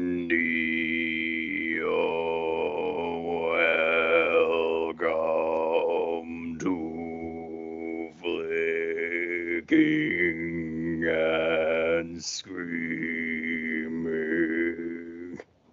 Welcome 0.00 0.28
to 6.60 8.10
Flicking 8.22 9.74
and 11.04 12.24
Screaming. 12.24 12.64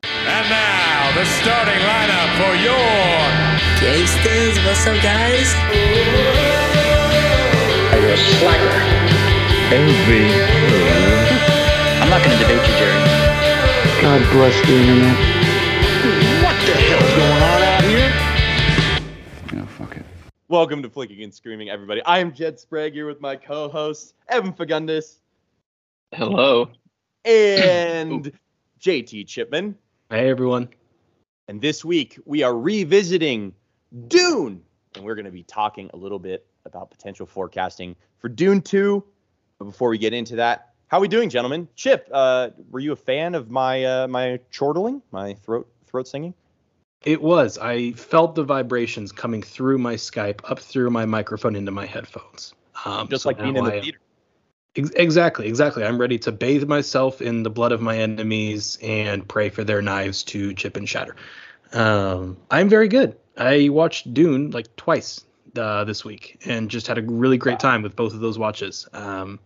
And 0.04 0.50
now, 0.50 1.12
the 1.16 1.24
starting 1.24 1.80
lineup 1.80 2.36
for 2.36 2.54
your 2.60 3.24
Gangsters, 3.80 4.60
what's 4.66 4.86
up, 4.88 5.02
guys? 5.02 5.56
I'm 12.02 12.10
not 12.10 12.22
going 12.24 12.38
to 12.38 12.44
debate 12.44 12.68
you, 12.68 12.74
Jerry. 12.78 13.27
God 14.02 14.22
bless 14.32 14.68
the 14.68 14.74
internet. 14.74 15.18
What 16.44 16.56
the 16.66 16.74
hell's 16.74 17.14
going 17.16 17.42
on 17.42 17.62
out 17.64 17.84
here? 17.84 19.60
Yeah, 19.60 19.66
fuck 19.66 19.98
it. 19.98 20.06
Welcome 20.48 20.84
to 20.84 20.90
Flicking 20.90 21.24
and 21.24 21.34
Screaming, 21.34 21.70
everybody. 21.70 22.04
I 22.04 22.20
am 22.20 22.32
Jed 22.32 22.60
Sprague 22.60 22.94
here 22.94 23.08
with 23.08 23.20
my 23.22 23.36
co-host 23.36 24.14
Evan 24.30 24.54
Fagundis 24.54 25.16
Hello. 26.14 26.70
and 27.26 28.32
JT 28.80 29.26
Chipman. 29.28 29.76
Hey 30.12 30.30
everyone. 30.30 30.70
And 31.48 31.60
this 31.60 31.84
week 31.84 32.20
we 32.26 32.44
are 32.44 32.56
revisiting 32.58 33.56
Dune, 34.08 34.62
and 34.96 35.04
we're 35.04 35.16
going 35.16 35.26
to 35.26 35.32
be 35.32 35.44
talking 35.44 35.90
a 35.94 35.98
little 35.98 36.20
bit 36.20 36.46
about 36.66 36.92
potential 36.92 37.26
forecasting 37.26 37.96
for 38.20 38.30
Dune 38.30 38.62
2. 38.62 39.04
But 39.58 39.66
before 39.66 39.90
we 39.90 39.98
get 39.98 40.14
into 40.14 40.36
that, 40.36 40.67
how 40.88 41.00
we 41.00 41.08
doing, 41.08 41.30
gentlemen? 41.30 41.68
Chip, 41.76 42.10
uh, 42.12 42.50
were 42.72 42.80
you 42.80 42.92
a 42.92 42.96
fan 42.98 43.36
of 43.36 43.50
my 43.50 43.84
uh, 43.84 44.08
my 44.08 44.40
chortling, 44.52 45.02
my 45.12 45.34
throat 45.36 45.68
throat 45.86 46.08
singing? 46.08 46.34
It 47.04 47.22
was. 47.22 47.58
I 47.58 47.92
felt 47.92 48.36
the 48.36 48.44
vibrations 48.44 49.12
coming 49.12 49.42
through 49.44 49.78
my 49.78 49.96
Skype, 49.96 50.42
up 50.50 50.60
through 50.60 50.90
my 50.90 51.06
microphone 51.06 51.56
into 51.56 51.72
my 51.72 51.86
headphones. 51.86 52.54
Um, 52.86 53.08
Just 53.08 53.24
so 53.24 53.30
like 53.30 53.38
being 53.40 53.56
in 53.56 53.64
the 53.64 53.74
I- 53.76 53.82
theater. 53.82 54.00
Ex- 54.76 54.92
Exactly, 54.92 55.48
exactly. 55.48 55.84
I'm 55.84 55.98
ready 56.00 56.20
to 56.20 56.32
bathe 56.32 56.68
myself 56.68 57.22
in 57.22 57.44
the 57.44 57.50
blood 57.50 57.72
of 57.72 57.82
my 57.82 57.98
enemies 57.98 58.78
and 58.82 59.28
pray 59.28 59.50
for 59.50 59.64
their 59.64 59.82
knives 59.82 60.24
to 60.26 60.54
chip 60.54 60.76
and 60.78 60.88
shatter. 60.88 61.16
Um, 61.74 62.38
I'm 62.52 62.70
very 62.70 62.88
good. 62.88 63.18
I 63.38 63.70
watched 63.70 64.14
Dune 64.14 64.52
like 64.52 64.76
twice 64.76 65.24
uh, 65.58 65.84
this 65.84 66.06
week 66.06 66.40
and 66.46 66.70
just 66.70 66.88
had 66.88 66.98
a 66.98 67.02
really 67.02 67.38
great 67.38 67.60
time 67.60 67.82
with 67.82 67.96
both 67.96 68.14
of 68.14 68.20
those 68.20 68.38
watches. 68.38 68.88
Um, 68.94 69.40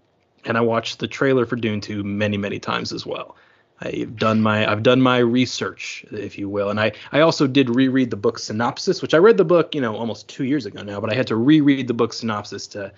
and 0.46 0.58
I 0.58 0.62
watched 0.62 1.00
the 1.00 1.08
trailer 1.08 1.46
for 1.46 1.56
Dune 1.56 1.82
2 1.82 2.04
many, 2.04 2.38
many 2.38 2.60
times 2.60 2.92
as 2.92 3.06
well. 3.06 3.36
I've 3.84 4.16
done 4.16 4.42
my 4.42 4.72
I've 4.72 4.84
done 4.84 5.02
my 5.02 5.18
research, 5.18 6.06
if 6.12 6.38
you 6.38 6.48
will, 6.48 6.70
and 6.70 6.80
I 6.80 6.92
I 7.12 7.22
also 7.22 7.48
did 7.48 7.68
reread 7.76 8.12
the 8.12 8.16
book 8.16 8.38
synopsis, 8.38 9.02
which 9.02 9.16
I 9.16 9.18
read 9.18 9.38
the 9.38 9.46
book 9.46 9.74
you 9.74 9.82
know 9.82 9.96
almost 9.96 10.28
two 10.28 10.44
years 10.44 10.68
ago 10.68 10.84
now, 10.84 11.02
but 11.02 11.12
I 11.12 11.16
had 11.16 11.26
to 11.28 11.36
reread 11.36 11.88
the 11.88 11.94
book 11.96 12.14
synopsis 12.14 12.68
to 12.68 12.92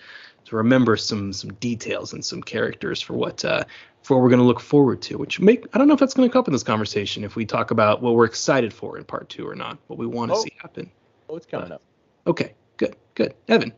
to 0.45 0.55
remember 0.57 0.97
some 0.97 1.31
some 1.31 1.53
details 1.53 2.11
and 2.11 2.23
some 2.23 2.43
characters 2.43 2.99
for 2.99 3.13
what 3.13 3.45
uh, 3.45 3.63
for 4.01 4.17
what 4.17 4.23
we're 4.23 4.29
going 4.29 4.41
to 4.41 4.45
look 4.45 4.59
forward 4.59 5.01
to. 5.03 5.17
Which 5.17 5.39
make 5.39 5.65
I 5.73 5.77
don't 5.77 5.87
know 5.87 5.93
if 5.93 6.01
that's 6.01 6.13
going 6.13 6.27
to 6.27 6.33
come 6.33 6.41
up 6.41 6.47
in 6.49 6.53
this 6.53 6.63
conversation 6.63 7.23
if 7.23 7.37
we 7.37 7.45
talk 7.45 7.71
about 7.71 8.01
what 8.01 8.15
we're 8.15 8.25
excited 8.25 8.73
for 8.73 8.97
in 8.97 9.05
part 9.05 9.29
two 9.29 9.47
or 9.47 9.55
not, 9.55 9.77
what 9.87 9.97
we 9.97 10.05
want 10.05 10.31
to 10.31 10.35
Oh. 10.37 10.41
see 10.41 10.51
happen. 10.61 10.91
Oh, 11.29 11.37
it's 11.37 11.45
coming 11.45 11.71
up. 11.71 11.81
Okay, 12.27 12.55
good, 12.75 12.97
good. 13.15 13.33
Evan, 13.47 13.71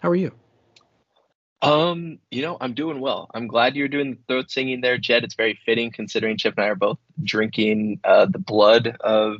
how 0.00 0.10
are 0.10 0.16
you? 0.16 0.32
Um, 1.60 2.18
you 2.30 2.42
know, 2.42 2.56
I'm 2.60 2.74
doing 2.74 3.00
well. 3.00 3.28
I'm 3.34 3.48
glad 3.48 3.74
you're 3.74 3.88
doing 3.88 4.12
the 4.12 4.18
throat 4.28 4.50
singing 4.50 4.80
there, 4.80 4.96
Jed. 4.96 5.24
It's 5.24 5.34
very 5.34 5.58
fitting 5.66 5.90
considering 5.90 6.36
Chip 6.36 6.54
and 6.56 6.64
I 6.64 6.68
are 6.68 6.76
both 6.76 6.98
drinking 7.22 8.00
uh, 8.04 8.26
the 8.26 8.38
blood 8.38 8.96
of 9.00 9.38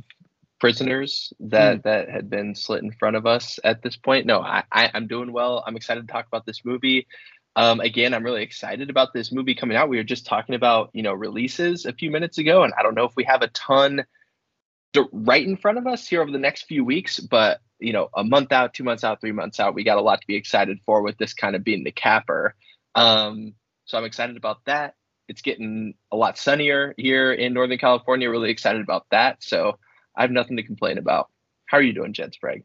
prisoners 0.59 1.33
that 1.39 1.85
that 1.85 2.09
had 2.09 2.29
been 2.29 2.55
slit 2.55 2.83
in 2.83 2.91
front 2.91 3.15
of 3.15 3.27
us 3.27 3.61
at 3.63 3.83
this 3.83 3.97
point. 3.97 4.27
No, 4.27 4.41
I, 4.41 4.65
I 4.73 4.91
I'm 4.93 5.07
doing 5.07 5.33
well. 5.33 5.63
I'm 5.67 5.77
excited 5.77 6.07
to 6.07 6.13
talk 6.13 6.27
about 6.27 6.45
this 6.45 6.65
movie. 6.65 7.07
Um, 7.55 7.81
again, 7.81 8.15
I'm 8.15 8.25
really 8.25 8.43
excited 8.43 8.91
about 8.91 9.13
this 9.13 9.33
movie 9.33 9.55
coming 9.55 9.77
out. 9.77 9.89
We 9.89 9.97
were 9.97 10.05
just 10.05 10.27
talking 10.27 10.57
about 10.57 10.91
you 10.93 11.03
know 11.03 11.13
releases 11.13 11.87
a 11.87 11.93
few 11.93 12.11
minutes 12.11 12.39
ago, 12.39 12.65
and 12.65 12.73
I 12.77 12.83
don't 12.83 12.95
know 12.95 13.05
if 13.05 13.15
we 13.17 13.25
have 13.25 13.43
a 13.43 13.49
ton 13.49 14.05
to, 14.95 15.09
right 15.13 15.47
in 15.47 15.57
front 15.57 15.79
of 15.79 15.87
us 15.87 16.07
here 16.07 16.23
over 16.23 16.31
the 16.33 16.39
next 16.39 16.65
few 16.65 16.85
weeks, 16.85 17.21
but 17.21 17.61
you 17.79 17.93
know, 17.93 18.09
a 18.15 18.25
month 18.25 18.53
out, 18.53 18.75
two 18.75 18.85
months 18.85 19.05
out, 19.05 19.21
three 19.21 19.33
months 19.33 19.61
out, 19.61 19.75
we 19.75 19.85
got 19.85 19.99
a 19.99 20.03
lot 20.03 20.21
to 20.21 20.27
be 20.27 20.37
excited 20.37 20.79
for 20.85 21.03
with 21.03 21.19
this 21.19 21.35
kind 21.35 21.57
of 21.57 21.65
being 21.65 21.85
the 21.85 21.93
capper. 21.93 22.55
Um, 22.95 23.55
so 23.85 23.99
I'm 23.99 24.05
excited 24.05 24.37
about 24.37 24.65
that. 24.67 24.95
It's 25.29 25.43
getting 25.43 25.95
a 26.11 26.17
lot 26.17 26.39
sunnier 26.39 26.95
here 26.97 27.33
in 27.33 27.53
Northern 27.55 27.79
California. 27.79 28.31
Really 28.31 28.51
excited 28.51 28.83
about 28.83 29.07
that. 29.11 29.43
So 29.43 29.79
I 30.17 30.23
have 30.23 30.31
nothing 30.31 30.57
to 30.57 30.63
complain 30.63 30.99
about. 30.99 31.29
How 31.67 31.79
are 31.79 31.83
you 31.83 31.93
doing, 31.93 32.13
Jed 32.13 32.35
Sprague? 32.35 32.65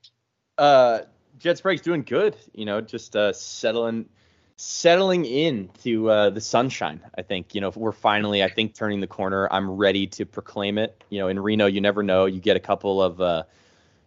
uh 0.58 1.00
Jed 1.40 1.58
Sprague's 1.58 1.82
doing 1.82 2.04
good. 2.04 2.36
You 2.54 2.66
know, 2.66 2.82
just 2.82 3.16
uh 3.16 3.34
settling 3.34 4.08
settling 4.56 5.26
into 5.26 6.10
uh 6.10 6.30
the 6.30 6.42
sunshine. 6.42 7.02
I 7.18 7.22
think 7.24 7.56
you 7.56 7.62
know 7.62 7.72
we're 7.76 7.92
finally 7.92 8.44
I 8.44 8.50
think 8.50 8.76
turning 8.76 9.02
the 9.02 9.08
corner. 9.08 9.48
I'm 9.52 9.72
ready 9.72 10.08
to 10.08 10.26
proclaim 10.26 10.78
it. 10.78 11.04
You 11.10 11.20
know, 11.20 11.28
in 11.28 11.40
Reno, 11.40 11.66
you 11.66 11.82
never 11.82 12.04
know. 12.04 12.26
You 12.26 12.40
get 12.40 12.56
a 12.56 12.62
couple 12.62 13.02
of 13.02 13.20
uh 13.20 13.44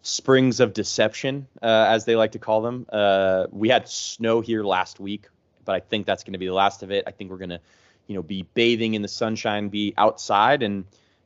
springs 0.06 0.61
of 0.61 0.72
deception, 0.72 1.49
uh, 1.62 1.87
as 1.89 2.05
they 2.05 2.15
like 2.15 2.33
to 2.33 2.39
call 2.39 2.62
them. 2.62 2.87
Uh, 2.91 3.47
we 3.50 3.69
had 3.69 3.89
snow 3.89 4.41
here 4.41 4.62
last 4.62 5.00
week, 5.00 5.28
but 5.65 5.75
I 5.75 5.81
think 5.81 6.06
that's 6.06 6.22
going 6.22 6.33
to 6.34 6.39
be 6.39 6.47
the 6.47 6.55
last 6.55 6.83
of 6.84 6.93
it. 6.93 7.05
I 7.06 7.11
think 7.11 7.31
we're 7.31 7.39
going 7.39 7.50
to, 7.50 7.61
you 8.06 8.15
know, 8.15 8.22
be 8.22 8.43
bathing 8.55 8.95
in 8.95 9.03
the 9.03 9.09
sunshine, 9.09 9.69
be 9.69 9.95
outside, 9.99 10.62
and 10.62 10.84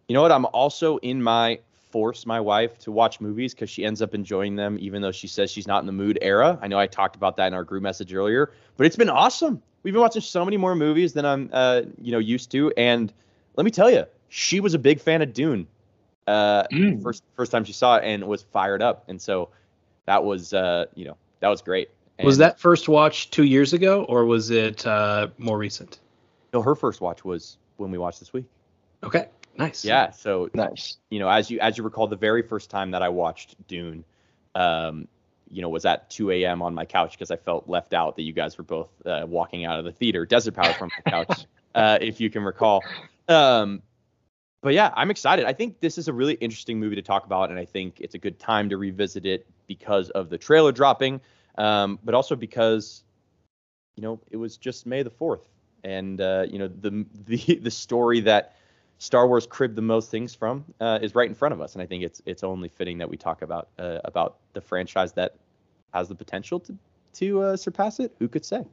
you 0.08 0.14
know 0.14 0.22
what? 0.22 0.32
I'm 0.32 0.46
also 0.46 0.96
in 0.98 1.22
my 1.22 1.60
force 1.90 2.24
my 2.24 2.40
wife 2.40 2.78
to 2.78 2.92
watch 2.92 3.20
movies 3.20 3.52
because 3.52 3.68
she 3.68 3.84
ends 3.84 4.00
up 4.00 4.14
enjoying 4.14 4.56
them, 4.56 4.78
even 4.80 5.02
though 5.02 5.12
she 5.12 5.26
says 5.26 5.50
she's 5.50 5.66
not 5.66 5.80
in 5.80 5.86
the 5.86 5.92
mood. 5.92 6.18
Era. 6.22 6.58
I 6.62 6.68
know 6.68 6.78
I 6.78 6.86
talked 6.86 7.16
about 7.16 7.36
that 7.36 7.48
in 7.48 7.54
our 7.54 7.64
group 7.64 7.82
message 7.82 8.14
earlier, 8.14 8.52
but 8.76 8.86
it's 8.86 8.96
been 8.96 9.10
awesome. 9.10 9.62
We've 9.82 9.92
been 9.92 10.00
watching 10.00 10.22
so 10.22 10.44
many 10.44 10.56
more 10.56 10.74
movies 10.74 11.12
than 11.12 11.26
I'm, 11.26 11.50
uh, 11.52 11.82
you 12.00 12.12
know, 12.12 12.18
used 12.18 12.50
to, 12.52 12.72
and 12.76 13.12
let 13.56 13.64
me 13.64 13.70
tell 13.70 13.90
you, 13.90 14.06
she 14.28 14.60
was 14.60 14.72
a 14.72 14.78
big 14.78 15.00
fan 15.00 15.20
of 15.20 15.34
Dune. 15.34 15.66
Uh, 16.30 16.62
Mm. 16.70 17.02
first 17.02 17.22
first 17.34 17.50
time 17.52 17.64
she 17.64 17.72
saw 17.72 17.96
it 17.96 18.04
and 18.04 18.22
was 18.24 18.42
fired 18.42 18.82
up, 18.82 19.04
and 19.08 19.20
so 19.20 19.48
that 20.06 20.22
was, 20.24 20.52
uh, 20.52 20.86
you 20.94 21.04
know, 21.04 21.16
that 21.40 21.48
was 21.48 21.60
great. 21.62 21.88
was 22.22 22.38
that 22.38 22.58
first 22.60 22.88
watch 22.88 23.30
two 23.30 23.44
years 23.44 23.72
ago 23.72 24.04
or 24.04 24.24
was 24.26 24.50
it 24.50 24.86
uh, 24.86 25.28
more 25.38 25.58
recent? 25.58 25.98
no? 26.52 26.62
Her 26.62 26.74
first 26.74 27.00
watch 27.00 27.24
was 27.24 27.56
when 27.78 27.90
we 27.90 27.98
watched 27.98 28.20
this 28.20 28.32
week. 28.32 28.44
Okay, 29.02 29.28
nice. 29.56 29.84
Yeah, 29.84 30.10
so 30.10 30.50
Nice. 30.54 30.98
you 31.10 31.18
know, 31.18 31.28
as 31.28 31.50
you 31.50 31.58
as 31.60 31.78
you 31.78 31.84
recall, 31.84 32.06
the 32.06 32.16
very 32.16 32.42
first 32.42 32.70
time 32.70 32.90
that 32.92 33.02
I 33.02 33.08
watched 33.08 33.56
Dune, 33.66 34.04
um, 34.54 35.08
you 35.50 35.62
know, 35.62 35.68
was 35.68 35.84
at 35.84 36.10
2 36.10 36.30
a.m. 36.32 36.62
on 36.62 36.74
my 36.74 36.84
couch 36.84 37.12
because 37.12 37.30
I 37.30 37.36
felt 37.36 37.68
left 37.68 37.92
out 37.94 38.14
that 38.16 38.22
you 38.22 38.32
guys 38.32 38.56
were 38.58 38.64
both 38.64 38.90
uh, 39.06 39.24
walking 39.26 39.64
out 39.64 39.78
of 39.78 39.84
the 39.84 39.92
theater, 39.92 40.26
desert 40.26 40.54
power 40.54 40.72
from 40.74 40.90
my 40.96 41.10
couch, 41.10 41.46
uh, 41.74 41.98
if 42.00 42.20
you 42.20 42.30
can 42.30 42.42
recall. 42.44 42.84
Um, 43.28 43.82
but 44.62 44.74
yeah, 44.74 44.92
I'm 44.94 45.10
excited. 45.10 45.46
I 45.46 45.52
think 45.52 45.80
this 45.80 45.96
is 45.98 46.08
a 46.08 46.12
really 46.12 46.34
interesting 46.34 46.78
movie 46.78 46.96
to 46.96 47.02
talk 47.02 47.24
about, 47.24 47.50
and 47.50 47.58
I 47.58 47.64
think 47.64 48.00
it's 48.00 48.14
a 48.14 48.18
good 48.18 48.38
time 48.38 48.68
to 48.68 48.76
revisit 48.76 49.24
it 49.24 49.46
because 49.66 50.10
of 50.10 50.28
the 50.28 50.38
trailer 50.38 50.72
dropping, 50.72 51.20
um, 51.56 51.98
but 52.04 52.14
also 52.14 52.36
because, 52.36 53.04
you 53.96 54.02
know, 54.02 54.20
it 54.30 54.36
was 54.36 54.56
just 54.56 54.86
May 54.86 55.02
the 55.02 55.10
4th, 55.10 55.48
and 55.84 56.20
uh, 56.20 56.46
you 56.50 56.58
know, 56.58 56.68
the 56.68 57.06
the 57.26 57.60
the 57.62 57.70
story 57.70 58.20
that 58.20 58.56
Star 58.98 59.26
Wars 59.26 59.46
cribbed 59.46 59.76
the 59.76 59.82
most 59.82 60.10
things 60.10 60.34
from 60.34 60.64
uh, 60.80 60.98
is 61.00 61.14
right 61.14 61.28
in 61.28 61.34
front 61.34 61.54
of 61.54 61.60
us, 61.60 61.74
and 61.74 61.82
I 61.82 61.86
think 61.86 62.04
it's 62.04 62.20
it's 62.26 62.44
only 62.44 62.68
fitting 62.68 62.98
that 62.98 63.08
we 63.08 63.16
talk 63.16 63.42
about 63.42 63.68
uh, 63.78 64.00
about 64.04 64.36
the 64.52 64.60
franchise 64.60 65.12
that 65.14 65.36
has 65.94 66.08
the 66.08 66.14
potential 66.14 66.60
to 66.60 66.76
to 67.14 67.42
uh, 67.42 67.56
surpass 67.56 67.98
it. 67.98 68.14
Who 68.18 68.28
could 68.28 68.44
say? 68.44 68.64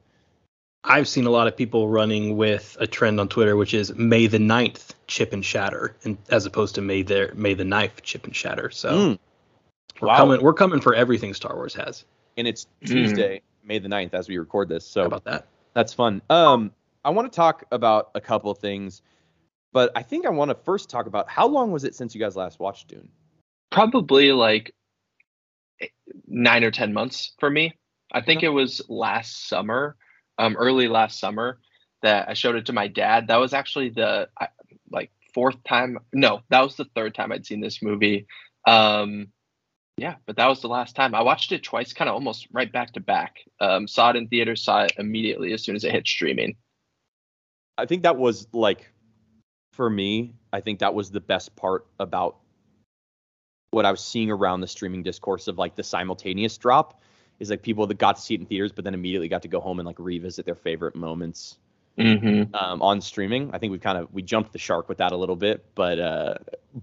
I've 0.84 1.08
seen 1.08 1.26
a 1.26 1.30
lot 1.30 1.46
of 1.48 1.56
people 1.56 1.88
running 1.88 2.36
with 2.36 2.76
a 2.80 2.86
trend 2.86 3.18
on 3.20 3.28
Twitter, 3.28 3.56
which 3.56 3.74
is 3.74 3.94
May 3.94 4.26
the 4.26 4.38
9th 4.38 4.94
chip 5.06 5.32
and 5.32 5.44
shatter, 5.44 5.96
and 6.04 6.16
as 6.30 6.46
opposed 6.46 6.74
to 6.76 6.80
May 6.80 7.02
the 7.02 7.32
May 7.34 7.54
the 7.54 7.64
knife 7.64 8.02
chip 8.02 8.24
and 8.24 8.34
shatter. 8.34 8.70
So 8.70 8.90
Mm. 8.90 9.18
we're 10.00 10.08
Wow. 10.08 10.16
coming 10.16 10.42
we're 10.42 10.54
coming 10.54 10.80
for 10.80 10.94
everything 10.94 11.34
Star 11.34 11.54
Wars 11.56 11.74
has. 11.74 12.04
And 12.36 12.46
it's 12.46 12.66
Mm. 12.82 12.86
Tuesday, 12.88 13.42
May 13.64 13.78
the 13.78 13.88
9th, 13.88 14.14
as 14.14 14.28
we 14.28 14.38
record 14.38 14.68
this. 14.68 14.86
So 14.86 15.00
How 15.02 15.06
about 15.06 15.24
that? 15.24 15.48
That's 15.74 15.92
fun. 15.92 16.22
Um, 16.30 16.72
I 17.04 17.10
want 17.10 17.30
to 17.30 17.36
talk 17.36 17.64
about 17.72 18.10
a 18.14 18.20
couple 18.20 18.50
of 18.50 18.58
things, 18.58 19.02
but 19.72 19.90
I 19.96 20.02
think 20.02 20.26
I 20.26 20.30
want 20.30 20.50
to 20.50 20.54
first 20.54 20.88
talk 20.88 21.06
about 21.06 21.28
how 21.28 21.46
long 21.46 21.72
was 21.72 21.84
it 21.84 21.94
since 21.94 22.14
you 22.14 22.20
guys 22.20 22.36
last 22.36 22.60
watched 22.60 22.88
Dune? 22.88 23.08
Probably 23.70 24.32
like 24.32 24.72
nine 26.26 26.64
or 26.64 26.70
10 26.70 26.92
months 26.92 27.32
for 27.38 27.50
me. 27.50 27.76
I 28.12 28.20
think 28.20 28.42
it 28.42 28.48
was 28.48 28.80
last 28.88 29.48
summer, 29.48 29.96
um, 30.38 30.56
early 30.56 30.88
last 30.88 31.18
summer 31.18 31.58
that 32.02 32.28
I 32.28 32.34
showed 32.34 32.56
it 32.56 32.66
to 32.66 32.72
my 32.72 32.88
dad. 32.88 33.28
That 33.28 33.36
was 33.36 33.52
actually 33.52 33.90
the 33.90 34.28
like 34.90 35.10
fourth 35.34 35.62
time. 35.64 35.98
No, 36.12 36.40
that 36.50 36.62
was 36.62 36.76
the 36.76 36.86
third 36.94 37.14
time 37.14 37.32
I'd 37.32 37.46
seen 37.46 37.60
this 37.60 37.82
movie. 37.82 38.26
Um, 38.66 39.28
yeah, 39.96 40.16
but 40.26 40.36
that 40.36 40.46
was 40.46 40.60
the 40.60 40.68
last 40.68 40.94
time. 40.94 41.14
I 41.14 41.22
watched 41.22 41.50
it 41.50 41.64
twice, 41.64 41.92
kind 41.92 42.08
of 42.08 42.14
almost 42.14 42.46
right 42.52 42.70
back 42.70 42.92
to 42.92 43.00
back. 43.00 43.36
Um, 43.60 43.88
saw 43.88 44.10
it 44.10 44.16
in 44.16 44.28
theater, 44.28 44.54
saw 44.54 44.84
it 44.84 44.92
immediately 44.96 45.52
as 45.52 45.64
soon 45.64 45.74
as 45.74 45.82
it 45.82 45.90
hit 45.90 46.06
streaming. 46.06 46.56
I 47.76 47.86
think 47.86 48.02
that 48.02 48.16
was 48.16 48.46
like 48.52 48.88
for 49.72 49.88
me, 49.88 50.34
I 50.52 50.60
think 50.60 50.80
that 50.80 50.94
was 50.94 51.10
the 51.10 51.20
best 51.20 51.54
part 51.54 51.86
about 52.00 52.36
what 53.70 53.86
I 53.86 53.90
was 53.90 54.00
seeing 54.00 54.30
around 54.30 54.60
the 54.60 54.66
streaming 54.66 55.02
discourse 55.02 55.46
of 55.46 55.58
like 55.58 55.76
the 55.76 55.84
simultaneous 55.84 56.58
drop 56.58 57.00
is 57.38 57.50
like 57.50 57.62
people 57.62 57.86
that 57.86 57.98
got 57.98 58.16
to 58.16 58.22
see 58.22 58.34
it 58.34 58.40
in 58.40 58.46
theaters, 58.46 58.72
but 58.72 58.84
then 58.84 58.94
immediately 58.94 59.28
got 59.28 59.42
to 59.42 59.48
go 59.48 59.60
home 59.60 59.78
and 59.78 59.86
like 59.86 59.98
revisit 59.98 60.44
their 60.44 60.54
favorite 60.54 60.94
moments 60.94 61.58
Mm-hmm. 61.98 62.54
um, 62.54 62.80
on 62.80 63.00
streaming. 63.00 63.50
I 63.52 63.58
think 63.58 63.72
we 63.72 63.78
kind 63.80 63.98
of 63.98 64.12
we 64.14 64.22
jumped 64.22 64.52
the 64.52 64.58
shark 64.58 64.88
with 64.88 64.98
that 64.98 65.10
a 65.10 65.16
little 65.16 65.34
bit, 65.34 65.64
but 65.74 65.98
uh, 65.98 66.34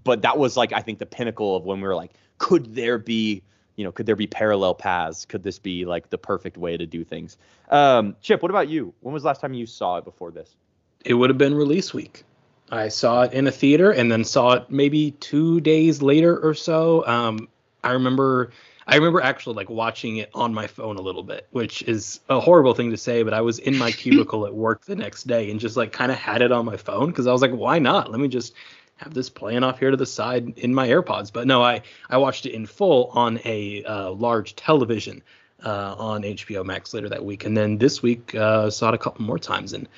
but 0.04 0.20
that 0.22 0.36
was 0.36 0.58
like 0.58 0.74
I 0.74 0.80
think 0.80 0.98
the 0.98 1.06
pinnacle 1.06 1.56
of 1.56 1.64
when 1.64 1.80
we 1.80 1.88
were 1.88 1.94
like, 1.94 2.12
could 2.36 2.74
there 2.74 2.98
be 2.98 3.42
you 3.76 3.84
know 3.84 3.92
could 3.92 4.04
there 4.04 4.16
be 4.16 4.26
parallel 4.26 4.74
paths? 4.74 5.24
Could 5.24 5.42
this 5.42 5.58
be 5.58 5.86
like 5.86 6.10
the 6.10 6.18
perfect 6.18 6.58
way 6.58 6.76
to 6.76 6.84
do 6.84 7.02
things? 7.02 7.38
Um, 7.70 8.14
Chip, 8.20 8.42
what 8.42 8.50
about 8.50 8.68
you? 8.68 8.92
When 9.00 9.14
was 9.14 9.22
the 9.22 9.28
last 9.28 9.40
time 9.40 9.54
you 9.54 9.64
saw 9.64 9.96
it 9.96 10.04
before 10.04 10.30
this? 10.30 10.54
It 11.02 11.14
would 11.14 11.30
have 11.30 11.38
been 11.38 11.54
release 11.54 11.94
week. 11.94 12.24
I 12.70 12.88
saw 12.88 13.22
it 13.22 13.32
in 13.32 13.46
a 13.46 13.52
theater 13.52 13.92
and 13.92 14.12
then 14.12 14.22
saw 14.22 14.52
it 14.54 14.70
maybe 14.70 15.12
two 15.12 15.60
days 15.60 16.02
later 16.02 16.36
or 16.38 16.52
so. 16.52 17.06
Um, 17.06 17.48
I 17.82 17.92
remember 17.92 18.50
I 18.86 18.94
remember 18.94 19.20
actually 19.20 19.56
like 19.56 19.68
watching 19.68 20.18
it 20.18 20.30
on 20.32 20.54
my 20.54 20.66
phone 20.66 20.96
a 20.96 21.00
little 21.00 21.24
bit, 21.24 21.48
which 21.50 21.82
is 21.82 22.20
a 22.28 22.38
horrible 22.38 22.72
thing 22.72 22.90
to 22.92 22.96
say, 22.96 23.24
but 23.24 23.34
I 23.34 23.40
was 23.40 23.58
in 23.58 23.76
my 23.76 23.90
cubicle 23.92 24.46
at 24.46 24.54
work 24.54 24.84
the 24.84 24.94
next 24.94 25.26
day 25.26 25.50
and 25.50 25.58
just 25.58 25.76
like 25.76 25.92
kind 25.92 26.12
of 26.12 26.18
had 26.18 26.40
it 26.40 26.52
on 26.52 26.64
my 26.64 26.76
phone 26.76 27.08
because 27.08 27.26
I 27.26 27.32
was 27.32 27.42
like, 27.42 27.52
why 27.52 27.78
not? 27.80 28.10
Let 28.10 28.20
me 28.20 28.28
just 28.28 28.54
have 28.96 29.12
this 29.12 29.28
playing 29.28 29.64
off 29.64 29.78
here 29.78 29.90
to 29.90 29.96
the 29.96 30.06
side 30.06 30.58
in 30.58 30.74
my 30.74 30.88
AirPods. 30.88 31.32
But 31.32 31.46
no, 31.46 31.62
I 31.62 31.82
I 32.08 32.18
watched 32.18 32.46
it 32.46 32.52
in 32.52 32.66
full 32.66 33.10
on 33.12 33.40
a 33.44 33.82
uh, 33.84 34.10
large 34.10 34.54
television 34.54 35.22
uh, 35.64 35.96
on 35.98 36.22
HBO 36.22 36.64
Max 36.64 36.94
later 36.94 37.08
that 37.08 37.24
week, 37.24 37.44
and 37.44 37.56
then 37.56 37.78
this 37.78 38.02
week 38.02 38.34
uh, 38.34 38.70
saw 38.70 38.90
it 38.90 38.94
a 38.94 38.98
couple 38.98 39.24
more 39.24 39.38
times. 39.38 39.72
And 39.72 39.88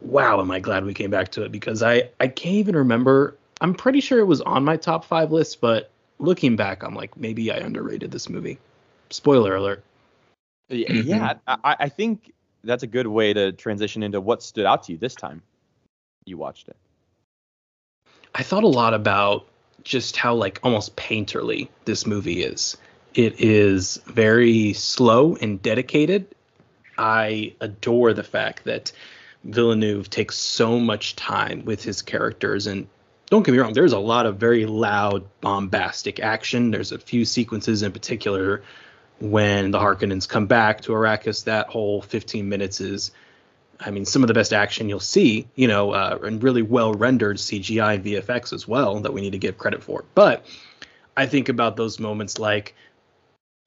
wow, 0.00 0.40
am 0.40 0.50
I 0.50 0.58
glad 0.58 0.84
we 0.84 0.94
came 0.94 1.10
back 1.10 1.30
to 1.32 1.44
it 1.44 1.52
because 1.52 1.82
I 1.82 2.10
I 2.20 2.28
can't 2.28 2.56
even 2.56 2.76
remember. 2.76 3.36
I'm 3.60 3.72
pretty 3.72 4.00
sure 4.00 4.18
it 4.18 4.26
was 4.26 4.42
on 4.42 4.64
my 4.64 4.76
top 4.76 5.04
five 5.04 5.32
list, 5.32 5.62
but 5.62 5.90
looking 6.18 6.56
back, 6.56 6.82
I'm 6.82 6.94
like 6.94 7.16
maybe 7.16 7.50
I 7.50 7.56
underrated 7.56 8.10
this 8.10 8.28
movie. 8.28 8.58
Spoiler 9.10 9.54
alert. 9.56 9.84
Yeah, 10.68 10.88
Mhm. 10.88 11.06
yeah 11.06 11.36
I, 11.46 11.76
I 11.80 11.88
think 11.88 12.32
that's 12.64 12.82
a 12.82 12.88
good 12.88 13.06
way 13.06 13.32
to 13.32 13.52
transition 13.52 14.02
into 14.02 14.20
what 14.20 14.42
stood 14.42 14.66
out 14.66 14.82
to 14.84 14.92
you 14.92 14.98
this 14.98 15.14
time 15.14 15.42
you 16.26 16.36
watched 16.36 16.68
it. 16.68 16.76
I 18.34 18.42
thought 18.42 18.64
a 18.64 18.68
lot 18.68 18.92
about 18.92 19.46
just 19.84 20.16
how 20.16 20.34
like 20.34 20.58
almost 20.62 20.96
painterly 20.96 21.68
this 21.84 22.06
movie 22.06 22.42
is. 22.42 22.76
It 23.14 23.40
is 23.40 23.98
very 24.06 24.72
slow 24.74 25.36
and 25.36 25.62
dedicated. 25.62 26.34
I 26.98 27.54
adore 27.60 28.12
the 28.12 28.24
fact 28.24 28.64
that 28.64 28.92
Villeneuve 29.44 30.10
takes 30.10 30.36
so 30.36 30.78
much 30.78 31.14
time 31.16 31.64
with 31.64 31.82
his 31.82 32.02
characters 32.02 32.66
and 32.66 32.88
don't 33.30 33.44
get 33.44 33.52
me 33.52 33.58
wrong, 33.58 33.72
there's 33.72 33.92
a 33.92 33.98
lot 33.98 34.26
of 34.26 34.36
very 34.36 34.66
loud, 34.66 35.24
bombastic 35.40 36.20
action. 36.20 36.70
There's 36.70 36.92
a 36.92 36.98
few 36.98 37.24
sequences 37.24 37.82
in 37.82 37.92
particular 37.92 38.62
when 39.18 39.70
the 39.70 39.78
Harkonnens 39.78 40.28
come 40.28 40.46
back 40.46 40.82
to 40.82 40.92
Arrakis. 40.92 41.44
That 41.44 41.68
whole 41.68 42.02
15 42.02 42.48
minutes 42.48 42.80
is 42.80 43.10
I 43.80 43.90
mean, 43.90 44.04
some 44.04 44.22
of 44.22 44.28
the 44.28 44.34
best 44.34 44.52
action 44.52 44.88
you'll 44.88 45.00
see, 45.00 45.46
you 45.54 45.68
know, 45.68 45.92
uh, 45.92 46.18
and 46.22 46.42
really 46.42 46.62
well 46.62 46.94
rendered 46.94 47.36
CGI 47.36 48.02
VFX 48.02 48.52
as 48.52 48.66
well 48.66 49.00
that 49.00 49.12
we 49.12 49.20
need 49.20 49.32
to 49.32 49.38
give 49.38 49.58
credit 49.58 49.82
for. 49.82 50.04
But 50.14 50.46
I 51.16 51.26
think 51.26 51.48
about 51.48 51.76
those 51.76 52.00
moments 52.00 52.38
like 52.38 52.74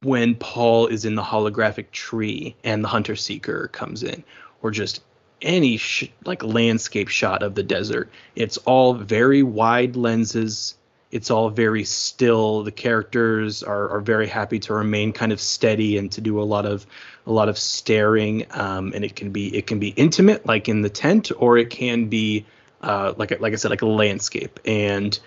when 0.01 0.35
Paul 0.35 0.87
is 0.87 1.05
in 1.05 1.15
the 1.15 1.21
holographic 1.21 1.91
tree 1.91 2.55
and 2.63 2.83
the 2.83 2.87
hunter 2.87 3.15
seeker 3.15 3.67
comes 3.67 4.01
in, 4.03 4.23
or 4.61 4.71
just 4.71 5.01
any 5.41 5.77
sh- 5.77 6.11
like 6.25 6.43
landscape 6.43 7.07
shot 7.07 7.43
of 7.43 7.55
the 7.55 7.63
desert. 7.63 8.09
It's 8.35 8.57
all 8.57 8.93
very 8.93 9.43
wide 9.43 9.95
lenses. 9.95 10.75
It's 11.11 11.31
all 11.31 11.49
very 11.49 11.83
still. 11.85 12.63
The 12.63 12.71
characters 12.71 13.63
are, 13.63 13.89
are 13.89 14.01
very 14.01 14.27
happy 14.27 14.59
to 14.59 14.73
remain 14.73 15.11
kind 15.11 15.31
of 15.31 15.41
steady 15.41 15.97
and 15.97 16.11
to 16.11 16.21
do 16.21 16.39
a 16.39 16.43
lot 16.43 16.65
of 16.65 16.85
a 17.25 17.31
lot 17.31 17.49
of 17.49 17.57
staring. 17.57 18.45
Um, 18.51 18.91
and 18.93 19.03
it 19.03 19.15
can 19.15 19.31
be 19.31 19.55
it 19.55 19.67
can 19.67 19.79
be 19.79 19.89
intimate, 19.89 20.45
like 20.45 20.69
in 20.69 20.81
the 20.81 20.89
tent, 20.89 21.31
or 21.37 21.57
it 21.57 21.69
can 21.69 22.05
be 22.05 22.45
uh, 22.81 23.13
like 23.17 23.39
like 23.39 23.53
I 23.53 23.55
said, 23.55 23.71
like 23.71 23.81
a 23.81 23.87
landscape. 23.87 24.59
And 24.65 25.17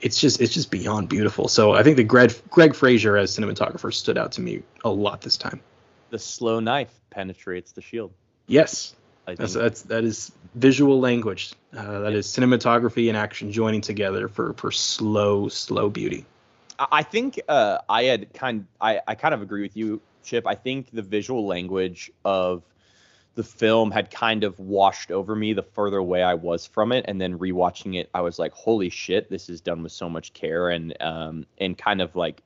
it's 0.00 0.20
just 0.20 0.40
it's 0.40 0.52
just 0.52 0.70
beyond 0.70 1.08
beautiful. 1.08 1.48
So 1.48 1.72
I 1.72 1.82
think 1.82 1.96
that 1.96 2.04
Greig 2.04 2.32
Greig 2.50 2.74
Fraser 2.74 3.16
as 3.16 3.36
cinematographer 3.36 3.92
stood 3.92 4.18
out 4.18 4.32
to 4.32 4.40
me 4.40 4.62
a 4.84 4.90
lot 4.90 5.22
this 5.22 5.36
time. 5.36 5.60
The 6.10 6.18
slow 6.18 6.60
knife 6.60 6.92
penetrates 7.10 7.72
the 7.72 7.80
shield. 7.80 8.12
Yes, 8.46 8.94
that's 9.26 9.38
think 9.38 9.62
that's 9.62 9.82
that 9.82 10.04
is 10.04 10.32
visual 10.54 11.00
language. 11.00 11.52
Uh, 11.76 12.00
that 12.00 12.12
is 12.12 12.26
cinematography 12.26 13.08
and 13.08 13.16
action 13.16 13.52
joining 13.52 13.80
together 13.80 14.28
for 14.28 14.52
for 14.54 14.70
slow 14.70 15.48
slow 15.48 15.88
beauty. 15.88 16.26
I 16.78 16.86
I 16.90 17.02
think 17.02 17.40
uh, 17.48 17.78
I 17.88 18.04
had 18.04 18.32
kind 18.32 18.66
I, 18.80 19.00
I 19.06 19.14
kind 19.14 19.34
of 19.34 19.42
agree 19.42 19.62
with 19.62 19.76
you, 19.76 20.00
Chip. 20.24 20.46
I 20.46 20.54
think 20.54 20.90
the 20.92 21.02
visual 21.02 21.46
language 21.46 22.10
of 22.24 22.62
the 23.34 23.42
film 23.42 23.90
had 23.90 24.10
kind 24.10 24.44
of 24.44 24.58
washed 24.58 25.10
over 25.10 25.34
me 25.34 25.54
the 25.54 25.62
further 25.62 25.96
away 25.96 26.22
I 26.22 26.34
was 26.34 26.66
from 26.66 26.92
it, 26.92 27.06
and 27.08 27.20
then 27.20 27.38
rewatching 27.38 27.98
it, 27.98 28.10
I 28.12 28.20
was 28.20 28.38
like, 28.38 28.52
"Holy 28.52 28.90
shit, 28.90 29.30
this 29.30 29.48
is 29.48 29.60
done 29.60 29.82
with 29.82 29.92
so 29.92 30.08
much 30.08 30.32
care 30.32 30.68
and 30.68 31.00
um 31.00 31.46
and 31.58 31.78
kind 31.78 32.02
of 32.02 32.16
like 32.16 32.42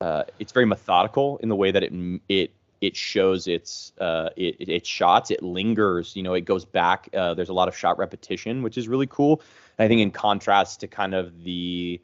uh, 0.00 0.24
it's 0.38 0.52
very 0.52 0.64
methodical 0.64 1.38
in 1.38 1.48
the 1.48 1.56
way 1.56 1.70
that 1.70 1.82
it 1.82 1.92
it 2.28 2.52
it 2.80 2.96
shows 2.96 3.46
its 3.46 3.92
uh 4.00 4.30
it, 4.36 4.86
shots. 4.86 5.30
It 5.30 5.42
lingers, 5.42 6.16
you 6.16 6.22
know, 6.22 6.34
it 6.34 6.42
goes 6.42 6.64
back. 6.64 7.08
Uh, 7.14 7.34
there's 7.34 7.48
a 7.48 7.54
lot 7.54 7.68
of 7.68 7.76
shot 7.76 7.98
repetition, 7.98 8.62
which 8.62 8.78
is 8.78 8.88
really 8.88 9.06
cool. 9.06 9.42
And 9.78 9.84
I 9.84 9.88
think 9.88 10.00
in 10.00 10.10
contrast 10.10 10.80
to 10.80 10.86
kind 10.86 11.14
of 11.14 11.44
the 11.44 12.00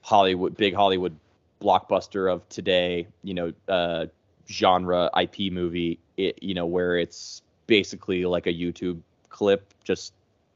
Hollywood 0.00 0.56
big 0.56 0.74
Hollywood 0.74 1.16
blockbuster 1.60 2.32
of 2.32 2.48
today, 2.48 3.06
you 3.22 3.34
know, 3.34 3.52
uh, 3.68 4.06
genre 4.48 5.10
IP 5.20 5.52
movie, 5.52 5.98
it 6.16 6.42
you 6.42 6.54
know 6.54 6.66
where 6.66 6.98
it's 6.98 7.42
basically 7.66 8.24
like 8.24 8.46
a 8.46 8.52
YouTube 8.52 9.00
clip 9.28 9.72
just 9.84 10.14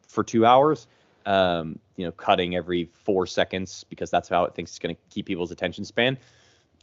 for 0.09 0.25
two 0.25 0.45
hours, 0.45 0.87
um, 1.27 1.79
you 1.97 2.05
know, 2.05 2.13
cutting 2.13 2.57
every 2.57 2.89
four 2.93 3.27
seconds 3.27 3.85
because 3.89 4.11
that's 4.11 4.29
how 4.29 4.45
it 4.45 4.55
thinks 4.55 4.73
it's 4.73 4.79
going 4.79 4.95
to 4.95 5.01
keep 5.11 5.27
people's 5.27 5.53
attention 5.53 5.85
span. 5.85 6.19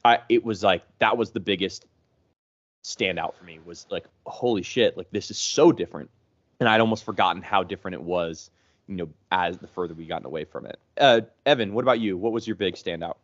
I 0.06 0.20
it 0.30 0.46
was 0.46 0.64
like 0.64 0.84
that 1.00 1.18
was 1.18 1.32
the 1.32 1.40
biggest 1.40 1.86
standout 2.84 3.36
for 3.36 3.44
me 3.44 3.60
was 3.66 3.86
like 3.90 4.06
holy 4.26 4.64
shit 4.64 4.98
like 4.98 5.10
this 5.12 5.30
is 5.32 5.38
so 5.38 5.72
different 5.72 6.10
and 6.60 6.70
i'd 6.70 6.82
almost 6.82 7.04
forgotten 7.04 7.42
how 7.42 7.64
different 7.64 7.96
it 7.96 8.02
was 8.02 8.50
you 8.88 8.96
know 8.96 9.10
as 9.32 9.58
the 9.58 9.68
further 9.68 9.94
we 9.94 10.06
gotten 10.06 10.26
away 10.26 10.46
from 10.46 10.66
it 10.66 10.80
uh 11.00 11.22
evan 11.46 11.74
what 11.74 11.84
about 11.84 12.00
you 12.00 12.18
what 12.18 12.32
was 12.32 12.48
your 12.48 12.56
big 12.56 12.76
standout 12.76 13.16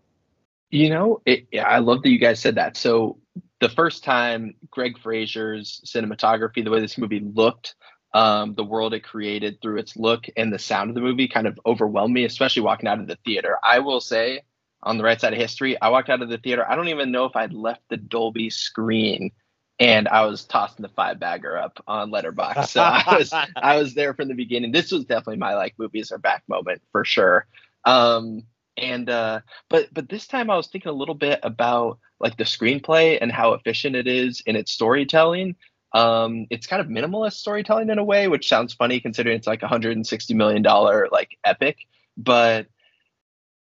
You 0.72 0.90
know, 0.90 1.22
it, 1.26 1.48
I 1.58 1.80
love 1.80 2.02
that 2.02 2.10
you 2.10 2.20
guys 2.20 2.40
said 2.42 2.56
that. 2.56 2.76
So 2.76 3.18
the 3.62 3.70
first 3.70 4.04
time 4.04 4.56
Greig 4.72 4.98
Fraser's 5.00 5.82
cinematography, 5.86 6.64
the 6.64 6.72
way 6.72 6.82
this 6.82 6.98
movie 6.98 7.22
looked, 7.22 7.76
um, 8.14 8.56
the 8.56 8.64
world 8.64 8.94
it 8.94 9.02
created 9.04 9.62
through 9.62 9.78
its 9.80 9.96
look 9.96 10.26
and 10.36 10.52
the 10.52 10.60
sound 10.60 10.90
of 10.90 10.96
the 10.96 11.02
movie 11.02 11.28
kind 11.28 11.48
of 11.48 11.60
overwhelmed 11.66 12.14
me, 12.14 12.26
especially 12.26 12.64
walking 12.64 12.90
out 12.90 13.00
of 13.00 13.08
the 13.08 13.18
theater. 13.24 13.58
I 13.64 13.80
will 13.80 14.02
say, 14.02 14.42
on 14.84 14.98
the 14.98 15.04
right 15.04 15.20
side 15.22 15.34
of 15.34 15.40
history, 15.40 15.80
I 15.82 15.90
walked 15.90 16.10
out 16.10 16.22
of 16.22 16.30
the 16.30 16.38
theater. 16.40 16.70
I 16.70 16.76
don't 16.76 16.90
even 16.90 17.12
know 17.12 17.26
if 17.26 17.36
I'd 17.36 17.54
left 17.54 17.84
the 17.90 17.98
Dolby 17.98 18.50
screen 18.50 19.32
and 19.80 20.08
I 20.08 20.26
was 20.26 20.46
tossing 20.46 20.84
the 20.84 20.90
five 20.90 21.20
bagger 21.20 21.58
up 21.58 21.84
on 21.88 22.12
Letterboxd. 22.12 22.68
So 22.68 22.82
I 22.82 23.18
was 23.18 23.34
I 23.56 23.78
was 23.78 23.94
there 23.94 24.14
from 24.14 24.28
the 24.28 24.34
beginning. 24.34 24.72
This 24.72 24.92
was 24.92 25.06
definitely 25.06 25.38
my 25.38 25.56
like 25.56 25.76
movies 25.78 26.12
are 26.12 26.18
back 26.18 26.44
moment 26.48 26.82
for 26.92 27.04
sure. 27.04 27.48
Um, 27.84 28.44
and 28.78 29.10
uh, 29.10 29.42
but 29.70 29.94
but 29.94 30.10
this 30.10 30.28
time 30.28 30.50
I 30.50 30.58
was 30.58 30.68
thinking 30.68 30.90
a 30.90 30.96
little 30.96 31.16
bit 31.16 31.40
about 31.44 32.00
like 32.20 32.38
the 32.38 32.44
screenplay 32.44 33.18
and 33.20 33.32
how 33.32 33.54
efficient 33.54 33.96
it 33.96 34.08
is 34.08 34.42
in 34.46 34.56
its 34.56 34.72
storytelling. 34.72 35.56
Um, 35.94 36.48
it's 36.50 36.68
kind 36.68 36.82
of 36.82 36.88
minimalist 36.88 37.34
storytelling 37.34 37.90
in 37.90 38.00
a 38.00 38.04
way, 38.04 38.28
which 38.28 38.50
sounds 38.50 38.74
funny 38.74 39.00
considering 39.00 39.38
it's 39.38 39.48
like 39.48 39.64
a 39.64 39.68
hundred 39.68 39.96
and 39.96 40.06
sixty 40.06 40.34
million 40.34 40.62
dollar 40.62 41.08
like 41.12 41.38
epic, 41.44 41.88
but 42.18 42.68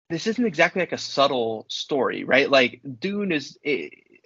this 0.09 0.27
isn't 0.27 0.45
exactly 0.45 0.81
like 0.81 0.91
a 0.91 0.97
subtle 0.97 1.65
story, 1.69 2.23
right? 2.25 2.49
Like 2.49 2.81
Dune 2.99 3.31
is. 3.31 3.57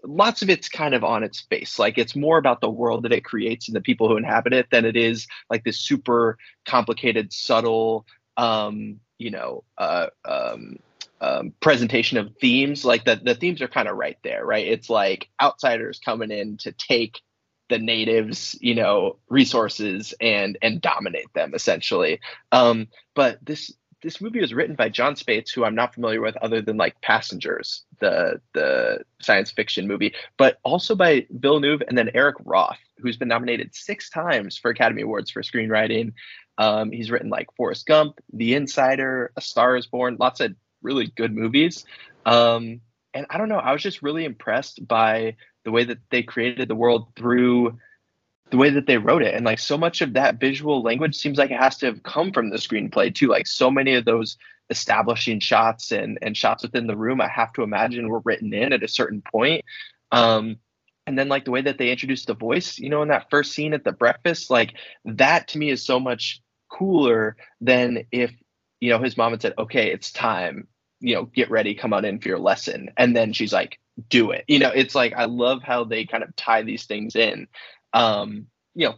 Lots 0.07 0.41
of 0.41 0.49
it's 0.49 0.69
kind 0.69 0.93
of 0.93 1.03
on 1.03 1.23
its 1.23 1.41
face. 1.41 1.79
Like 1.79 1.97
it's 1.97 2.15
more 2.15 2.37
about 2.37 2.61
the 2.61 2.69
world 2.69 3.03
that 3.03 3.11
it 3.11 3.25
creates 3.25 3.67
and 3.67 3.75
the 3.75 3.81
people 3.81 4.07
who 4.07 4.17
inhabit 4.17 4.53
it 4.53 4.67
than 4.71 4.85
it 4.85 4.95
is 4.95 5.27
like 5.49 5.63
this 5.63 5.79
super 5.79 6.37
complicated 6.65 7.31
subtle 7.31 8.05
um 8.37 8.99
you 9.17 9.31
know 9.31 9.63
uh 9.77 10.07
um, 10.25 10.77
um 11.21 11.53
presentation 11.59 12.17
of 12.17 12.35
themes. 12.39 12.85
Like 12.85 13.05
the 13.05 13.19
the 13.21 13.35
themes 13.35 13.61
are 13.61 13.67
kind 13.67 13.87
of 13.87 13.97
right 13.97 14.17
there 14.23 14.45
right? 14.45 14.67
It's 14.67 14.89
like 14.89 15.29
outsiders 15.41 15.99
coming 15.99 16.31
in 16.31 16.57
to 16.57 16.71
take 16.71 17.21
the 17.67 17.79
natives 17.79 18.55
you 18.61 18.75
know 18.75 19.17
resources 19.27 20.13
and 20.21 20.57
and 20.61 20.81
dominate 20.81 21.33
them 21.33 21.53
essentially. 21.53 22.19
Um 22.51 22.87
but 23.15 23.39
this 23.43 23.73
this 24.05 24.21
movie 24.21 24.39
was 24.39 24.53
written 24.53 24.75
by 24.75 24.87
Jon 24.87 25.15
Spaihts, 25.15 25.51
who 25.51 25.65
I'm 25.65 25.73
not 25.73 25.95
familiar 25.95 26.21
with 26.21 26.37
other 26.37 26.61
than 26.61 26.77
like 26.77 27.01
Passengers, 27.01 27.83
the 27.99 28.39
the 28.53 29.03
science 29.19 29.51
fiction 29.51 29.87
movie, 29.87 30.13
but 30.37 30.59
also 30.63 30.95
by 30.95 31.25
Bill 31.39 31.59
Villeneuve 31.59 31.81
and 31.87 31.97
then 31.97 32.11
Eric 32.13 32.35
Roth, 32.45 32.77
who's 32.99 33.17
been 33.17 33.27
nominated 33.27 33.73
six 33.73 34.09
times 34.11 34.57
for 34.57 34.69
Academy 34.69 35.01
Awards 35.01 35.31
for 35.31 35.41
screenwriting. 35.41 36.13
Um, 36.59 36.91
he's 36.91 37.09
written 37.09 37.29
like 37.29 37.47
Forrest 37.57 37.87
Gump, 37.87 38.19
The 38.31 38.53
Insider, 38.53 39.31
A 39.35 39.41
Star 39.41 39.75
Is 39.75 39.87
Born, 39.87 40.17
lots 40.19 40.39
of 40.39 40.55
really 40.83 41.07
good 41.07 41.33
movies. 41.33 41.83
Um, 42.25 42.81
and 43.13 43.25
I 43.29 43.39
don't 43.39 43.49
know, 43.49 43.57
I 43.57 43.73
was 43.73 43.81
just 43.81 44.03
really 44.03 44.23
impressed 44.23 44.87
by 44.87 45.35
the 45.63 45.71
way 45.71 45.83
that 45.83 45.97
they 46.11 46.21
created 46.21 46.67
the 46.67 46.75
world 46.75 47.07
through 47.15 47.79
the 48.51 48.57
way 48.57 48.69
that 48.69 48.85
they 48.85 48.97
wrote 48.97 49.23
it. 49.23 49.33
And 49.33 49.45
like 49.45 49.59
so 49.59 49.77
much 49.77 50.01
of 50.01 50.13
that 50.13 50.39
visual 50.39 50.81
language 50.81 51.15
seems 51.15 51.37
like 51.37 51.51
it 51.51 51.59
has 51.59 51.77
to 51.77 51.87
have 51.87 52.03
come 52.03 52.31
from 52.31 52.49
the 52.49 52.57
screenplay 52.57 53.13
too. 53.13 53.27
Like 53.27 53.47
so 53.47 53.71
many 53.71 53.95
of 53.95 54.05
those 54.05 54.37
establishing 54.69 55.39
shots 55.39 55.91
and 55.91 56.17
and 56.21 56.35
shots 56.35 56.63
within 56.63 56.87
the 56.87 56.97
room, 56.97 57.21
I 57.21 57.27
have 57.27 57.53
to 57.53 57.63
imagine 57.63 58.09
were 58.09 58.21
written 58.23 58.53
in 58.53 58.73
at 58.73 58.83
a 58.83 58.87
certain 58.87 59.21
point. 59.21 59.63
Um, 60.11 60.57
and 61.07 61.17
then 61.17 61.29
like 61.29 61.45
the 61.45 61.51
way 61.51 61.61
that 61.61 61.77
they 61.77 61.91
introduced 61.91 62.27
the 62.27 62.33
voice, 62.35 62.79
you 62.79 62.89
know, 62.89 63.01
in 63.01 63.09
that 63.09 63.29
first 63.29 63.53
scene 63.53 63.73
at 63.73 63.83
the 63.83 63.91
breakfast, 63.91 64.49
like 64.49 64.73
that 65.05 65.47
to 65.49 65.57
me 65.57 65.69
is 65.69 65.83
so 65.85 65.99
much 65.99 66.41
cooler 66.69 67.35
than 67.61 68.05
if 68.11 68.31
you 68.79 68.89
know 68.89 68.99
his 68.99 69.17
mom 69.17 69.31
had 69.31 69.41
said, 69.41 69.53
"Okay, 69.57 69.91
it's 69.91 70.11
time. 70.11 70.67
You 70.99 71.15
know, 71.15 71.25
get 71.25 71.51
ready, 71.51 71.75
come 71.75 71.93
on 71.93 72.05
in 72.05 72.19
for 72.19 72.29
your 72.29 72.39
lesson," 72.39 72.89
and 72.97 73.15
then 73.15 73.33
she's 73.33 73.53
like, 73.53 73.79
"Do 74.09 74.31
it." 74.31 74.45
You 74.47 74.59
know, 74.59 74.71
it's 74.73 74.95
like 74.95 75.13
I 75.13 75.25
love 75.25 75.61
how 75.63 75.83
they 75.83 76.05
kind 76.05 76.23
of 76.23 76.35
tie 76.35 76.63
these 76.63 76.85
things 76.85 77.15
in. 77.15 77.47
Um, 77.93 78.47
you 78.73 78.87
know, 78.87 78.95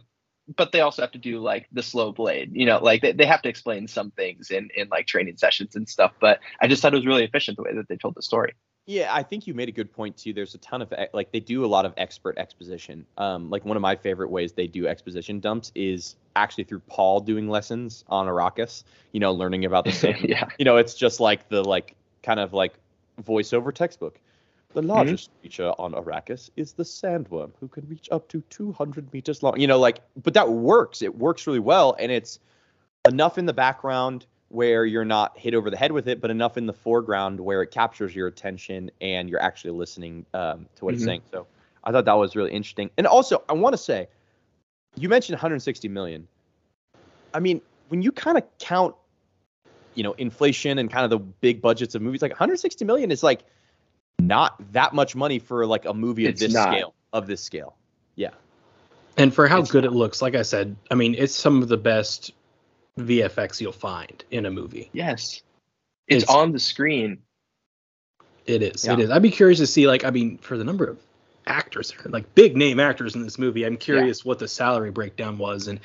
but 0.56 0.72
they 0.72 0.80
also 0.80 1.02
have 1.02 1.12
to 1.12 1.18
do 1.18 1.40
like 1.40 1.66
the 1.72 1.82
slow 1.82 2.12
blade. 2.12 2.50
You 2.52 2.66
know, 2.66 2.78
like 2.78 3.02
they, 3.02 3.12
they 3.12 3.26
have 3.26 3.42
to 3.42 3.48
explain 3.48 3.86
some 3.86 4.10
things 4.10 4.50
in 4.50 4.68
in 4.74 4.88
like 4.88 5.06
training 5.06 5.36
sessions 5.36 5.76
and 5.76 5.88
stuff. 5.88 6.12
But 6.20 6.40
I 6.60 6.68
just 6.68 6.82
thought 6.82 6.92
it 6.92 6.96
was 6.96 7.06
really 7.06 7.24
efficient 7.24 7.56
the 7.56 7.62
way 7.62 7.74
that 7.74 7.88
they 7.88 7.96
told 7.96 8.14
the 8.14 8.22
story. 8.22 8.54
Yeah, 8.86 9.14
I 9.14 9.22
think 9.22 9.46
you 9.46 9.52
made 9.52 9.68
a 9.68 9.72
good 9.72 9.92
point 9.92 10.16
too. 10.16 10.32
There's 10.32 10.54
a 10.54 10.58
ton 10.58 10.80
of 10.80 10.90
e- 10.92 11.08
like 11.12 11.30
they 11.30 11.40
do 11.40 11.62
a 11.62 11.68
lot 11.68 11.84
of 11.84 11.92
expert 11.98 12.38
exposition. 12.38 13.04
Um, 13.18 13.50
like 13.50 13.66
one 13.66 13.76
of 13.76 13.82
my 13.82 13.94
favorite 13.94 14.30
ways 14.30 14.52
they 14.52 14.66
do 14.66 14.88
exposition 14.88 15.40
dumps 15.40 15.70
is 15.74 16.16
actually 16.34 16.64
through 16.64 16.80
Paul 16.88 17.20
doing 17.20 17.50
lessons 17.50 18.04
on 18.08 18.26
Arrakis. 18.26 18.84
You 19.12 19.20
know, 19.20 19.32
learning 19.32 19.66
about 19.66 19.84
the 19.84 19.92
same. 20.04 20.24
yeah. 20.26 20.48
You 20.58 20.64
know, 20.64 20.78
it's 20.78 20.94
just 20.94 21.20
like 21.20 21.50
the 21.50 21.62
like 21.62 21.96
kind 22.22 22.40
of 22.40 22.54
like 22.54 22.72
voiceover 23.22 23.74
textbook. 23.74 24.18
The 24.74 24.82
largest 24.82 25.30
creature 25.40 25.72
on 25.78 25.92
Arrakis 25.92 26.50
is 26.56 26.72
the 26.72 26.82
sandworm, 26.82 27.52
who 27.58 27.68
can 27.68 27.88
reach 27.88 28.08
up 28.12 28.28
to 28.28 28.42
200 28.50 29.12
meters 29.12 29.42
long. 29.42 29.58
You 29.58 29.66
know, 29.66 29.78
like, 29.78 30.00
but 30.22 30.34
that 30.34 30.50
works. 30.50 31.00
It 31.00 31.16
works 31.16 31.46
really 31.46 31.58
well, 31.58 31.96
and 31.98 32.12
it's 32.12 32.38
enough 33.06 33.38
in 33.38 33.46
the 33.46 33.54
background 33.54 34.26
where 34.50 34.84
you're 34.84 35.04
not 35.04 35.38
hit 35.38 35.54
over 35.54 35.70
the 35.70 35.76
head 35.76 35.92
with 35.92 36.06
it, 36.08 36.20
but 36.20 36.30
enough 36.30 36.56
in 36.56 36.66
the 36.66 36.72
foreground 36.72 37.40
where 37.40 37.62
it 37.62 37.70
captures 37.70 38.14
your 38.14 38.26
attention 38.26 38.90
and 39.00 39.28
you're 39.28 39.42
actually 39.42 39.70
listening 39.70 40.24
um, 40.32 40.66
to 40.76 40.84
what 40.84 40.94
it's 40.94 41.02
Mhm. 41.02 41.06
saying. 41.06 41.22
So 41.30 41.46
I 41.84 41.92
thought 41.92 42.06
that 42.06 42.14
was 42.14 42.34
really 42.34 42.52
interesting. 42.52 42.90
And 42.96 43.06
also, 43.06 43.42
I 43.48 43.52
want 43.54 43.74
to 43.74 43.78
say, 43.78 44.08
you 44.96 45.08
mentioned 45.08 45.34
160 45.34 45.88
million. 45.88 46.26
I 47.34 47.40
mean, 47.40 47.60
when 47.88 48.00
you 48.00 48.10
kind 48.10 48.38
of 48.38 48.44
count, 48.58 48.94
you 49.94 50.02
know, 50.02 50.12
inflation 50.12 50.78
and 50.78 50.90
kind 50.90 51.04
of 51.04 51.10
the 51.10 51.18
big 51.18 51.60
budgets 51.60 51.94
of 51.94 52.02
movies, 52.02 52.22
like 52.22 52.32
160 52.32 52.84
million 52.84 53.10
is 53.10 53.22
like 53.22 53.44
not 54.20 54.56
that 54.72 54.94
much 54.94 55.14
money 55.14 55.38
for 55.38 55.64
like 55.66 55.84
a 55.84 55.94
movie 55.94 56.26
of 56.26 56.30
It's 56.32 56.40
this 56.40 56.52
not. 56.52 56.68
scale. 56.72 56.94
Of 57.12 57.26
this 57.26 57.40
scale, 57.42 57.74
yeah. 58.16 58.30
And 59.16 59.32
for 59.32 59.48
how 59.48 59.60
It's 59.60 59.70
good 59.70 59.84
not. 59.84 59.92
it 59.92 59.96
looks, 59.96 60.20
like 60.20 60.34
I 60.34 60.42
said, 60.42 60.76
I 60.90 60.94
mean, 60.94 61.14
it's 61.16 61.34
some 61.34 61.62
of 61.62 61.68
the 61.68 61.76
best 61.78 62.32
VFX 62.98 63.60
you'll 63.60 63.72
find 63.72 64.22
in 64.30 64.44
a 64.46 64.50
movie. 64.50 64.90
Yes. 64.92 65.42
It's, 66.06 66.24
It's- 66.24 66.36
on 66.36 66.52
the 66.52 66.58
screen. 66.58 67.18
It 68.46 68.62
is. 68.62 68.84
Yeah. 68.84 68.94
It 68.94 69.00
is. 69.00 69.10
I'd 69.10 69.22
be 69.22 69.30
curious 69.30 69.58
to 69.58 69.66
see, 69.66 69.86
like, 69.86 70.04
I 70.04 70.10
mean, 70.10 70.38
for 70.38 70.56
the 70.56 70.64
number 70.64 70.86
of 70.88 70.98
actors, 71.46 71.92
like 72.06 72.34
big 72.34 72.56
name 72.56 72.80
actors 72.80 73.14
in 73.14 73.22
this 73.22 73.38
movie, 73.38 73.64
I'm 73.64 73.76
curious 73.76 74.24
what 74.24 74.38
the 74.38 74.48
salary 74.48 74.90
breakdown 74.90 75.36
was. 75.38 75.68
And 75.68 75.80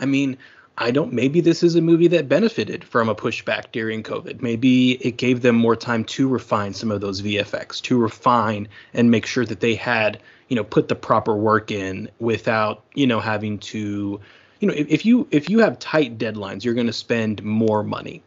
I 0.00 0.06
mean, 0.06 0.36
I 0.76 0.90
don't, 0.90 1.12
maybe 1.12 1.40
this 1.40 1.62
is 1.62 1.76
a 1.76 1.80
movie 1.80 2.08
that 2.08 2.28
benefited 2.28 2.82
from 2.84 3.08
a 3.08 3.14
pushback 3.14 3.70
during 3.72 4.02
COVID. 4.02 4.42
Maybe 4.42 4.92
it 4.92 5.16
gave 5.16 5.40
them 5.40 5.54
more 5.54 5.76
time 5.76 6.04
to 6.04 6.28
refine 6.28 6.74
some 6.74 6.90
of 6.90 7.00
those 7.00 7.22
VFX, 7.22 7.80
to 7.82 7.96
refine 7.96 8.68
and 8.92 9.10
make 9.10 9.24
sure 9.24 9.44
that 9.44 9.60
they 9.60 9.76
had, 9.76 10.20
you 10.48 10.56
know, 10.56 10.64
put 10.64 10.88
the 10.88 10.96
proper 10.96 11.36
work 11.36 11.70
in 11.70 12.10
without, 12.18 12.82
you 12.94 13.06
know, 13.06 13.20
having 13.20 13.58
to, 13.58 14.20
you 14.58 14.68
know, 14.68 14.74
if, 14.74 14.88
if 14.88 15.06
you 15.06 15.28
if 15.30 15.48
you 15.48 15.60
have 15.60 15.78
tight 15.78 16.18
deadlines, 16.18 16.64
you're 16.64 16.74
going 16.74 16.88
to 16.88 16.92
spend 16.92 17.42
more 17.44 17.84
money 17.84 18.22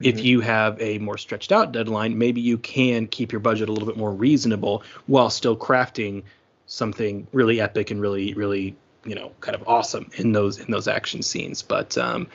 if 0.00 0.16
Mhm. 0.16 0.24
you 0.24 0.40
have 0.40 0.80
a 0.80 0.98
more 0.98 1.16
stretched 1.16 1.52
out 1.52 1.72
deadline, 1.72 2.18
maybe 2.18 2.40
you 2.40 2.58
can 2.58 3.06
keep 3.06 3.32
your 3.32 3.40
budget 3.40 3.68
a 3.68 3.72
little 3.72 3.86
bit 3.86 3.96
more 3.96 4.12
reasonable 4.12 4.82
while 5.06 5.30
still 5.30 5.56
crafting 5.56 6.22
something 6.66 7.26
really 7.32 7.60
epic 7.60 7.90
and 7.90 8.00
really, 8.00 8.34
really, 8.34 8.74
you 9.04 9.14
know, 9.14 9.32
kind 9.40 9.54
of 9.54 9.66
awesome 9.66 10.10
in 10.16 10.32
those 10.32 10.58
in 10.58 10.70
those 10.70 10.88
action 10.88 11.22
scenes. 11.22 11.62
But 11.62 11.96
um, 11.98 12.26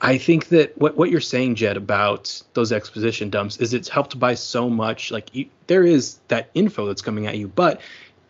I 0.00 0.18
think 0.18 0.48
that 0.48 0.76
what 0.78 0.96
what 0.96 1.10
you're 1.10 1.20
saying, 1.20 1.54
Jed, 1.56 1.76
about 1.76 2.42
those 2.54 2.72
exposition 2.72 3.30
dumps 3.30 3.56
is 3.58 3.74
it's 3.74 3.88
helped 3.88 4.18
by 4.18 4.34
so 4.34 4.68
much. 4.68 5.10
Like 5.10 5.34
you, 5.34 5.46
there 5.66 5.84
is 5.84 6.18
that 6.28 6.50
info 6.54 6.86
that's 6.86 7.02
coming 7.02 7.26
at 7.26 7.36
you, 7.36 7.48
but 7.48 7.80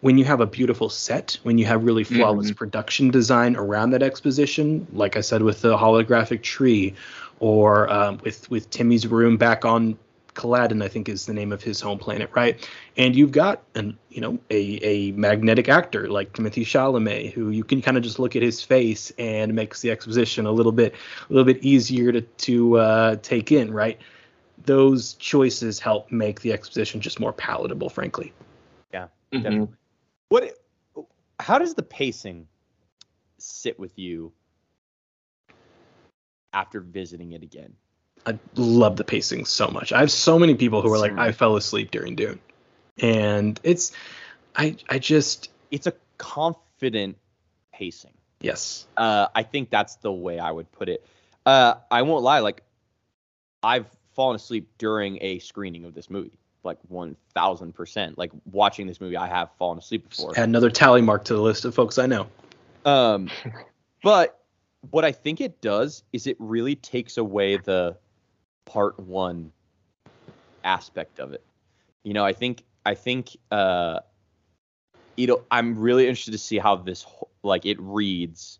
when 0.00 0.18
you 0.18 0.24
have 0.24 0.40
a 0.40 0.46
beautiful 0.46 0.88
set, 0.88 1.38
when 1.44 1.58
you 1.58 1.64
have 1.64 1.84
really 1.84 2.02
flawless 2.02 2.50
production 2.50 3.10
design 3.10 3.54
around 3.54 3.90
that 3.90 4.02
exposition, 4.02 4.84
like 4.92 5.16
I 5.16 5.20
said 5.20 5.42
with 5.42 5.62
the 5.62 5.76
holographic 5.76 6.42
tree, 6.42 6.94
or 7.38 7.88
um, 7.88 8.18
with 8.22 8.50
with 8.50 8.68
Timmy's 8.70 9.06
room 9.06 9.36
back 9.36 9.64
on 9.64 9.96
Caladan, 10.34 10.82
I 10.82 10.88
think 10.88 11.08
is 11.08 11.26
the 11.26 11.34
name 11.34 11.52
of 11.52 11.62
his 11.62 11.80
home 11.80 11.98
planet, 11.98 12.30
right? 12.34 12.68
And 12.96 13.14
you've 13.14 13.32
got 13.32 13.62
an 13.74 13.98
you 14.08 14.20
know 14.20 14.38
a 14.50 14.78
a 14.82 15.12
magnetic 15.12 15.68
actor 15.68 16.08
like 16.08 16.32
Timothée 16.32 16.64
Chalamet, 16.64 17.32
who 17.32 17.50
you 17.50 17.64
can 17.64 17.82
kind 17.82 17.96
of 17.96 18.02
just 18.02 18.18
look 18.18 18.34
at 18.36 18.42
his 18.42 18.62
face 18.62 19.12
and 19.18 19.54
makes 19.54 19.80
the 19.80 19.90
exposition 19.90 20.46
a 20.46 20.52
little 20.52 20.72
bit 20.72 20.94
a 21.28 21.32
little 21.32 21.44
bit 21.44 21.62
easier 21.62 22.12
to 22.12 22.20
to 22.20 22.78
uh, 22.78 23.16
take 23.22 23.52
in, 23.52 23.72
right? 23.72 23.98
Those 24.64 25.14
choices 25.14 25.80
help 25.80 26.10
make 26.12 26.40
the 26.40 26.52
exposition 26.52 27.00
just 27.00 27.20
more 27.20 27.32
palatable, 27.32 27.90
frankly. 27.90 28.32
Mhm. 29.32 29.42
Definitely. 29.42 29.76
What? 30.28 30.58
How 31.40 31.58
does 31.58 31.74
the 31.74 31.82
pacing 31.82 32.46
sit 33.38 33.78
with 33.78 33.98
you 33.98 34.32
after 36.52 36.80
visiting 36.80 37.32
it 37.32 37.42
again? 37.42 37.74
I 38.26 38.38
love 38.54 38.96
the 38.96 39.04
pacing 39.04 39.44
so 39.46 39.68
much. 39.68 39.92
I 39.92 40.00
have 40.00 40.10
so 40.10 40.38
many 40.38 40.54
people 40.54 40.80
who 40.82 40.92
are 40.92 40.98
like, 40.98 41.18
I 41.18 41.32
fell 41.32 41.56
asleep 41.56 41.90
during 41.90 42.14
Dune, 42.14 42.38
and 42.98 43.58
it's, 43.62 43.92
I 44.56 44.76
I 44.88 44.98
just 44.98 45.50
It's 45.70 45.86
a 45.86 45.94
confident 46.18 47.16
pacing. 47.72 48.12
yes, 48.40 48.86
Uh, 48.96 49.26
I 49.34 49.42
think 49.42 49.70
that's 49.70 49.96
the 49.96 50.12
way 50.12 50.38
I 50.38 50.50
would 50.52 50.70
put 50.72 50.88
it. 50.88 51.04
Uh, 51.44 51.74
I 51.90 52.02
won't 52.02 52.22
lie, 52.22 52.38
like 52.38 52.62
I've 53.62 53.86
fallen 54.14 54.36
asleep 54.36 54.68
during 54.78 55.18
a 55.20 55.38
screening 55.40 55.84
of 55.84 55.94
this 55.94 56.08
movie, 56.10 56.38
like 56.62 56.78
one 56.88 57.16
thousand 57.34 57.74
percent. 57.74 58.18
Like 58.18 58.30
watching 58.52 58.86
this 58.86 59.00
movie, 59.00 59.16
I 59.16 59.26
have 59.26 59.50
fallen 59.58 59.78
asleep 59.78 60.08
before. 60.08 60.32
add 60.36 60.48
another 60.48 60.70
tally 60.70 61.02
mark 61.02 61.24
to 61.24 61.34
the 61.34 61.40
list 61.40 61.64
of 61.64 61.74
folks 61.74 61.98
I 61.98 62.06
know. 62.06 62.28
Um, 62.84 63.30
but 64.02 64.38
what 64.90 65.04
I 65.04 65.12
think 65.12 65.40
it 65.40 65.60
does 65.60 66.02
is 66.12 66.26
it 66.26 66.36
really 66.38 66.74
takes 66.76 67.16
away 67.16 67.56
the 67.56 67.96
part 68.64 68.98
one 68.98 69.52
aspect 70.64 71.18
of 71.18 71.32
it. 71.32 71.44
You 72.04 72.14
know, 72.14 72.24
I 72.24 72.32
think 72.32 72.64
I 72.84 72.94
think 72.94 73.36
uh, 73.50 74.00
you 75.16 75.26
know 75.26 75.42
I'm 75.50 75.78
really 75.78 76.06
interested 76.08 76.32
to 76.32 76.38
see 76.38 76.58
how 76.58 76.76
this 76.76 77.06
like 77.42 77.66
it 77.66 77.78
reads 77.80 78.58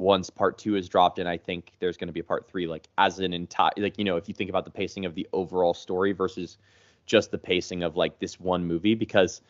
once 0.00 0.30
part 0.30 0.58
two 0.58 0.76
is 0.76 0.88
dropped, 0.88 1.18
and 1.18 1.28
I 1.28 1.36
think 1.36 1.72
there's 1.78 1.96
going 1.96 2.08
to 2.08 2.12
be 2.12 2.20
a 2.20 2.24
part 2.24 2.48
three. 2.48 2.66
Like 2.66 2.88
as 2.98 3.18
an 3.18 3.32
entire 3.32 3.72
like 3.76 3.98
you 3.98 4.04
know 4.04 4.16
if 4.16 4.28
you 4.28 4.34
think 4.34 4.50
about 4.50 4.64
the 4.64 4.70
pacing 4.70 5.04
of 5.04 5.14
the 5.14 5.26
overall 5.32 5.74
story 5.74 6.12
versus 6.12 6.58
just 7.06 7.30
the 7.30 7.38
pacing 7.38 7.82
of 7.82 7.96
like 7.96 8.18
this 8.18 8.38
one 8.38 8.64
movie 8.64 8.94
because 8.94 9.40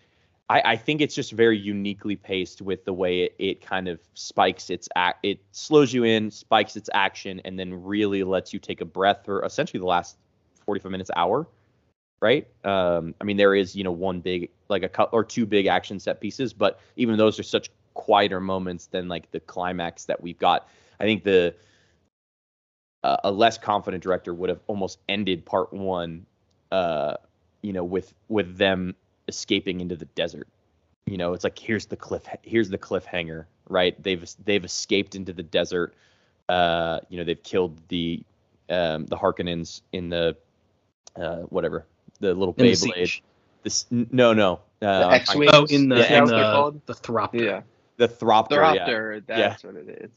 I, 0.50 0.72
I 0.72 0.76
think 0.76 1.00
it's 1.00 1.14
just 1.14 1.30
very 1.30 1.56
uniquely 1.56 2.16
paced 2.16 2.60
with 2.60 2.84
the 2.84 2.92
way 2.92 3.22
it, 3.22 3.34
it 3.38 3.60
kind 3.64 3.86
of 3.86 4.00
spikes 4.14 4.68
its 4.68 4.88
act. 4.96 5.24
It 5.24 5.38
slows 5.52 5.94
you 5.94 6.02
in, 6.02 6.30
spikes 6.30 6.76
its 6.76 6.90
action, 6.92 7.40
and 7.44 7.56
then 7.56 7.72
really 7.72 8.24
lets 8.24 8.52
you 8.52 8.58
take 8.58 8.80
a 8.80 8.84
breath 8.84 9.20
for 9.24 9.44
essentially 9.44 9.78
the 9.78 9.86
last 9.86 10.18
45 10.66 10.90
minutes, 10.90 11.10
hour. 11.14 11.46
Right. 12.20 12.48
Um, 12.64 13.14
I 13.20 13.24
mean, 13.24 13.36
there 13.38 13.54
is 13.54 13.74
you 13.74 13.84
know 13.84 13.92
one 13.92 14.20
big 14.20 14.50
like 14.68 14.82
a 14.82 14.88
cou- 14.88 15.08
or 15.12 15.24
two 15.24 15.46
big 15.46 15.66
action 15.66 15.98
set 16.00 16.20
pieces, 16.20 16.52
but 16.52 16.80
even 16.96 17.16
those 17.16 17.38
are 17.38 17.44
such 17.44 17.70
quieter 17.94 18.40
moments 18.40 18.86
than 18.86 19.08
like 19.08 19.30
the 19.30 19.40
climax 19.40 20.04
that 20.04 20.20
we've 20.20 20.38
got. 20.38 20.68
I 20.98 21.04
think 21.04 21.22
the 21.22 21.54
uh, 23.04 23.16
a 23.24 23.30
less 23.30 23.56
confident 23.56 24.02
director 24.02 24.34
would 24.34 24.50
have 24.50 24.60
almost 24.66 24.98
ended 25.08 25.46
part 25.46 25.72
one, 25.72 26.26
uh, 26.72 27.14
you 27.62 27.72
know, 27.72 27.84
with 27.84 28.12
with 28.28 28.58
them 28.58 28.96
escaping 29.30 29.80
into 29.80 29.96
the 29.96 30.04
desert. 30.04 30.46
You 31.06 31.16
know, 31.16 31.32
it's 31.32 31.44
like 31.44 31.58
here's 31.58 31.86
the 31.86 31.96
cliff, 31.96 32.22
here's 32.42 32.68
the 32.68 32.78
cliffhanger, 32.78 33.46
right? 33.68 34.00
They've 34.02 34.28
they've 34.44 34.64
escaped 34.64 35.14
into 35.14 35.32
the 35.32 35.42
desert. 35.42 35.94
Uh, 36.48 37.00
you 37.08 37.16
know, 37.18 37.24
they've 37.24 37.42
killed 37.42 37.80
the 37.88 38.22
um, 38.68 39.06
the 39.06 39.16
Harkonnens 39.16 39.80
in 39.92 40.10
the 40.10 40.36
uh, 41.16 41.38
whatever 41.48 41.86
the 42.20 42.34
little 42.34 42.54
In 42.58 42.66
the 42.66 42.72
Beyblade. 42.72 42.94
siege. 42.94 43.22
This 43.62 43.86
no 43.90 44.32
no 44.32 44.60
uh, 44.82 44.86
I'm 44.86 45.12
X-Wing? 45.14 45.48
Oh, 45.52 45.66
in 45.68 45.88
the 45.88 45.96
Yeah, 45.96 46.18
in 46.20 46.24
they're 46.26 46.36
the, 46.38 46.52
called? 46.52 46.86
the 46.86 46.94
Thropter. 46.94 47.44
Yeah. 47.44 47.60
the 47.98 48.08
Thropter. 48.08 48.52
yeah. 48.74 48.86
Thropter, 48.86 49.22
that's 49.26 49.64
what 49.64 49.74
it 49.76 49.88
is. 49.88 50.10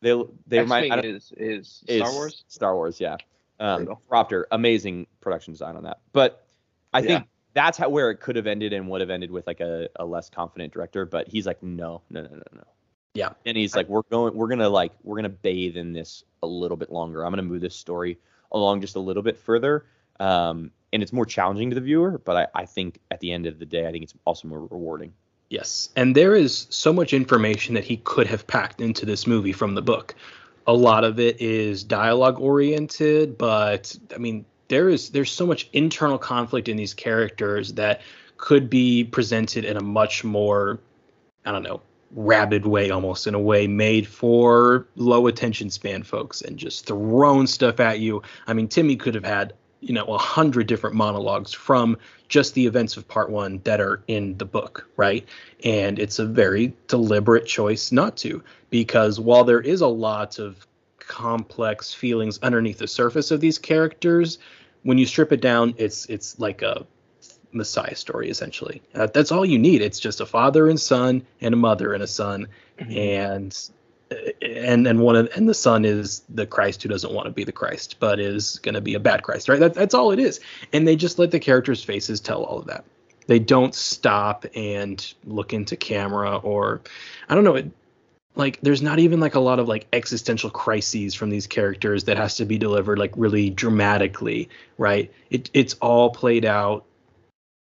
They 0.00 0.12
they 0.46 0.58
X 0.58 0.64
remind 0.64 0.92
I 0.92 0.96
Wing 0.96 1.02
don't- 1.04 1.14
is 1.16 1.32
is 1.36 1.84
is 1.88 2.00
Star 2.00 2.12
Wars. 2.12 2.44
Star 2.48 2.74
Wars, 2.76 3.00
yeah. 3.00 3.16
Um, 3.60 3.84
Brutal. 3.86 4.02
Raptor, 4.10 4.44
amazing 4.52 5.06
production 5.20 5.52
design 5.52 5.74
on 5.76 5.82
that. 5.82 5.98
But 6.12 6.46
I 6.94 7.00
think 7.00 7.10
Yeah. 7.10 7.22
That's 7.58 7.76
how 7.76 7.88
where 7.88 8.10
it 8.10 8.20
could 8.20 8.36
have 8.36 8.46
ended 8.46 8.72
and 8.72 8.88
would 8.88 9.00
have 9.00 9.10
ended 9.10 9.32
with 9.32 9.46
like 9.48 9.58
a, 9.58 9.88
a 9.96 10.04
less 10.04 10.30
confident 10.30 10.72
director. 10.72 11.04
But 11.04 11.26
he's 11.26 11.44
like, 11.44 11.60
no, 11.60 12.02
no, 12.08 12.22
no, 12.22 12.28
no, 12.28 12.42
no. 12.54 12.64
Yeah. 13.14 13.30
And 13.44 13.56
he's 13.56 13.74
like, 13.74 13.88
we're 13.88 14.02
going, 14.02 14.36
we're 14.36 14.46
gonna 14.46 14.68
like, 14.68 14.92
we're 15.02 15.16
gonna 15.16 15.28
bathe 15.28 15.76
in 15.76 15.92
this 15.92 16.22
a 16.44 16.46
little 16.46 16.76
bit 16.76 16.92
longer. 16.92 17.24
I'm 17.24 17.32
gonna 17.32 17.42
move 17.42 17.60
this 17.60 17.74
story 17.74 18.16
along 18.52 18.80
just 18.80 18.94
a 18.94 19.00
little 19.00 19.24
bit 19.24 19.36
further. 19.36 19.86
Um, 20.20 20.70
and 20.92 21.02
it's 21.02 21.12
more 21.12 21.26
challenging 21.26 21.70
to 21.70 21.74
the 21.74 21.80
viewer, 21.80 22.18
but 22.24 22.36
I, 22.54 22.62
I 22.62 22.64
think 22.64 23.00
at 23.10 23.18
the 23.18 23.32
end 23.32 23.46
of 23.46 23.58
the 23.58 23.66
day, 23.66 23.88
I 23.88 23.90
think 23.90 24.04
it's 24.04 24.14
also 24.24 24.46
more 24.46 24.60
rewarding. 24.60 25.12
Yes. 25.50 25.88
And 25.96 26.14
there 26.14 26.36
is 26.36 26.68
so 26.70 26.92
much 26.92 27.12
information 27.12 27.74
that 27.74 27.84
he 27.84 27.96
could 27.98 28.28
have 28.28 28.46
packed 28.46 28.80
into 28.80 29.04
this 29.04 29.26
movie 29.26 29.52
from 29.52 29.74
the 29.74 29.82
book. 29.82 30.14
A 30.68 30.72
lot 30.72 31.02
of 31.02 31.18
it 31.18 31.40
is 31.40 31.82
dialogue 31.82 32.38
oriented, 32.40 33.36
but 33.36 33.98
I 34.14 34.18
mean, 34.18 34.44
there 34.68 34.88
is 34.88 35.10
there's 35.10 35.30
so 35.30 35.46
much 35.46 35.68
internal 35.72 36.18
conflict 36.18 36.68
in 36.68 36.76
these 36.76 36.94
characters 36.94 37.74
that 37.74 38.02
could 38.36 38.70
be 38.70 39.04
presented 39.04 39.64
in 39.64 39.76
a 39.76 39.82
much 39.82 40.24
more 40.24 40.78
I 41.44 41.52
don't 41.52 41.62
know, 41.62 41.80
rabid 42.10 42.66
way 42.66 42.90
almost 42.90 43.26
in 43.26 43.34
a 43.34 43.40
way 43.40 43.66
made 43.66 44.06
for 44.06 44.86
low 44.96 45.26
attention 45.26 45.70
span 45.70 46.02
folks 46.02 46.42
and 46.42 46.58
just 46.58 46.86
thrown 46.86 47.46
stuff 47.46 47.80
at 47.80 48.00
you. 48.00 48.22
I 48.46 48.52
mean, 48.52 48.68
Timmy 48.68 48.96
could 48.96 49.14
have 49.14 49.24
had, 49.24 49.54
you 49.80 49.94
know, 49.94 50.04
a 50.04 50.18
hundred 50.18 50.66
different 50.66 50.96
monologues 50.96 51.52
from 51.52 51.96
just 52.28 52.54
the 52.54 52.66
events 52.66 52.96
of 52.96 53.08
part 53.08 53.30
one 53.30 53.60
that 53.64 53.80
are 53.80 54.02
in 54.08 54.36
the 54.38 54.44
book, 54.44 54.88
right? 54.96 55.26
And 55.64 55.98
it's 55.98 56.18
a 56.18 56.26
very 56.26 56.74
deliberate 56.86 57.46
choice 57.46 57.92
not 57.92 58.16
to, 58.18 58.42
because 58.70 59.18
while 59.20 59.44
there 59.44 59.60
is 59.60 59.80
a 59.80 59.86
lot 59.86 60.38
of 60.38 60.66
complex 60.98 61.94
feelings 61.94 62.38
underneath 62.42 62.78
the 62.78 62.86
surface 62.86 63.30
of 63.30 63.40
these 63.40 63.58
characters, 63.58 64.38
when 64.82 64.98
you 64.98 65.06
strip 65.06 65.32
it 65.32 65.40
down, 65.40 65.74
it's 65.78 66.06
it's 66.06 66.38
like 66.38 66.62
a 66.62 66.86
Messiah 67.52 67.96
story 67.96 68.30
essentially. 68.30 68.82
Uh, 68.94 69.06
that's 69.06 69.32
all 69.32 69.44
you 69.44 69.58
need. 69.58 69.82
It's 69.82 70.00
just 70.00 70.20
a 70.20 70.26
father 70.26 70.68
and 70.68 70.80
son, 70.80 71.26
and 71.40 71.54
a 71.54 71.56
mother 71.56 71.92
and 71.92 72.02
a 72.02 72.06
son, 72.06 72.48
and 72.78 73.56
and 74.40 74.86
and 74.86 75.00
one 75.00 75.16
of 75.16 75.28
and 75.34 75.48
the 75.48 75.54
son 75.54 75.84
is 75.84 76.22
the 76.28 76.46
Christ 76.46 76.82
who 76.82 76.88
doesn't 76.88 77.12
want 77.12 77.26
to 77.26 77.32
be 77.32 77.44
the 77.44 77.52
Christ, 77.52 77.96
but 78.00 78.20
is 78.20 78.58
going 78.60 78.74
to 78.74 78.80
be 78.80 78.94
a 78.94 79.00
bad 79.00 79.22
Christ, 79.22 79.48
right? 79.48 79.60
That, 79.60 79.74
that's 79.74 79.94
all 79.94 80.12
it 80.12 80.18
is. 80.18 80.40
And 80.72 80.86
they 80.86 80.96
just 80.96 81.18
let 81.18 81.30
the 81.30 81.40
characters' 81.40 81.84
faces 81.84 82.20
tell 82.20 82.42
all 82.44 82.58
of 82.58 82.66
that. 82.66 82.84
They 83.26 83.38
don't 83.38 83.74
stop 83.74 84.46
and 84.54 85.14
look 85.24 85.52
into 85.52 85.76
camera 85.76 86.36
or 86.38 86.80
I 87.28 87.34
don't 87.34 87.44
know. 87.44 87.56
It, 87.56 87.70
like 88.38 88.60
there's 88.62 88.80
not 88.80 89.00
even 89.00 89.18
like 89.18 89.34
a 89.34 89.40
lot 89.40 89.58
of 89.58 89.68
like 89.68 89.86
existential 89.92 90.48
crises 90.48 91.14
from 91.14 91.28
these 91.28 91.46
characters 91.46 92.04
that 92.04 92.16
has 92.16 92.36
to 92.36 92.44
be 92.44 92.56
delivered 92.56 92.98
like 92.98 93.12
really 93.16 93.50
dramatically, 93.50 94.48
right? 94.78 95.12
It 95.28 95.50
it's 95.52 95.74
all 95.74 96.10
played 96.10 96.44
out 96.44 96.86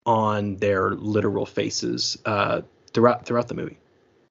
on 0.04 0.56
their 0.56 0.90
literal 0.90 1.46
faces 1.46 2.18
uh, 2.24 2.62
throughout 2.92 3.24
throughout 3.24 3.46
the 3.46 3.54
movie. 3.54 3.78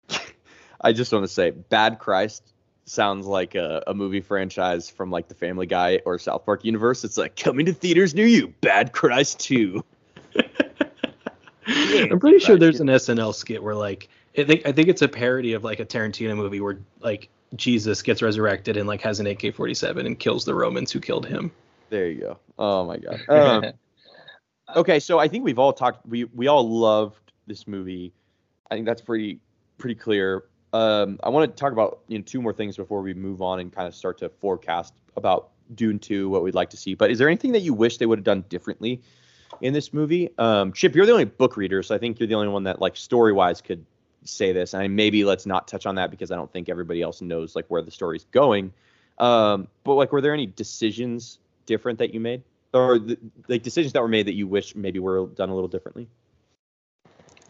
I 0.82 0.92
just 0.92 1.14
want 1.14 1.24
to 1.24 1.30
say, 1.30 1.52
Bad 1.52 1.98
Christ 1.98 2.44
sounds 2.84 3.26
like 3.26 3.56
a, 3.56 3.84
a 3.88 3.94
movie 3.94 4.22
franchise 4.22 4.90
from 4.90 5.12
like 5.12 5.30
the 5.30 5.36
Family 5.36 5.66
Guy 5.66 6.02
or 6.06 6.20
South 6.20 6.46
Park 6.46 6.66
universe. 6.66 7.06
It's 7.06 7.18
like 7.18 7.36
coming 7.36 7.68
to 7.68 7.74
theaters 7.74 8.14
near 8.14 8.28
you, 8.28 8.54
Bad 8.62 8.92
Christ 8.92 9.40
2. 9.40 9.84
I'm 11.68 12.20
pretty 12.20 12.40
sure 12.40 12.58
there's 12.58 12.80
an 12.80 12.88
SNL 12.88 13.34
skit 13.34 13.62
where 13.62 13.76
like 13.76 14.10
I 14.38 14.44
think 14.44 14.66
I 14.66 14.72
think 14.72 14.88
it's 14.88 15.02
a 15.02 15.08
parody 15.08 15.54
of 15.54 15.64
like 15.64 15.80
a 15.80 15.86
Tarantino 15.86 16.36
movie 16.36 16.62
where 16.62 16.80
like 17.00 17.30
Jesus 17.56 18.02
gets 18.02 18.22
resurrected 18.22 18.78
and 18.78 18.88
like 18.88 19.02
has 19.02 19.20
an 19.20 19.28
AK-47 19.28 20.06
and 20.06 20.20
kills 20.20 20.46
the 20.46 20.54
Romans 20.54 20.92
who 20.92 21.00
killed 21.00 21.26
him. 21.26 21.52
There 21.90 22.08
you 22.08 22.20
go. 22.20 22.40
Oh 22.60 22.86
my 22.86 22.98
god. 22.98 23.22
Um, 23.30 23.66
okay, 24.76 25.00
so 25.00 25.20
I 25.20 25.28
think 25.28 25.44
we've 25.44 25.60
all 25.60 25.74
talked. 25.74 26.06
We 26.06 26.26
we 26.26 26.48
all 26.48 26.68
loved 26.68 27.32
this 27.48 27.68
movie. 27.68 28.14
I 28.70 28.76
think 28.76 28.86
that's 28.86 29.02
pretty 29.02 29.40
pretty 29.78 29.96
clear. 29.96 30.44
Um, 30.74 31.20
I 31.24 31.30
want 31.30 31.50
to 31.50 31.60
talk 31.60 31.72
about 31.72 32.02
you 32.08 32.18
know 32.18 32.24
two 32.24 32.42
more 32.42 32.54
things 32.54 32.78
before 32.78 33.02
we 33.02 33.14
move 33.14 33.42
on 33.42 33.60
and 33.60 33.72
kind 33.72 33.88
of 33.88 33.96
start 33.96 34.18
to 34.20 34.30
forecast 34.30 34.94
about 35.16 35.50
Dune 35.76 36.00
2, 36.00 36.30
what 36.30 36.44
we'd 36.44 36.54
like 36.54 36.70
to 36.70 36.78
see. 36.78 36.94
But 36.94 37.12
is 37.12 37.18
there 37.18 37.28
anything 37.28 37.52
that 37.54 37.62
you 37.62 37.74
wish 37.74 37.98
they 37.98 38.06
would 38.06 38.20
have 38.20 38.26
done 38.26 38.44
differently 38.50 39.02
in 39.62 39.74
this 39.74 39.94
movie? 39.94 40.30
Um, 40.38 40.72
Chip, 40.74 40.96
you're 40.96 41.06
the 41.06 41.12
only 41.12 41.26
book 41.26 41.58
reader, 41.58 41.84
so 41.84 41.96
I 41.96 41.98
think 41.98 42.20
you're 42.20 42.28
the 42.28 42.36
only 42.36 42.50
one 42.50 42.64
that 42.64 42.82
like 42.82 42.96
story 42.96 43.34
wise 43.34 43.62
could 43.62 43.86
say 44.28 44.52
this. 44.54 44.74
And 44.74 44.96
maybe 44.96 45.24
let's 45.24 45.46
not 45.46 45.68
touch 45.68 45.86
on 45.86 45.96
that 45.96 46.12
because 46.12 46.32
I 46.32 46.36
don't 46.36 46.52
think 46.52 46.70
everybody 46.70 47.02
else 47.02 47.22
knows 47.22 47.56
like 47.56 47.66
where 47.68 47.82
the 47.82 47.92
story's 47.92 48.26
going. 48.32 48.74
Um, 49.18 49.68
but 49.84 49.96
like, 49.96 50.12
were 50.12 50.22
there 50.22 50.34
any 50.34 50.46
decisions 50.46 51.40
different 51.66 52.00
that 52.00 52.14
you 52.14 52.20
made, 52.20 52.44
or 52.74 53.00
th- 53.00 53.20
like 53.48 53.64
decisions 53.64 53.94
that 53.94 54.02
were 54.02 54.08
made 54.08 54.28
that 54.28 54.36
you 54.36 54.48
wish 54.48 54.76
maybe 54.76 55.00
were 55.00 55.26
done 55.28 55.50
a 55.50 55.56
little 55.56 55.68
differently? 55.68 56.08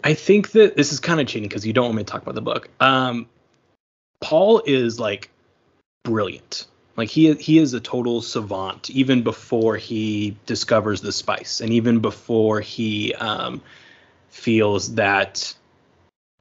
I 0.03 0.13
think 0.13 0.51
that 0.51 0.77
this 0.77 0.93
is 0.93 0.99
kind 0.99 1.19
of 1.19 1.27
cheating 1.27 1.49
because 1.49 1.65
you 1.65 1.73
don't 1.73 1.85
want 1.85 1.97
me 1.97 2.03
to 2.03 2.11
talk 2.11 2.21
about 2.21 2.35
the 2.35 2.41
book. 2.41 2.69
Um, 2.79 3.27
Paul 4.21 4.61
is 4.65 4.99
like 4.99 5.29
brilliant. 6.03 6.67
Like 6.95 7.09
he 7.09 7.33
he 7.33 7.59
is 7.59 7.73
a 7.73 7.79
total 7.79 8.21
savant 8.21 8.89
even 8.89 9.21
before 9.23 9.77
he 9.77 10.35
discovers 10.45 11.01
the 11.01 11.11
spice, 11.11 11.61
and 11.61 11.73
even 11.73 11.99
before 11.99 12.59
he 12.61 13.13
um, 13.13 13.61
feels 14.29 14.95
that 14.95 15.53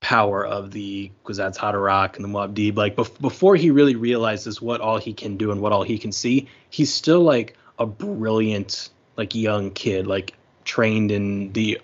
power 0.00 0.46
of 0.46 0.70
the 0.70 1.11
Kwisatz 1.24 1.56
Haderach 1.56 2.16
and 2.16 2.24
the 2.24 2.28
Muad'Dib. 2.28 2.76
Like 2.76 2.96
bef- 2.96 3.20
before 3.20 3.56
he 3.56 3.70
really 3.70 3.96
realizes 3.96 4.61
what 4.61 4.80
all 4.80 4.98
he 4.98 5.12
can 5.12 5.37
do 5.37 5.50
and 5.50 5.61
what 5.61 5.72
all 5.72 5.82
he 5.82 5.98
can 5.98 6.12
see, 6.12 6.48
he's 6.70 6.92
still 6.92 7.22
like 7.22 7.56
a 7.78 7.87
brilliant 7.87 8.90
like 9.16 9.35
young 9.35 9.70
kid, 9.70 10.06
like 10.06 10.35
trained 10.64 11.11
in 11.11 11.52
the 11.52 11.80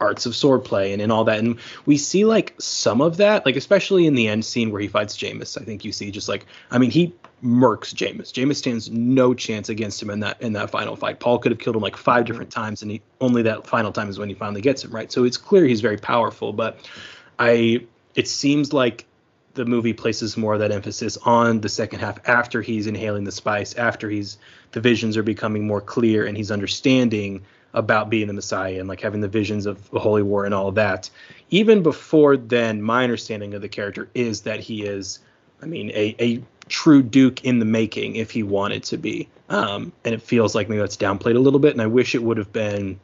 arts 0.00 0.26
of 0.26 0.32
swordplay 0.32 0.92
and 0.92 1.02
in 1.02 1.10
all 1.10 1.24
that. 1.24 1.38
And 1.38 1.58
we 1.86 1.96
see 1.96 2.24
like 2.24 2.54
some 2.58 3.00
of 3.00 3.16
that, 3.16 3.44
like 3.44 3.56
especially 3.56 4.06
in 4.06 4.14
the 4.14 4.28
end 4.28 4.44
scene 4.44 4.70
where 4.70 4.80
he 4.80 4.88
fights 4.88 5.16
Jamis. 5.16 5.60
I 5.60 5.64
think 5.64 5.84
you 5.84 5.92
see 5.92 6.10
just 6.10 6.28
like 6.28 6.46
I 6.70 6.78
mean 6.78 6.90
he 6.90 7.14
murks 7.42 7.94
Jamis. 7.94 8.32
Jamis 8.32 8.56
stands 8.56 8.90
no 8.90 9.34
chance 9.34 9.68
against 9.68 10.02
him 10.02 10.10
in 10.10 10.20
that 10.20 10.40
in 10.40 10.52
that 10.54 10.70
final 10.70 10.96
fight. 10.96 11.20
Paul 11.20 11.38
could 11.38 11.52
have 11.52 11.58
killed 11.58 11.76
him 11.76 11.82
like 11.82 11.96
five 11.96 12.24
different 12.24 12.50
times, 12.50 12.82
and 12.82 12.90
he 12.90 13.02
only 13.20 13.42
that 13.42 13.66
final 13.66 13.92
time 13.92 14.08
is 14.08 14.18
when 14.18 14.28
he 14.28 14.34
finally 14.34 14.60
gets 14.60 14.84
him 14.84 14.90
right. 14.90 15.10
So 15.10 15.24
it's 15.24 15.36
clear 15.36 15.64
he's 15.64 15.80
very 15.80 15.98
powerful. 15.98 16.52
But 16.52 16.88
I 17.38 17.84
it 18.14 18.28
seems 18.28 18.72
like 18.72 19.06
the 19.54 19.64
movie 19.64 19.92
places 19.92 20.36
more 20.36 20.54
of 20.54 20.60
that 20.60 20.70
emphasis 20.70 21.16
on 21.18 21.60
the 21.60 21.68
second 21.68 22.00
half 22.00 22.18
after 22.28 22.62
he's 22.62 22.86
inhaling 22.86 23.24
the 23.24 23.32
spice, 23.32 23.74
after 23.74 24.08
he's 24.08 24.38
the 24.72 24.80
visions 24.80 25.16
are 25.16 25.22
becoming 25.22 25.66
more 25.66 25.80
clear 25.80 26.26
and 26.26 26.36
he's 26.36 26.50
understanding 26.50 27.44
about 27.74 28.08
being 28.08 28.26
the 28.26 28.32
Messiah 28.32 28.78
and 28.78 28.88
like 28.88 29.00
having 29.00 29.20
the 29.20 29.28
visions 29.28 29.66
of 29.66 29.90
the 29.90 29.98
Holy 29.98 30.22
War 30.22 30.44
and 30.44 30.54
all 30.54 30.72
that. 30.72 31.10
Even 31.50 31.82
before 31.82 32.36
then, 32.36 32.82
my 32.82 33.02
understanding 33.02 33.54
of 33.54 33.62
the 33.62 33.68
character 33.68 34.08
is 34.14 34.42
that 34.42 34.60
he 34.60 34.84
is, 34.84 35.18
I 35.62 35.66
mean, 35.66 35.90
a, 35.90 36.14
a 36.18 36.42
true 36.68 37.02
Duke 37.02 37.44
in 37.44 37.58
the 37.58 37.64
making 37.64 38.16
if 38.16 38.30
he 38.30 38.42
wanted 38.42 38.84
to 38.84 38.96
be. 38.96 39.28
Um, 39.48 39.92
and 40.04 40.14
it 40.14 40.22
feels 40.22 40.54
like 40.54 40.68
maybe 40.68 40.80
that's 40.80 40.96
downplayed 40.96 41.36
a 41.36 41.40
little 41.40 41.60
bit, 41.60 41.72
and 41.72 41.82
I 41.82 41.86
wish 41.86 42.14
it 42.14 42.22
would 42.22 42.36
have 42.36 42.52
been 42.52 43.00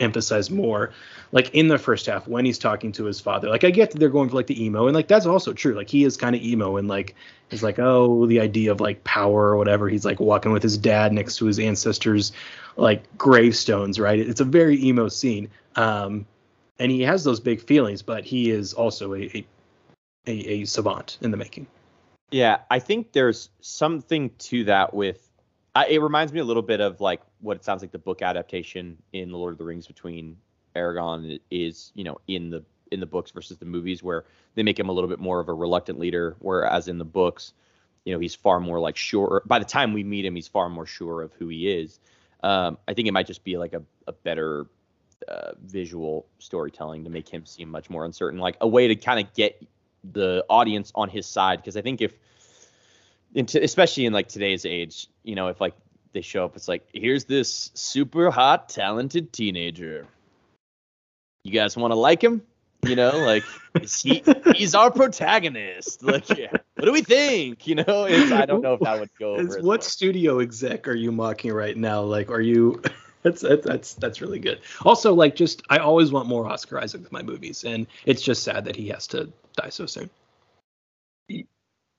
emphasized 0.00 0.50
more 0.50 0.92
like 1.32 1.54
in 1.54 1.68
the 1.68 1.78
first 1.78 2.06
half 2.06 2.28
when 2.28 2.44
he's 2.44 2.58
talking 2.58 2.92
to 2.92 3.04
his 3.04 3.20
father. 3.20 3.48
Like 3.48 3.64
i 3.64 3.70
get 3.70 3.90
that 3.90 3.98
they're 3.98 4.10
going 4.10 4.28
for 4.28 4.36
like 4.36 4.46
the 4.46 4.64
emo 4.64 4.86
and 4.86 4.94
like 4.94 5.08
that's 5.08 5.26
also 5.26 5.52
true. 5.52 5.74
Like 5.74 5.88
he 5.88 6.04
is 6.04 6.16
kind 6.16 6.36
of 6.36 6.42
emo 6.42 6.76
and 6.76 6.86
like 6.86 7.14
he's 7.48 7.62
like 7.62 7.78
oh 7.78 8.26
the 8.26 8.40
idea 8.40 8.70
of 8.70 8.80
like 8.80 9.02
power 9.02 9.48
or 9.48 9.56
whatever. 9.56 9.88
He's 9.88 10.04
like 10.04 10.20
walking 10.20 10.52
with 10.52 10.62
his 10.62 10.78
dad 10.78 11.12
next 11.12 11.36
to 11.36 11.46
his 11.46 11.58
ancestors 11.58 12.32
like 12.76 13.02
gravestones 13.18 13.98
right? 13.98 14.18
It's 14.18 14.40
a 14.40 14.44
very 14.44 14.82
emo 14.84 15.08
scene 15.08 15.48
um 15.76 16.26
and 16.78 16.92
he 16.92 17.02
has 17.02 17.24
those 17.24 17.40
big 17.40 17.60
feelings 17.60 18.02
but 18.02 18.24
he 18.24 18.50
is 18.50 18.74
also 18.74 19.14
a 19.14 19.22
a, 19.22 19.46
a, 20.26 20.32
a 20.32 20.64
savant 20.66 21.18
in 21.22 21.30
the 21.30 21.36
making. 21.36 21.66
Yeah, 22.30 22.60
I 22.70 22.78
think 22.78 23.12
there's 23.12 23.50
something 23.60 24.30
to 24.38 24.64
that 24.64 24.94
with. 24.94 25.28
I, 25.74 25.86
it 25.86 26.02
reminds 26.02 26.32
me 26.32 26.40
a 26.40 26.44
little 26.44 26.62
bit 26.62 26.80
of 26.80 27.00
like 27.00 27.20
what 27.40 27.56
it 27.56 27.64
sounds 27.64 27.82
like 27.82 27.92
the 27.92 27.98
book 27.98 28.22
adaptation 28.22 28.96
in 29.12 29.30
The 29.30 29.36
Lord 29.36 29.52
of 29.52 29.58
the 29.58 29.64
Rings 29.64 29.86
between 29.86 30.36
Aragorn 30.74 31.40
is, 31.50 31.92
you 31.94 32.04
know, 32.04 32.18
in 32.28 32.50
the 32.50 32.64
in 32.90 33.00
the 33.00 33.06
books 33.06 33.30
versus 33.30 33.56
the 33.56 33.64
movies, 33.64 34.02
where 34.02 34.24
they 34.54 34.62
make 34.62 34.78
him 34.78 34.88
a 34.88 34.92
little 34.92 35.08
bit 35.08 35.18
more 35.18 35.40
of 35.40 35.48
a 35.48 35.54
reluctant 35.54 35.98
leader, 35.98 36.36
whereas 36.40 36.88
in 36.88 36.98
the 36.98 37.04
books, 37.04 37.54
you 38.04 38.12
know, 38.12 38.20
he's 38.20 38.34
far 38.34 38.60
more 38.60 38.78
like 38.80 38.96
sure. 38.96 39.42
By 39.46 39.58
the 39.58 39.64
time 39.64 39.92
we 39.92 40.04
meet 40.04 40.24
him, 40.24 40.34
he's 40.34 40.48
far 40.48 40.68
more 40.68 40.86
sure 40.86 41.22
of 41.22 41.32
who 41.34 41.48
he 41.48 41.70
is. 41.70 42.00
Um, 42.42 42.76
I 42.88 42.94
think 42.94 43.08
it 43.08 43.12
might 43.12 43.26
just 43.26 43.44
be 43.44 43.56
like 43.56 43.72
a, 43.72 43.82
a 44.06 44.12
better 44.12 44.66
uh, 45.28 45.52
visual 45.62 46.26
storytelling 46.38 47.04
to 47.04 47.10
make 47.10 47.28
him 47.28 47.46
seem 47.46 47.70
much 47.70 47.88
more 47.88 48.04
uncertain, 48.04 48.40
like 48.40 48.56
a 48.60 48.68
way 48.68 48.88
to 48.88 48.96
kind 48.96 49.24
of 49.24 49.32
get 49.34 49.64
the 50.12 50.44
audience 50.50 50.90
on 50.94 51.08
his 51.08 51.26
side. 51.26 51.58
Because 51.58 51.76
I 51.76 51.82
think 51.82 52.00
if, 52.00 52.12
t- 53.46 53.60
especially 53.60 54.06
in 54.06 54.12
like 54.12 54.28
today's 54.28 54.66
age, 54.66 55.06
you 55.22 55.36
know, 55.36 55.48
if 55.48 55.60
like 55.60 55.74
they 56.12 56.20
show 56.20 56.44
up, 56.44 56.56
it's 56.56 56.68
like 56.68 56.86
here's 56.92 57.24
this 57.24 57.70
super 57.74 58.30
hot, 58.30 58.68
talented 58.68 59.32
teenager. 59.32 60.06
You 61.44 61.52
guys 61.52 61.76
want 61.76 61.92
to 61.92 61.96
like 61.96 62.22
him? 62.22 62.42
You 62.84 62.96
know, 62.96 63.16
like 63.18 63.44
is 63.80 64.00
he 64.00 64.24
he's 64.54 64.74
our 64.74 64.90
protagonist. 64.90 66.02
Like 66.12 66.28
yeah. 66.30 66.50
what 66.74 66.84
do 66.84 66.92
we 66.92 67.02
think? 67.02 67.66
You 67.66 67.76
know, 67.76 68.06
it's, 68.08 68.32
I 68.32 68.44
don't 68.44 68.60
know 68.60 68.74
if 68.74 68.80
that 68.80 68.98
would 68.98 69.10
go 69.18 69.34
over. 69.34 69.40
As 69.40 69.56
what 69.56 69.64
well. 69.64 69.80
studio 69.80 70.40
exec 70.40 70.88
are 70.88 70.94
you 70.94 71.12
mocking 71.12 71.52
right 71.52 71.76
now? 71.76 72.02
Like, 72.02 72.30
are 72.30 72.40
you? 72.40 72.82
That's 73.22 73.40
that's 73.40 73.64
that's 73.64 73.94
that's 73.94 74.20
really 74.20 74.40
good. 74.40 74.62
Also, 74.84 75.14
like, 75.14 75.36
just 75.36 75.62
I 75.70 75.78
always 75.78 76.10
want 76.10 76.26
more 76.26 76.44
Oscar 76.44 76.80
Isaac 76.80 77.02
with 77.02 77.12
my 77.12 77.22
movies, 77.22 77.62
and 77.62 77.86
it's 78.04 78.20
just 78.20 78.42
sad 78.42 78.64
that 78.64 78.74
he 78.74 78.88
has 78.88 79.06
to 79.08 79.32
die 79.54 79.68
so 79.68 79.86
soon. 79.86 80.10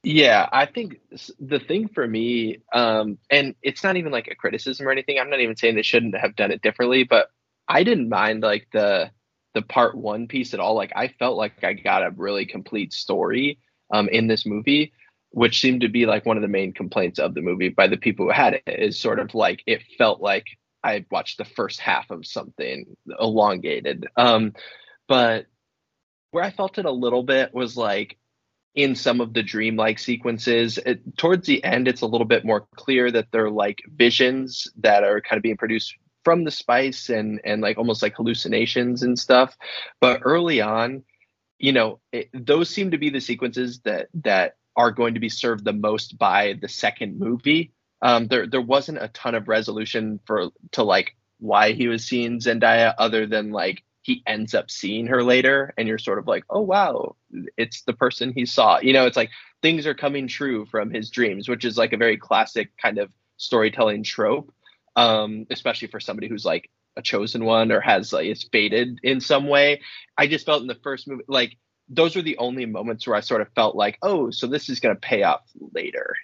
Yeah, 0.04 0.50
I 0.52 0.66
think 0.66 1.00
the 1.40 1.60
thing 1.60 1.88
for 1.88 2.06
me, 2.06 2.58
um, 2.74 3.20
and 3.32 3.56
it's 3.62 3.86
not 3.86 3.96
even 3.96 4.12
like 4.12 4.28
a 4.28 4.36
criticism 4.36 4.86
or 4.86 4.92
anything. 4.92 5.18
I'm 5.18 5.30
not 5.30 5.40
even 5.40 5.56
saying 5.56 5.76
they 5.76 5.82
shouldn't 5.82 6.14
have 6.18 6.36
done 6.36 6.52
it 6.52 6.62
differently, 6.62 7.06
but 7.06 7.30
I 7.70 7.86
didn't 7.86 8.10
mind 8.10 8.44
like 8.44 8.68
the 8.74 9.10
the 9.54 9.62
part 9.62 9.96
one 9.96 10.28
piece 10.28 10.54
at 10.54 10.60
all. 10.60 10.76
Like 10.76 10.94
I 10.96 11.08
felt 11.08 11.38
like 11.38 11.64
I 11.64 11.74
got 11.74 12.06
a 12.06 12.12
really 12.12 12.46
complete 12.46 12.94
story 12.94 13.60
um, 13.92 14.10
in 14.10 14.28
this 14.28 14.46
movie, 14.46 14.94
which 15.32 15.62
seemed 15.62 15.82
to 15.82 15.90
be 15.90 16.06
like 16.06 16.26
one 16.26 16.38
of 16.38 16.42
the 16.42 16.48
main 16.48 16.74
complaints 16.74 17.20
of 17.20 17.34
the 17.34 17.42
movie 17.42 17.70
by 17.70 17.88
the 17.88 17.98
people 17.98 18.26
who 18.26 18.32
had 18.32 18.56
it. 18.56 18.64
Is 18.66 19.00
sort 19.00 19.20
of 19.20 19.34
like 19.36 19.64
it 19.66 19.84
felt 19.98 20.22
like 20.22 20.46
I 20.84 21.06
watched 21.12 21.38
the 21.38 21.46
first 21.46 21.80
half 21.80 22.10
of 22.10 22.26
something 22.26 22.98
elongated. 23.20 24.08
Um, 24.18 24.54
but 25.08 25.46
where 26.32 26.44
I 26.44 26.52
felt 26.52 26.78
it 26.78 26.86
a 26.86 26.92
little 26.92 27.24
bit 27.24 27.54
was 27.54 27.78
like 27.78 28.18
in 28.76 28.96
some 28.96 29.22
of 29.22 29.34
the 29.34 29.44
dreamlike 29.44 30.00
sequences. 30.00 30.80
It, 30.80 31.18
towards 31.18 31.46
the 31.46 31.64
end, 31.64 31.88
it's 31.88 32.02
a 32.02 32.08
little 32.08 32.26
bit 32.26 32.44
more 32.44 32.68
clear 32.76 33.12
that 33.12 33.28
they're 33.32 33.52
like 33.52 33.84
visions 33.88 34.68
that 34.78 35.04
are 35.04 35.22
kind 35.22 35.38
of 35.38 35.44
being 35.44 35.58
produced 35.58 35.96
from 36.24 36.44
the 36.44 36.52
spice 36.52 37.10
and 37.10 37.42
and 37.44 37.62
like 37.62 37.78
almost 37.78 38.02
like 38.02 38.16
hallucinations 38.16 39.04
and 39.04 39.18
stuff. 39.18 39.58
But 40.00 40.22
early 40.24 40.62
on, 40.62 41.04
you 41.60 41.72
know, 41.72 42.00
it, 42.12 42.30
those 42.34 42.70
seem 42.70 42.92
to 42.92 42.98
be 42.98 43.10
the 43.10 43.22
sequences 43.22 43.80
that 43.82 44.10
that 44.24 44.58
are 44.76 44.92
going 44.92 45.14
to 45.14 45.20
be 45.20 45.30
served 45.30 45.64
the 45.64 45.74
most 45.74 46.18
by 46.18 46.58
the 46.60 46.70
second 46.70 47.20
movie. 47.20 47.74
Um, 48.02 48.28
there 48.28 48.48
there 48.48 48.62
wasn't 48.62 49.02
a 49.02 49.10
ton 49.10 49.36
of 49.36 49.48
resolution 49.48 50.20
for 50.26 50.50
to 50.72 50.84
like 50.84 51.16
why 51.40 51.74
he 51.74 51.88
was 51.88 52.06
seeing 52.06 52.40
Zendaya 52.40 52.94
other 52.98 53.26
than 53.28 53.52
like 53.52 53.84
he 54.02 54.22
ends 54.28 54.54
up 54.54 54.70
seeing 54.70 55.08
her 55.08 55.24
later 55.24 55.74
and 55.78 55.88
you're 55.88 55.98
sort 55.98 56.20
of 56.20 56.28
like 56.28 56.44
oh 56.50 56.62
wow 56.62 57.16
it's 57.58 57.84
the 57.84 57.94
person 57.94 58.34
he 58.36 58.46
saw 58.46 58.80
you 58.80 58.94
know 58.94 59.06
it's 59.06 59.18
like 59.18 59.30
things 59.62 59.88
are 59.88 59.94
coming 59.94 60.28
true 60.28 60.66
from 60.66 60.92
his 60.92 61.10
dreams 61.10 61.50
which 61.50 61.66
is 61.66 61.78
like 61.78 61.94
a 61.94 61.98
very 61.98 62.18
classic 62.18 62.70
kind 62.82 62.98
of 62.98 63.10
storytelling 63.38 64.04
trope 64.04 64.54
um 64.96 65.46
especially 65.50 65.88
for 65.88 66.00
somebody 66.00 66.28
who's 66.28 66.46
like 66.46 66.70
a 66.96 67.02
chosen 67.02 67.44
one 67.46 67.72
or 67.72 67.82
has 67.82 68.14
like 68.14 68.28
is 68.28 68.44
fated 68.52 69.00
in 69.04 69.20
some 69.20 69.48
way 69.48 69.82
i 70.18 70.28
just 70.28 70.46
felt 70.46 70.62
in 70.62 70.68
the 70.68 70.76
first 70.84 71.08
movie 71.08 71.24
like 71.28 71.58
those 71.90 72.16
were 72.16 72.22
the 72.22 72.38
only 72.38 72.66
moments 72.66 73.08
where 73.08 73.16
i 73.16 73.20
sort 73.20 73.42
of 73.42 73.50
felt 73.56 73.76
like 73.76 73.98
oh 74.04 74.30
so 74.32 74.48
this 74.48 74.70
is 74.70 74.80
going 74.80 74.96
to 74.96 75.00
pay 75.00 75.24
off 75.24 75.42
later 75.74 76.16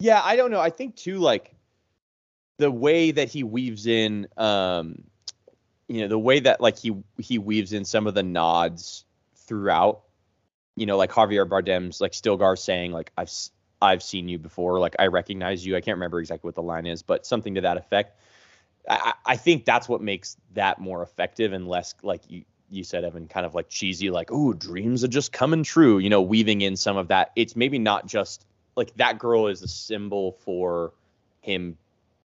Yeah, 0.00 0.20
I 0.22 0.36
don't 0.36 0.50
know. 0.50 0.60
I 0.60 0.70
think 0.70 0.96
too, 0.96 1.18
like 1.18 1.54
the 2.58 2.70
way 2.70 3.10
that 3.12 3.28
he 3.28 3.42
weaves 3.42 3.86
in, 3.86 4.28
um, 4.36 5.04
you 5.88 6.02
know, 6.02 6.08
the 6.08 6.18
way 6.18 6.40
that 6.40 6.60
like 6.60 6.78
he 6.78 6.92
he 7.18 7.38
weaves 7.38 7.72
in 7.72 7.84
some 7.84 8.06
of 8.06 8.14
the 8.14 8.22
nods 8.22 9.04
throughout. 9.46 10.02
You 10.76 10.86
know, 10.86 10.96
like 10.96 11.12
Javier 11.12 11.48
Bardem's 11.48 12.00
like 12.00 12.12
Stilgar 12.12 12.58
saying 12.58 12.92
like 12.92 13.12
I've 13.16 13.30
I've 13.84 14.02
seen 14.02 14.28
you 14.28 14.38
before, 14.38 14.80
like 14.80 14.96
I 14.98 15.06
recognize 15.06 15.64
you. 15.64 15.76
I 15.76 15.80
can't 15.80 15.96
remember 15.96 16.20
exactly 16.20 16.48
what 16.48 16.54
the 16.54 16.62
line 16.62 16.86
is, 16.86 17.02
but 17.02 17.26
something 17.26 17.54
to 17.54 17.60
that 17.62 17.76
effect. 17.76 18.18
I, 18.88 19.14
I 19.24 19.36
think 19.36 19.64
that's 19.64 19.88
what 19.88 20.02
makes 20.02 20.36
that 20.54 20.80
more 20.80 21.02
effective 21.02 21.52
and 21.52 21.68
less 21.68 21.94
like 22.02 22.22
you 22.28 22.44
you 22.70 22.82
said 22.82 23.04
Evan 23.04 23.28
kind 23.28 23.46
of 23.46 23.54
like 23.54 23.68
cheesy 23.68 24.10
like 24.10 24.30
oh 24.32 24.52
dreams 24.52 25.04
are 25.04 25.08
just 25.08 25.32
coming 25.32 25.62
true 25.62 25.98
you 25.98 26.10
know 26.10 26.22
weaving 26.22 26.60
in 26.60 26.76
some 26.76 26.96
of 26.96 27.08
that 27.08 27.30
it's 27.36 27.54
maybe 27.56 27.78
not 27.78 28.06
just 28.06 28.44
like 28.76 28.94
that 28.96 29.18
girl 29.18 29.46
is 29.46 29.62
a 29.62 29.68
symbol 29.68 30.32
for 30.40 30.92
him 31.40 31.76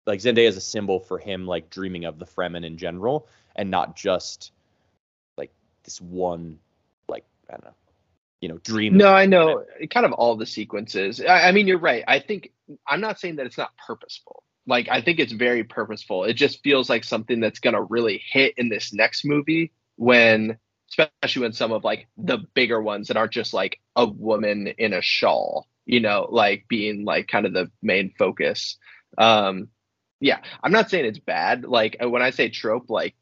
like 0.06 0.20
Zendaya 0.20 0.48
is 0.48 0.58
a 0.58 0.62
symbol 0.62 1.00
for 1.00 1.18
him 1.18 1.46
like 1.46 1.70
dreaming 1.70 2.06
of 2.06 2.18
the 2.18 2.26
Fremen 2.26 2.66
in 2.66 2.78
general 2.78 3.28
and 3.56 3.70
not 3.70 3.96
just 3.96 4.52
like 5.38 5.52
this 5.84 6.00
one 6.00 6.60
like 7.08 7.26
I 7.50 7.54
don't 7.54 7.66
know 7.66 7.87
you 8.42 8.50
know 8.50 8.58
dream 8.58 8.98
No, 8.98 9.14
I 9.14 9.26
know. 9.26 9.64
Kind 9.90 10.06
of 10.06 10.14
all 10.14 10.36
the 10.36 10.46
sequences. 10.46 11.22
I, 11.22 11.50
I 11.50 11.52
mean, 11.52 11.68
you're 11.68 11.80
right. 11.80 12.04
I 12.08 12.20
think 12.20 12.52
I'm 12.86 13.02
not 13.02 13.20
saying 13.20 13.38
that 13.38 13.46
it's 13.46 13.58
not 13.58 13.72
purposeful. 13.86 14.44
Like, 14.66 14.90
I 14.90 15.02
think 15.02 15.20
it's 15.20 15.32
very 15.32 15.64
purposeful. 15.64 16.26
It 16.26 16.34
just 16.34 16.62
feels 16.62 16.90
like 16.90 17.04
something 17.04 17.40
that's 17.40 17.60
gonna 17.60 17.82
really 17.82 18.22
hit 18.32 18.54
in 18.58 18.70
this 18.70 18.94
next 18.94 19.26
movie 19.26 19.72
when, 19.96 20.58
especially 20.90 21.44
when 21.44 21.54
some 21.54 21.72
of 21.72 21.84
like 21.84 22.08
the 22.18 22.40
bigger 22.54 22.82
ones 22.82 23.08
that 23.08 23.18
aren't 23.18 23.32
just 23.32 23.54
like 23.54 23.80
a 23.96 24.06
woman 24.06 24.68
in 24.78 24.94
a 24.94 25.02
shawl, 25.02 25.68
you 25.86 26.00
know, 26.00 26.28
like 26.30 26.66
being 26.68 27.06
like 27.06 27.28
kind 27.28 27.46
of 27.46 27.54
the 27.54 27.72
main 27.82 28.14
focus. 28.18 28.78
Um, 29.18 29.70
yeah, 30.20 30.40
I'm 30.64 30.72
not 30.72 30.90
saying 30.90 31.06
it's 31.06 31.20
bad. 31.20 31.64
Like 31.64 31.98
when 32.02 32.22
I 32.22 32.32
say 32.32 32.50
trope, 32.50 32.90
like 32.90 33.16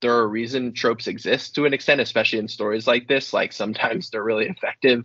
there 0.00 0.12
are 0.14 0.22
a 0.22 0.26
reason 0.26 0.72
tropes 0.72 1.06
exist 1.06 1.54
to 1.56 1.66
an 1.66 1.74
extent, 1.74 2.00
especially 2.00 2.38
in 2.38 2.48
stories 2.48 2.86
like 2.86 3.08
this. 3.08 3.32
Like 3.32 3.52
sometimes 3.52 4.10
they're 4.10 4.24
really 4.24 4.46
effective 4.48 5.04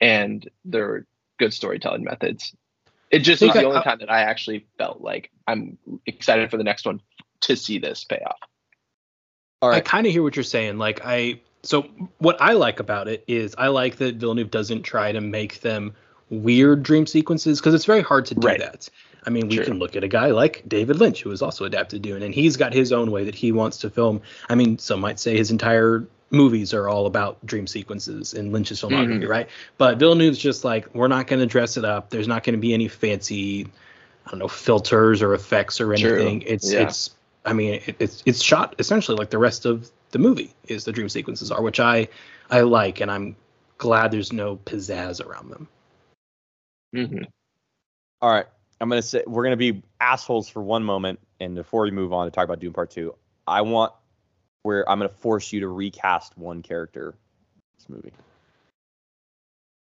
and 0.00 0.48
they're 0.64 1.06
good 1.38 1.52
storytelling 1.54 2.04
methods. 2.04 2.54
It 3.10 3.20
just 3.20 3.42
is 3.42 3.50
Okay, 3.50 3.60
the 3.60 3.66
only 3.66 3.78
uh, 3.78 3.82
time 3.82 3.98
that 4.00 4.10
I 4.10 4.22
actually 4.22 4.66
felt 4.78 5.00
like 5.00 5.30
I'm 5.46 5.78
excited 6.06 6.50
for 6.50 6.56
the 6.56 6.64
next 6.64 6.86
one 6.86 7.00
to 7.42 7.56
see 7.56 7.78
this 7.78 8.04
pay 8.04 8.18
off. 8.26 8.38
all 9.62 9.70
I 9.70 9.80
kind 9.80 10.06
of 10.06 10.12
hear 10.12 10.22
what 10.22 10.36
you're 10.36 10.42
saying. 10.44 10.78
Like 10.78 11.00
I, 11.04 11.40
so 11.62 11.82
what 12.18 12.36
I 12.40 12.52
like 12.52 12.80
about 12.80 13.08
it 13.08 13.24
is 13.26 13.54
I 13.58 13.68
like 13.68 13.96
that 13.96 14.16
Villeneuve 14.16 14.50
doesn't 14.50 14.82
try 14.82 15.12
to 15.12 15.20
make 15.20 15.60
them 15.60 15.94
weird 16.30 16.82
dream 16.82 17.06
sequences 17.06 17.60
because 17.60 17.74
it's 17.74 17.84
very 17.84 18.02
hard 18.02 18.26
to 18.26 18.34
do 18.34 18.46
Right. 18.46 18.58
that. 18.58 18.88
I 19.26 19.30
mean, 19.30 19.48
we 19.48 19.56
True. 19.56 19.64
can 19.64 19.78
look 19.78 19.96
at 19.96 20.04
a 20.04 20.08
guy 20.08 20.26
like 20.28 20.62
David 20.68 20.96
Lynch, 20.98 21.22
who 21.22 21.32
is 21.32 21.42
also 21.42 21.64
adapted 21.64 22.02
Dune, 22.02 22.22
and 22.22 22.32
he's 22.32 22.56
got 22.56 22.72
his 22.72 22.92
own 22.92 23.10
way 23.10 23.24
that 23.24 23.34
he 23.34 23.50
wants 23.52 23.78
to 23.78 23.90
film. 23.90 24.22
I 24.48 24.54
mean, 24.54 24.78
some 24.78 25.00
might 25.00 25.18
say 25.18 25.36
his 25.36 25.50
entire 25.50 26.06
movies 26.30 26.72
are 26.72 26.88
all 26.88 27.06
about 27.06 27.44
dream 27.44 27.66
sequences 27.66 28.34
in 28.34 28.52
Lynch's 28.52 28.80
filmography, 28.80 29.22
Mhm. 29.22 29.28
right? 29.28 29.48
But 29.78 29.98
Villeneuve's 29.98 30.38
just 30.38 30.64
like, 30.64 30.92
we're 30.94 31.08
not 31.08 31.26
going 31.26 31.40
to 31.40 31.46
dress 31.46 31.76
it 31.76 31.84
up. 31.84 32.10
There's 32.10 32.28
not 32.28 32.44
going 32.44 32.54
to 32.54 32.60
be 32.60 32.72
any 32.74 32.88
fancy, 32.88 33.66
I 34.26 34.30
don't 34.30 34.38
know, 34.40 34.48
filters 34.48 35.22
or 35.22 35.34
effects 35.34 35.80
or 35.80 35.94
True. 35.96 36.14
anything. 36.16 36.42
It's 36.42 36.72
Yeah. 36.72 36.82
it's. 36.82 37.10
I 37.44 37.52
mean, 37.52 37.74
it, 37.86 37.96
it's 38.00 38.22
it's 38.26 38.42
shot 38.42 38.74
essentially 38.80 39.16
like 39.16 39.30
the 39.30 39.38
rest 39.38 39.66
of 39.66 39.88
the 40.10 40.18
movie 40.18 40.52
is 40.66 40.84
the 40.84 40.90
dream 40.92 41.08
sequences 41.08 41.50
are, 41.52 41.62
which 41.62 41.78
I 41.78 42.08
I 42.50 42.60
like, 42.62 43.00
and 43.00 43.08
I'm 43.10 43.36
glad 43.78 44.10
there's 44.10 44.32
no 44.32 44.56
pizzazz 44.56 45.24
around 45.24 45.50
them. 45.50 45.68
Mm-hmm. 46.94 47.24
all 48.22 48.30
right 48.30 48.46
I'm 48.80 48.88
gonna 48.88 49.02
say 49.02 49.22
we're 49.26 49.44
gonna 49.44 49.56
be 49.56 49.82
assholes 50.00 50.48
for 50.48 50.62
one 50.62 50.84
moment 50.84 51.20
and 51.40 51.54
before 51.54 51.82
we 51.82 51.90
move 51.90 52.12
on 52.12 52.26
to 52.26 52.30
talk 52.30 52.44
about 52.44 52.60
Dune 52.60 52.72
Part 52.72 52.90
Two 52.90 53.14
I 53.46 53.62
want 53.62 53.92
where 54.62 54.88
I'm 54.88 54.98
gonna 54.98 55.08
force 55.08 55.52
you 55.52 55.60
to 55.60 55.68
recast 55.68 56.36
one 56.36 56.62
character 56.62 57.10
in 57.10 57.60
this 57.78 57.88
movie 57.88 58.12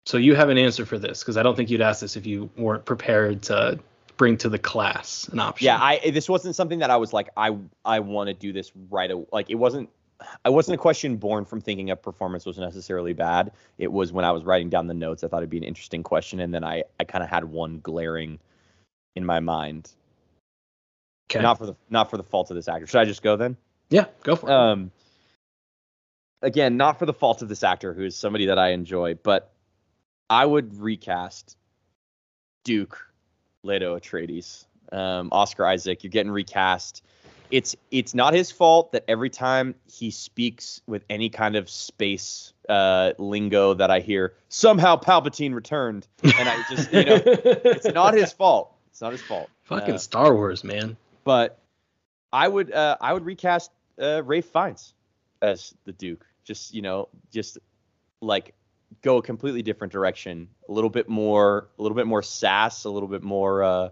So 0.06 0.18
you 0.18 0.36
have 0.36 0.50
an 0.50 0.58
answer 0.58 0.86
for 0.86 0.98
this 0.98 1.22
because 1.22 1.38
I 1.38 1.44
don't 1.44 1.56
think 1.56 1.70
you'd 1.70 1.82
ask 1.82 2.02
this 2.02 2.18
if 2.18 2.26
you 2.26 2.50
weren't 2.58 2.86
prepared 2.86 3.44
to 3.44 3.80
bring 4.18 4.38
to 4.38 4.50
the 4.50 4.60
class 4.60 5.28
an 5.30 5.40
option. 5.40 5.66
Yeah, 5.66 5.80
I 5.82 6.12
this 6.12 6.30
wasn't 6.30 6.56
something 6.56 6.80
that 6.80 6.92
I 6.92 6.98
was 6.98 7.14
like 7.14 7.30
I 7.38 7.58
I 7.86 8.02
want 8.02 8.28
to 8.28 8.34
do 8.34 8.54
this 8.54 8.72
right 8.90 9.10
away. 9.10 9.26
Like 9.32 9.50
it 9.50 9.56
wasn't 9.56 9.90
I 10.46 10.50
wasn't 10.50 10.76
a 10.76 10.78
question 10.78 11.18
born 11.18 11.46
from 11.46 11.62
thinking 11.62 11.90
a 11.90 11.96
performance 11.96 12.46
was 12.46 12.60
necessarily 12.60 13.14
bad. 13.14 13.52
It 13.80 13.92
was 13.92 14.14
when 14.14 14.24
I 14.24 14.32
was 14.32 14.44
writing 14.44 14.70
down 14.70 14.86
the 14.86 14.94
notes 14.94 15.24
I 15.24 15.28
thought 15.28 15.38
it'd 15.38 15.50
be 15.50 15.58
an 15.58 15.64
interesting 15.64 16.04
question 16.04 16.40
and 16.40 16.54
then 16.54 16.64
I 16.64 16.84
I 17.00 17.04
kind 17.04 17.24
of 17.24 17.32
had 17.32 17.46
one 17.46 17.80
glaring 17.80 18.40
in 19.16 19.26
my 19.26 19.40
mind. 19.40 19.90
okay. 21.30 21.42
Not 21.42 21.58
for 21.58 21.66
the 21.66 21.76
not 21.90 22.10
for 22.10 22.18
the 22.18 22.24
fault 22.24 22.50
of 22.52 22.56
this 22.56 22.68
actor. 22.68 22.88
Should 22.88 23.02
I 23.02 23.06
just 23.06 23.22
go 23.22 23.36
then? 23.36 23.58
yeah, 23.90 24.06
go 24.24 24.36
for 24.36 24.50
it. 24.50 24.54
Um 24.54 24.92
again, 26.42 26.78
not 26.78 27.00
for 27.00 27.06
the 27.06 27.14
fault 27.14 27.42
of 27.42 27.50
this 27.50 27.64
actor 27.64 27.94
who 27.94 28.04
is 28.04 28.16
somebody 28.16 28.48
that 28.48 28.58
I 28.58 28.70
enjoy, 28.70 29.16
but 29.16 29.52
I 30.30 30.46
would 30.46 30.80
recast 30.80 31.58
Duke 32.64 33.06
Leto 33.64 33.98
Atreides. 33.98 34.66
Um, 34.92 35.30
Oscar 35.32 35.66
Isaac, 35.66 36.04
you're 36.04 36.12
getting 36.12 36.32
recast. 36.32 37.04
It's 37.50 37.76
it's 37.92 38.14
not 38.14 38.34
his 38.34 38.50
fault 38.52 38.94
that 38.94 39.04
every 39.08 39.30
time 39.30 39.76
he 39.86 40.12
speaks 40.12 40.82
with 40.88 41.04
any 41.10 41.30
kind 41.30 41.56
of 41.58 41.70
space 41.70 42.54
uh, 42.70 43.12
lingo 43.18 43.74
that 43.74 43.92
I 43.92 44.00
hear, 44.00 44.34
somehow 44.48 44.98
Palpatine 44.98 45.54
returned, 45.54 46.08
and 46.24 46.48
I 46.48 46.64
just 46.70 46.94
you 46.94 47.04
know 47.04 47.22
it's 47.26 47.86
not 47.86 48.14
his 48.14 48.32
fault. 48.32 48.74
It's 48.92 49.02
not 49.02 49.12
his 49.14 49.22
fault. 49.22 49.50
Fucking 49.64 49.96
Uh, 49.96 49.98
Star 49.98 50.36
Wars, 50.36 50.64
man. 50.64 50.98
but 51.24 51.58
I 52.34 52.48
would 52.48 52.72
uh, 52.72 52.98
I 53.02 53.14
would 53.14 53.26
recast 53.26 53.72
uh, 54.00 54.22
Ralph 54.24 54.46
Fiennes 54.46 54.94
as 55.42 55.74
the 55.86 55.92
Duke. 55.94 56.26
Just 56.44 56.74
you 56.74 56.82
know, 56.82 57.08
just 57.32 57.58
like 58.22 58.54
go 59.02 59.18
a 59.18 59.22
completely 59.22 59.62
different 59.62 59.92
direction. 59.94 60.48
A 60.68 60.72
little 60.72 60.90
bit 60.90 61.08
more, 61.10 61.68
a 61.80 61.82
little 61.82 61.96
bit 61.96 62.08
more 62.08 62.22
sass, 62.22 62.84
a 62.86 62.90
little 62.90 63.10
bit 63.10 63.24
more 63.24 63.64
uh, 63.64 63.90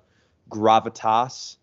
gravitas. 0.49 1.57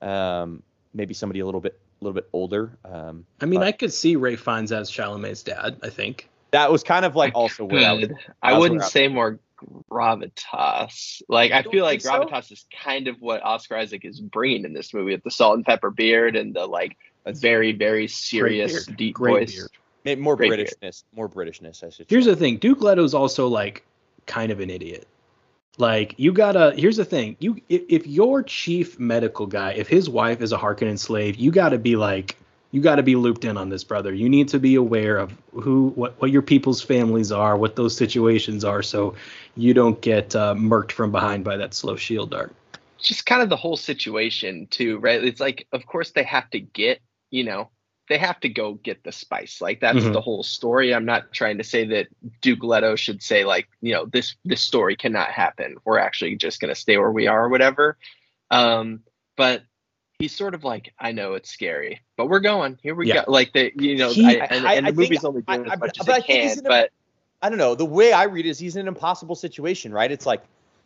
Um, 0.00 0.62
maybe 0.92 1.14
somebody 1.14 1.40
a 1.40 1.46
little 1.46 1.60
bit, 1.60 1.78
a 2.00 2.04
little 2.04 2.14
bit 2.14 2.28
older. 2.32 2.76
Um, 2.84 3.24
I 3.40 3.46
mean, 3.46 3.60
but- 3.60 3.66
I 3.68 3.72
could 3.72 3.92
see 3.92 4.16
Ralph 4.16 4.40
Fiennes 4.40 4.72
as 4.72 4.90
Chalamet's 4.90 5.42
dad. 5.42 5.78
I 5.82 5.88
think. 5.90 6.28
That 6.50 6.70
was 6.70 6.84
kind 6.84 7.04
of 7.04 7.16
like 7.16 7.34
also 7.34 7.64
where 7.64 7.84
I 7.88 7.92
was. 7.94 8.06
Good. 8.08 8.16
I 8.42 8.56
wouldn't 8.58 8.78
where 8.78 8.86
I- 8.86 8.90
say 8.90 9.08
more 9.08 9.40
gravitas. 9.90 11.22
Like 11.28 11.52
I 11.52 11.62
don't 11.62 11.72
feel 11.72 11.84
like 11.84 12.02
think 12.02 12.12
so? 12.14 12.24
gravitas 12.26 12.52
is 12.52 12.66
kind 12.82 13.08
of 13.08 13.16
what 13.20 13.42
Oscar 13.44 13.76
Isaac 13.76 14.04
is 14.04 14.20
bringing 14.20 14.64
in 14.64 14.72
this 14.72 14.92
movie 14.94 15.12
with 15.12 15.24
the 15.24 15.30
salt 15.30 15.56
and 15.56 15.64
pepper 15.64 15.90
beard 15.90 16.36
and 16.36 16.54
the 16.54 16.66
like 16.66 16.96
That's 17.24 17.40
very 17.40 17.72
very 17.72 18.08
serious 18.08 18.86
beard. 18.86 18.96
deep 18.98 19.14
Great 19.14 19.32
voice. 19.48 19.54
beard. 19.56 19.70
Maybe 20.04 20.20
more 20.20 20.36
Great 20.36 20.50
beard. 20.50 20.70
Britishness, 20.82 21.04
more 21.14 21.28
Britishness. 21.28 21.82
I 21.84 21.90
should. 21.90 22.06
Here's 22.08 22.24
say. 22.24 22.30
the 22.30 22.36
thing: 22.36 22.56
Duke 22.58 22.80
Leto's 22.82 23.14
also 23.14 23.48
like 23.48 23.84
kind 24.26 24.52
of 24.52 24.60
an 24.60 24.70
idiot. 24.70 25.06
Like 25.78 26.14
you 26.18 26.32
gotta. 26.32 26.72
Here's 26.76 26.96
the 26.96 27.04
thing: 27.04 27.36
you 27.40 27.60
if, 27.68 27.82
if 27.88 28.06
your 28.06 28.42
chief 28.42 28.98
medical 29.00 29.46
guy, 29.46 29.72
if 29.72 29.88
his 29.88 30.08
wife 30.08 30.40
is 30.40 30.52
a 30.52 30.58
Harkonnen 30.58 30.98
slave, 30.98 31.36
you 31.36 31.50
gotta 31.50 31.78
be 31.78 31.96
like, 31.96 32.36
you 32.74 32.80
gotta 32.80 33.04
be 33.04 33.14
looped 33.14 33.44
in 33.44 33.56
on 33.56 33.68
this, 33.68 33.84
brother. 33.84 34.12
You 34.12 34.28
need 34.28 34.48
to 34.48 34.58
be 34.58 34.74
aware 34.74 35.16
of 35.18 35.32
who, 35.52 35.90
what, 35.94 36.20
what 36.20 36.32
your 36.32 36.42
people's 36.42 36.82
families 36.82 37.30
are, 37.30 37.56
what 37.56 37.76
those 37.76 37.96
situations 37.96 38.64
are, 38.64 38.82
so 38.82 39.14
you 39.56 39.72
don't 39.74 40.00
get 40.00 40.34
uh, 40.34 40.54
murked 40.56 40.90
from 40.90 41.12
behind 41.12 41.44
by 41.44 41.56
that 41.56 41.72
slow 41.72 41.94
shield 41.94 42.30
dart. 42.32 42.52
just 42.98 43.26
kind 43.26 43.42
of 43.42 43.48
the 43.48 43.56
whole 43.56 43.76
situation 43.76 44.66
too, 44.70 44.98
right? 44.98 45.22
It's 45.22 45.38
like, 45.38 45.68
of 45.72 45.86
course, 45.86 46.10
they 46.10 46.24
have 46.24 46.50
to 46.50 46.58
get, 46.58 46.98
you 47.30 47.44
know, 47.44 47.70
they 48.08 48.18
have 48.18 48.40
to 48.40 48.48
go 48.48 48.74
get 48.74 49.04
the 49.04 49.12
spice. 49.12 49.60
Like 49.60 49.78
that's 49.80 49.98
Mhm. 49.98 50.12
the 50.12 50.20
whole 50.20 50.42
story. 50.42 50.92
I'm 50.92 51.04
not 51.04 51.32
trying 51.32 51.58
to 51.58 51.64
say 51.64 51.84
that 51.86 52.08
Duke 52.42 52.64
Leto 52.64 52.96
should 52.96 53.22
say 53.22 53.44
like, 53.44 53.68
you 53.82 53.92
know, 53.94 54.06
this 54.06 54.34
this 54.44 54.62
story 54.62 54.96
cannot 54.96 55.28
happen. 55.30 55.76
We're 55.84 55.98
actually 55.98 56.34
just 56.36 56.60
gonna 56.60 56.74
stay 56.74 56.96
where 56.98 57.12
we 57.12 57.28
are 57.28 57.44
or 57.44 57.48
whatever. 57.50 57.98
Um, 58.50 59.04
but 59.36 59.62
he's 60.18 60.34
sort 60.34 60.54
of 60.54 60.64
like, 60.64 60.92
I 60.98 61.12
know 61.12 61.34
it's 61.34 61.50
scary, 61.50 62.00
but 62.16 62.26
we're 62.28 62.40
going. 62.40 62.78
Here 62.82 62.94
we 62.94 63.08
Yeah. 63.08 63.24
go. 63.24 63.32
Like 63.32 63.52
the, 63.52 63.72
you 63.76 63.96
know, 63.96 64.10
He- 64.12 64.24
I, 64.26 64.30
and, 64.50 64.66
I- 64.66 64.74
and 64.74 64.86
I 64.86 64.90
the 64.90 64.96
think- 64.96 65.10
movie's 65.10 65.24
only 65.24 65.42
doing 65.42 65.60
I- 65.62 65.64
as 65.66 65.72
I- 65.72 65.76
much 65.76 66.00
as 66.00 66.06
but 66.06 66.18
it 66.18 66.24
can. 66.26 66.58
But 66.64 66.90
I 67.42 67.48
don't 67.48 67.58
know. 67.58 67.74
The 67.74 67.84
way 67.84 68.12
I 68.12 68.24
read 68.24 68.46
it 68.46 68.50
is 68.50 68.58
he's 68.58 68.76
in 68.76 68.82
an 68.82 68.88
impossible 68.88 69.34
situation, 69.34 69.92
right? 69.92 70.10
It's 70.10 70.26
like 70.26 70.42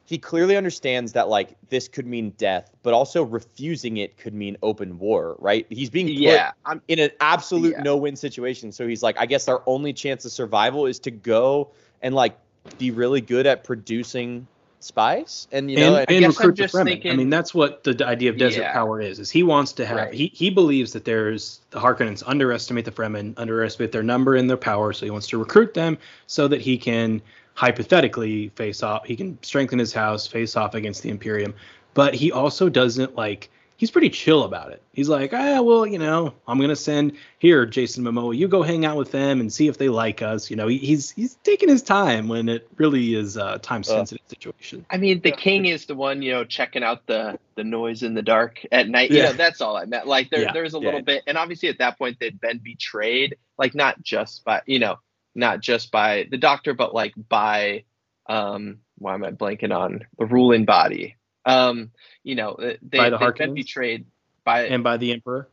he 0.07 0.17
clearly 0.19 0.57
understands 0.57 1.13
that 1.13 1.29
like 1.29 1.51
this 1.69 1.87
could 1.87 2.07
mean 2.07 2.31
death, 2.39 2.71
but 2.83 2.95
also 2.95 3.23
refusing 3.23 3.99
it 3.99 4.17
could 4.17 4.33
mean 4.35 4.57
open 4.63 4.99
war, 4.99 5.37
right? 5.39 5.67
He's 5.69 5.91
being 5.91 6.07
put 6.07 6.15
yeah, 6.15 6.53
I'm 6.65 6.81
in 6.89 6.99
an 6.99 7.11
absolute 7.21 7.73
Yeah. 7.73 7.83
no-win 7.83 8.17
situation. 8.17 8.73
So 8.73 8.89
he's 8.89 9.03
like, 9.03 9.19
I 9.19 9.27
guess 9.27 9.47
our 9.49 9.63
only 9.67 9.93
chance 9.93 10.25
of 10.25 10.33
survival 10.33 10.87
is 10.87 10.99
to 11.01 11.11
go 11.11 11.69
and 12.03 12.15
like 12.15 12.37
be 12.79 12.91
really 12.91 13.21
good 13.21 13.47
at 13.47 13.63
producing 13.65 14.47
spice, 14.81 15.49
and 15.53 15.71
you 15.71 15.79
know, 15.79 15.97
and, 15.97 16.05
I 16.09 16.15
and 16.15 16.21
guess 16.21 16.41
I'm 16.41 16.51
recruit 16.51 16.57
the 16.57 16.65
just 16.65 16.75
Fremen. 16.75 17.11
I 17.11 17.15
mean, 17.15 17.31
that's 17.31 17.55
what 17.55 17.85
the, 17.85 17.95
the 17.95 18.07
idea 18.07 18.31
of 18.31 18.39
desert 18.39 18.63
Yeah. 18.63 18.73
power 18.73 19.01
is. 19.01 19.19
Is 19.19 19.31
he 19.31 19.43
wants 19.43 19.73
to 19.75 19.87
have 19.87 19.97
Right. 19.97 20.15
he 20.15 20.29
he 20.35 20.51
believes 20.51 20.93
that 20.93 21.05
there's 21.05 21.61
the 21.71 21.81
Harkonnens 21.81 22.23
underestimate 22.27 22.85
the 22.85 22.93
Fremen, 22.93 23.35
underestimate 23.37 23.93
their 23.93 24.03
number 24.03 24.37
and 24.37 24.49
their 24.49 24.57
power, 24.57 24.93
so 24.93 25.07
he 25.07 25.11
wants 25.11 25.27
to 25.29 25.39
recruit 25.39 25.75
them 25.75 25.99
so 26.27 26.49
that 26.49 26.61
he 26.61 26.79
can 26.79 27.23
hypothetically 27.55 28.49
face 28.51 28.83
off. 28.83 29.05
He 29.07 29.17
can 29.17 29.39
strengthen 29.43 29.79
his 29.79 29.93
house, 29.93 30.27
face 30.27 30.57
off 30.57 30.75
against 30.75 31.03
the 31.03 31.11
Imperium, 31.11 31.55
but 31.95 32.15
he 32.15 32.33
also 32.33 32.69
doesn't 32.69 33.17
like. 33.17 33.51
He's 33.79 33.93
pretty 33.93 34.11
chill 34.11 34.43
about 34.43 34.73
it. 34.73 34.83
He's 34.93 35.09
like, 35.09 35.33
ah, 35.33 35.63
well, 35.63 35.87
you 35.87 36.01
know, 36.01 36.35
I'm 36.49 36.61
gonna 36.61 36.75
send 36.75 37.13
here, 37.39 37.65
Jason 37.65 38.03
Momoa. 38.03 38.37
You 38.37 38.49
go 38.49 38.61
hang 38.63 38.85
out 38.85 38.97
with 38.97 39.13
them 39.13 39.39
and 39.41 39.53
see 39.53 39.69
if 39.69 39.79
they 39.79 39.89
like 39.89 40.21
us. 40.21 40.51
You 40.51 40.57
know, 40.57 40.67
he, 40.67 40.79
he's 40.79 41.11
he's 41.11 41.37
taking 41.45 41.69
his 41.69 41.81
time 41.83 42.27
when 42.27 42.49
it 42.49 42.69
really 42.77 43.15
is 43.15 43.37
a 43.37 43.59
time 43.61 43.85
sensitive 43.85 44.27
situation. 44.27 44.85
I 44.91 44.97
mean, 44.97 45.21
the 45.21 45.31
king 45.31 45.67
is 45.67 45.87
the 45.87 45.95
one, 45.95 46.23
you 46.23 46.33
know, 46.33 46.45
checking 46.45 46.83
out 46.83 47.07
the 47.07 47.39
the 47.55 47.63
noise 47.63 48.03
in 48.03 48.15
the 48.15 48.23
dark 48.23 48.59
at 48.73 48.89
night. 48.89 49.11
You 49.11 49.19
Yeah. 49.19 49.23
know, 49.27 49.33
that's 49.35 49.61
all 49.61 49.77
I 49.77 49.85
meant. 49.85 50.09
Like 50.09 50.31
there, 50.31 50.43
Yeah. 50.43 50.53
there's 50.53 50.75
a 50.75 50.79
Yeah. 50.79 50.87
little 50.87 51.03
bit, 51.03 51.23
and 51.29 51.39
obviously 51.39 51.69
at 51.69 51.79
that 51.79 51.99
point 51.99 52.19
they'd 52.19 52.41
been 52.41 52.59
betrayed, 52.59 53.37
like 53.59 53.77
not 53.77 54.03
just 54.03 54.45
by, 54.45 54.63
you 54.67 54.81
know, 54.81 54.97
not 55.37 55.61
just 55.61 55.93
by 55.93 56.27
the 56.33 56.37
doctor, 56.37 56.75
but 56.75 56.95
like 56.95 57.15
by, 57.29 57.85
um, 58.29 58.79
why 58.97 59.15
am 59.15 59.23
I 59.25 59.31
blanking 59.31 59.73
on 59.73 60.05
the 60.19 60.27
ruling 60.27 60.65
body? 60.65 61.15
Um, 61.49 61.91
you 62.23 62.35
know, 62.35 62.57
they, 62.59 62.99
By 62.99 63.11
the 63.11 63.19
they've 63.19 63.35
been 63.35 63.55
betrayed 63.55 64.07
by 64.45 64.67
and 64.67 64.85
by 64.85 64.97
the 64.99 65.13
Emperor. 65.13 65.49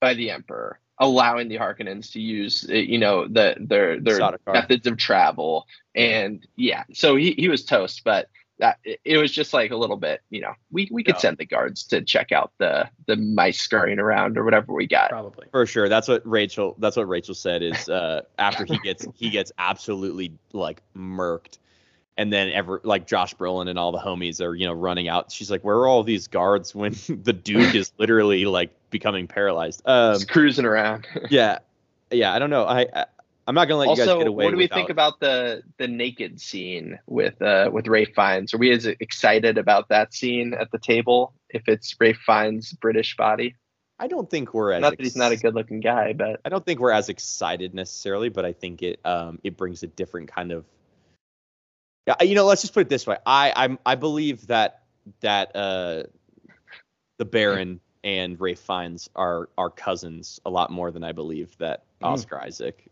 by 0.00 0.14
the 0.14 0.30
emperor, 0.30 0.80
allowing 0.98 1.48
the 1.48 1.56
Harkonnens 1.58 2.12
to 2.12 2.20
use, 2.20 2.66
uh, 2.68 2.74
you 2.74 2.98
know, 2.98 3.26
the 3.26 3.56
their 3.58 4.00
their 4.00 4.18
Sardaukar. 4.18 4.52
methods 4.52 4.86
of 4.86 4.96
travel, 4.98 5.66
and 5.94 6.46
yeah, 6.56 6.84
so 6.92 7.16
he 7.16 7.32
he 7.32 7.48
was 7.48 7.64
toast, 7.64 8.02
but 8.04 8.28
that 8.58 8.78
it, 8.84 9.00
it 9.04 9.16
was 9.18 9.32
just 9.32 9.52
like 9.54 9.70
a 9.70 9.76
little 9.76 9.96
bit, 9.96 10.20
you 10.30 10.40
know, 10.40 10.52
we 10.70 10.88
we 10.92 11.02
could 11.02 11.14
No. 11.14 11.20
send 11.20 11.38
the 11.38 11.46
guards 11.46 11.84
to 11.84 12.02
check 12.02 12.32
out 12.32 12.52
the 12.58 12.88
the 13.06 13.16
mice 13.16 13.58
scurrying 13.60 13.98
around 13.98 14.36
or 14.36 14.44
whatever 14.44 14.72
we 14.74 14.86
got. 14.86 15.08
Probably. 15.10 15.46
For 15.52 15.64
sure. 15.66 15.88
That's 15.88 16.06
what 16.08 16.22
Rachel 16.26 16.76
that's 16.78 16.96
what 16.96 17.08
Rachel 17.08 17.34
said 17.34 17.62
is 17.62 17.88
uh 17.88 18.22
after 18.38 18.64
he 18.66 18.78
gets 18.78 19.06
he 19.14 19.30
gets 19.30 19.52
absolutely 19.58 20.32
like 20.52 20.82
murked 20.96 21.58
and 22.16 22.32
then 22.32 22.50
ever 22.50 22.80
like 22.84 23.06
Josh 23.06 23.34
Brolin 23.34 23.68
and 23.68 23.78
all 23.78 23.92
the 23.92 23.98
homies 23.98 24.40
are, 24.40 24.54
you 24.54 24.66
know, 24.66 24.72
running 24.72 25.08
out. 25.08 25.32
She's 25.32 25.50
like, 25.50 25.64
Where 25.64 25.76
are 25.76 25.86
all 25.86 26.02
these 26.02 26.28
guards 26.28 26.74
when 26.74 26.92
the 27.08 27.32
dude 27.32 27.74
is 27.74 27.92
literally 27.98 28.44
like 28.44 28.70
becoming 28.90 29.26
paralyzed? 29.26 29.82
Um 29.84 30.14
Just 30.14 30.30
cruising 30.30 30.64
around. 30.64 31.06
yeah. 31.30 31.58
Yeah, 32.10 32.34
I 32.34 32.38
don't 32.38 32.50
know. 32.50 32.64
I, 32.64 32.86
I 32.94 33.06
I'm 33.46 33.54
not 33.56 33.66
gonna 33.66 33.80
let 33.80 33.88
you 33.90 33.96
guys 33.96 34.08
also, 34.08 34.18
get 34.18 34.28
away 34.28 34.44
what 34.44 34.50
do 34.52 34.56
we 34.56 34.64
without- 34.64 34.76
think 34.76 34.90
about 34.90 35.20
the 35.20 35.62
the 35.78 35.88
naked 35.88 36.40
scene 36.40 36.98
with 37.06 37.40
uh 37.42 37.70
with 37.72 37.88
Ralph 37.88 38.10
Fiennes? 38.14 38.54
Are 38.54 38.58
we 38.58 38.70
as 38.70 38.86
excited 38.86 39.58
about 39.58 39.88
that 39.88 40.14
scene 40.14 40.54
at 40.54 40.70
the 40.70 40.78
table 40.78 41.32
if 41.48 41.62
it's 41.66 41.94
Ralph 41.98 42.18
Fiennes' 42.24 42.72
British 42.72 43.16
body? 43.16 43.56
I 43.98 44.08
don't 44.08 44.28
think 44.28 44.52
we're 44.52 44.72
as 44.72 44.80
Not 44.80 44.96
that 44.96 45.00
he's 45.02 45.16
not 45.16 45.32
a 45.32 45.36
good 45.36 45.54
looking 45.54 45.80
guy, 45.80 46.12
but 46.12 46.40
I 46.44 46.48
don't 46.48 46.64
think 46.64 46.80
we're 46.80 46.92
as 46.92 47.08
excited 47.08 47.72
necessarily, 47.72 48.28
but 48.28 48.44
I 48.44 48.52
think 48.52 48.82
it 48.82 49.00
um 49.04 49.38
it 49.42 49.56
brings 49.56 49.82
a 49.82 49.86
different 49.86 50.28
kind 50.30 50.52
of 50.52 50.64
yeah, 52.06 52.22
you 52.22 52.34
know, 52.34 52.46
let's 52.46 52.62
just 52.62 52.74
put 52.74 52.80
it 52.80 52.88
this 52.88 53.06
way. 53.06 53.16
I 53.24 53.52
I'm 53.54 53.78
I 53.86 53.94
believe 53.94 54.46
that 54.48 54.82
that 55.20 55.54
uh 55.54 56.04
the 57.18 57.24
Baron 57.24 57.80
and 58.04 58.40
Ralph 58.40 58.58
Fiennes 58.58 59.08
are 59.14 59.48
are 59.56 59.70
cousins 59.70 60.40
a 60.44 60.50
lot 60.50 60.70
more 60.70 60.90
than 60.90 61.04
I 61.04 61.12
believe 61.12 61.56
that 61.58 61.84
Mm. 62.02 62.08
Oscar 62.08 62.40
Isaac. 62.40 62.84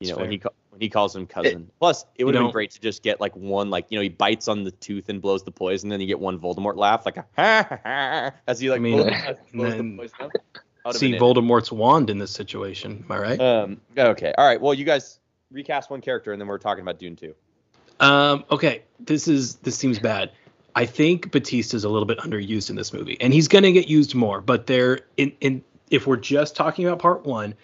You 0.00 0.06
That's 0.06 0.16
know, 0.16 0.22
when 0.22 0.30
he 0.30 0.40
when 0.70 0.80
he 0.80 0.88
calls 0.88 1.16
him 1.16 1.26
cousin. 1.26 1.70
Plus, 1.80 2.04
it 2.14 2.24
would 2.24 2.34
have 2.34 2.44
been 2.44 2.52
great 2.52 2.70
to 2.72 2.80
just 2.80 3.02
get 3.02 3.20
like 3.20 3.34
one 3.34 3.70
like, 3.70 3.86
you 3.88 3.98
know, 3.98 4.02
he 4.02 4.08
bites 4.08 4.46
on 4.46 4.62
the 4.62 4.70
tooth 4.70 5.08
and 5.08 5.20
blows 5.20 5.42
the 5.42 5.50
poison, 5.50 5.88
then 5.88 6.00
you 6.00 6.06
get 6.06 6.20
one 6.20 6.38
Voldemort 6.38 6.76
laugh 6.76 7.04
like 7.04 7.16
a 7.16 7.24
ha 7.36 7.66
ha 7.68 7.80
ha 7.82 8.32
as 8.46 8.60
he 8.60 8.70
like 8.70 8.78
I 8.78 8.82
mean, 8.82 8.96
blows, 8.96 9.36
blows 9.52 9.76
the 9.76 9.96
poison 9.96 10.16
out. 10.20 10.32
That 10.32 10.62
would've 10.84 11.00
See 11.00 11.12
been 11.12 11.16
it. 11.16 11.20
Voldemort's 11.20 11.72
wand 11.72 12.10
in 12.10 12.18
this 12.18 12.30
situation. 12.30 13.04
Am 13.04 13.12
I 13.12 13.18
right? 13.18 13.40
Um. 13.40 13.80
Okay. 13.96 14.32
All 14.38 14.46
right. 14.46 14.60
Well, 14.60 14.74
you 14.74 14.84
guys 14.84 15.18
recast 15.50 15.90
one 15.90 16.00
character, 16.00 16.32
and 16.32 16.40
then 16.40 16.46
we're 16.46 16.58
talking 16.58 16.82
about 16.82 16.98
Dune 17.00 17.16
two. 17.16 17.34
Um, 18.00 18.44
okay, 18.50 18.82
this 19.00 19.28
is 19.28 19.56
this 19.56 19.76
seems 19.76 19.98
bad. 19.98 20.30
I 20.74 20.86
think 20.86 21.32
Bautista's 21.32 21.84
a 21.84 21.88
little 21.88 22.06
bit 22.06 22.18
underused 22.18 22.70
in 22.70 22.76
this 22.76 22.92
movie, 22.92 23.16
and 23.20 23.32
he's 23.32 23.48
gonna 23.48 23.72
get 23.72 23.88
used 23.88 24.14
more. 24.14 24.40
But 24.40 24.66
there, 24.66 25.00
in 25.16 25.32
in 25.40 25.64
if 25.90 26.06
we're 26.06 26.16
just 26.16 26.54
talking 26.54 26.86
about 26.86 26.98
part 26.98 27.24
one, 27.24 27.54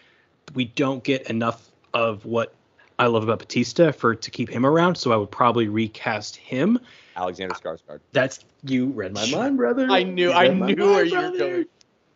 we 0.55 0.65
don't 0.65 1.05
get 1.05 1.31
enough 1.31 1.71
of 1.93 2.25
what 2.25 2.55
I 2.99 3.07
love 3.07 3.23
about 3.23 3.39
Bautista 3.39 3.93
for 3.93 4.15
to 4.15 4.31
keep 4.31 4.49
him 4.49 4.65
around. 4.65 4.97
So 4.97 5.13
I 5.13 5.17
would 5.17 5.31
probably 5.31 5.69
recast 5.69 6.37
him. 6.37 6.79
Alexander 7.17 7.55
Skarsgård. 7.55 8.01
That's 8.13 8.45
you 8.65 8.87
read 8.87 9.15
my 9.15 9.27
mind, 9.31 9.57
brother. 9.57 9.87
I 9.89 10.03
knew. 10.03 10.31
I 10.31 10.49
read 10.49 10.59
my 10.59 10.73
knew 10.73 10.91
where 10.91 11.05
you 11.05 11.17
were 11.17 11.39
going. 11.39 11.67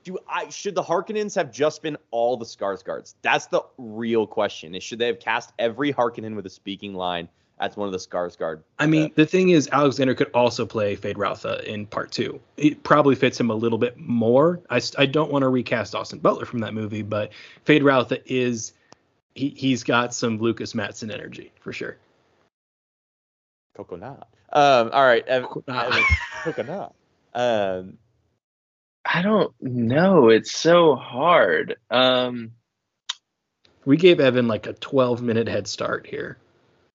Do 0.04 0.18
I 0.28 0.48
should 0.48 0.74
the 0.74 0.82
Harkonnens 0.82 1.34
have 1.34 1.52
just 1.52 1.82
been 1.82 1.96
all 2.10 2.36
the 2.36 2.44
Skarsgårds? 2.44 3.14
That's 3.22 3.46
the 3.46 3.62
real 3.76 4.26
question. 4.26 4.74
Is 4.74 4.82
should 4.82 4.98
they 4.98 5.06
have 5.06 5.20
cast 5.20 5.52
every 5.58 5.92
Harkonnen 5.92 6.34
with 6.34 6.46
a 6.46 6.50
speaking 6.50 6.94
line 6.94 7.28
as 7.60 7.76
one 7.76 7.86
of 7.88 7.92
the 7.92 7.98
Skarsgård? 7.98 8.62
I 8.78 8.86
mean, 8.86 9.06
uh, 9.06 9.08
the 9.14 9.26
thing 9.26 9.50
is, 9.50 9.68
Alexander 9.72 10.14
could 10.14 10.30
also 10.32 10.64
play 10.66 10.96
Feyd-Rautha 10.96 11.64
in 11.64 11.86
part 11.86 12.10
two. 12.12 12.40
It 12.56 12.82
probably 12.82 13.14
fits 13.14 13.38
him 13.38 13.50
a 13.50 13.54
little 13.54 13.78
bit 13.78 13.96
more. 13.98 14.60
I, 14.70 14.80
I 14.96 15.06
don't 15.06 15.30
want 15.30 15.42
to 15.42 15.48
recast 15.48 15.94
Austin 15.94 16.18
Butler 16.18 16.44
from 16.46 16.60
that 16.60 16.74
movie, 16.74 17.02
but 17.02 17.32
Feyd-Rautha 17.66 18.22
is 18.26 18.72
he 19.34 19.50
he's 19.50 19.84
got 19.84 20.12
some 20.14 20.38
Lucas 20.38 20.74
Matson 20.74 21.10
energy 21.10 21.52
for 21.60 21.72
sure. 21.72 21.96
Coconut. 23.76 24.26
Um. 24.52 24.90
All 24.92 25.04
right. 25.04 25.26
Ev- 25.26 25.44
Coconut. 25.44 25.86
Evan, 25.86 26.02
Coconut. 26.42 26.94
Um. 27.34 27.98
I 29.04 29.22
don't 29.22 29.54
know. 29.62 30.28
It's 30.28 30.52
so 30.52 30.94
hard. 30.94 31.76
Um, 31.90 32.52
We 33.86 33.96
gave 33.96 34.20
Evan 34.20 34.48
like 34.48 34.66
a 34.66 34.74
12 34.74 35.22
minute 35.22 35.48
head 35.48 35.66
start 35.66 36.06
here. 36.06 36.36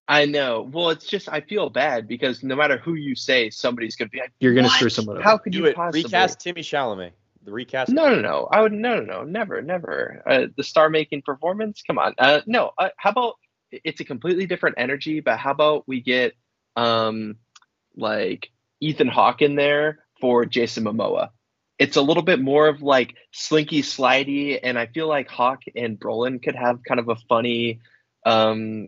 I 0.08 0.26
know. 0.26 0.70
Well, 0.70 0.90
it's 0.90 1.06
just 1.06 1.30
I 1.30 1.42
feel 1.42 1.70
bad 1.70 2.08
because 2.08 2.44
no 2.44 2.56
matter 2.56 2.78
who 2.78 2.96
you 2.96 3.16
say, 3.16 3.50
somebody's 3.50 3.96
gonna 3.96 4.10
be 4.10 4.20
like, 4.20 4.34
You're 4.40 4.54
gonna 4.54 4.68
"What? 4.68 4.76
screw 4.76 4.90
someone 4.90 5.18
up. 5.18 5.24
How 5.24 5.38
could 5.38 5.54
Do 5.54 5.60
you 5.60 5.66
it. 5.66 5.76
possibly 5.76 6.04
Recast 6.04 6.40
Timmy 6.42 6.62
Chalamet. 6.62 7.12
The 7.46 7.52
recast. 7.52 7.92
No, 7.92 8.14
no, 8.14 8.22
no. 8.22 8.48
I 8.50 8.62
would 8.62 8.72
no, 8.72 9.00
no, 9.00 9.02
no, 9.02 9.24
never, 9.24 9.62
never. 9.62 10.24
Uh, 10.26 10.46
the 10.56 10.64
star-making 10.64 11.24
performance. 11.24 11.84
Come 11.86 12.00
on. 12.00 12.16
Uh, 12.18 12.42
no. 12.46 12.72
Uh, 12.78 12.90
how 12.98 13.10
about 13.10 13.34
it's 13.72 14.00
a 14.00 14.06
completely 14.06 14.46
different 14.46 14.76
energy, 14.78 15.20
but 15.20 15.38
how 15.38 15.52
about 15.52 15.88
we 15.88 16.02
get 16.02 16.34
um 16.76 17.36
like 17.96 18.50
Ethan 18.80 19.08
Hawke 19.08 19.42
in 19.42 19.56
there 19.56 20.00
for 20.20 20.46
Jason 20.46 20.84
Momoa? 20.84 21.30
It's 21.80 21.98
a 21.98 22.02
little 22.02 22.24
bit 22.24 22.40
more 22.40 22.68
of 22.68 22.82
like 22.82 23.16
slinky 23.32 23.82
slidey, 23.82 24.60
and 24.62 24.78
I 24.78 24.86
feel 24.86 25.08
like 25.08 25.28
Hawke 25.30 25.64
and 25.76 26.00
Brolin 26.00 26.42
could 26.42 26.56
have 26.56 26.80
kind 26.88 27.00
of 27.00 27.10
a 27.10 27.16
funny 27.28 27.80
um, 28.26 28.88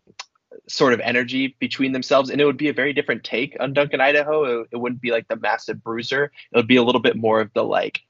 sort 0.68 0.94
of 0.94 1.00
energy 1.00 1.56
between 1.60 1.91
themselves, 1.91 2.30
and 2.30 2.41
it 2.41 2.46
would 2.46 2.58
be 2.58 2.70
a 2.70 2.74
very 2.74 2.94
different 2.94 3.24
take 3.24 3.56
on 3.60 3.74
Duncan 3.74 4.02
Idaho. 4.02 4.62
It, 4.62 4.68
it 4.72 4.78
wouldn't 4.78 5.02
be 5.02 5.12
like 5.12 5.28
the 5.28 5.36
massive 5.36 5.84
bruiser. 5.84 6.32
It 6.52 6.58
would 6.58 6.68
be 6.68 6.78
a 6.78 6.84
little 6.84 7.02
bit 7.02 7.15
more 7.15 7.41
of 7.41 7.52
the 7.54 7.63
like, 7.63 8.02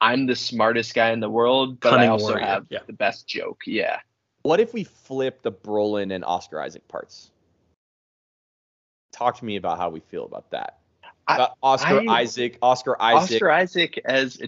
I'm 0.00 0.26
the 0.26 0.36
smartest 0.36 0.94
guy 0.94 1.10
in 1.10 1.20
the 1.20 1.30
world, 1.30 1.80
but 1.80 1.98
I 1.98 2.08
also 2.08 2.32
warrior, 2.32 2.44
have 2.44 2.66
yeah. 2.68 2.80
the 2.86 2.92
best 2.92 3.26
joke. 3.26 3.62
Yeah. 3.66 4.00
What 4.42 4.60
if 4.60 4.74
we 4.74 4.84
flip 4.84 5.42
the 5.42 5.52
Brolin 5.52 6.14
and 6.14 6.24
Oscar 6.24 6.60
Isaac 6.60 6.86
parts? 6.88 7.30
Talk 9.12 9.38
to 9.38 9.44
me 9.44 9.56
about 9.56 9.78
how 9.78 9.90
we 9.90 10.00
feel 10.00 10.24
about 10.24 10.50
that. 10.50 10.78
I- 11.26 11.48
Oscar 11.62 12.02
I- 12.08 12.20
Isaac, 12.20 12.58
Oscar 12.60 13.00
Isaac. 13.00 13.36
Oscar 13.36 13.50
Isaac 13.50 14.00
as 14.04 14.42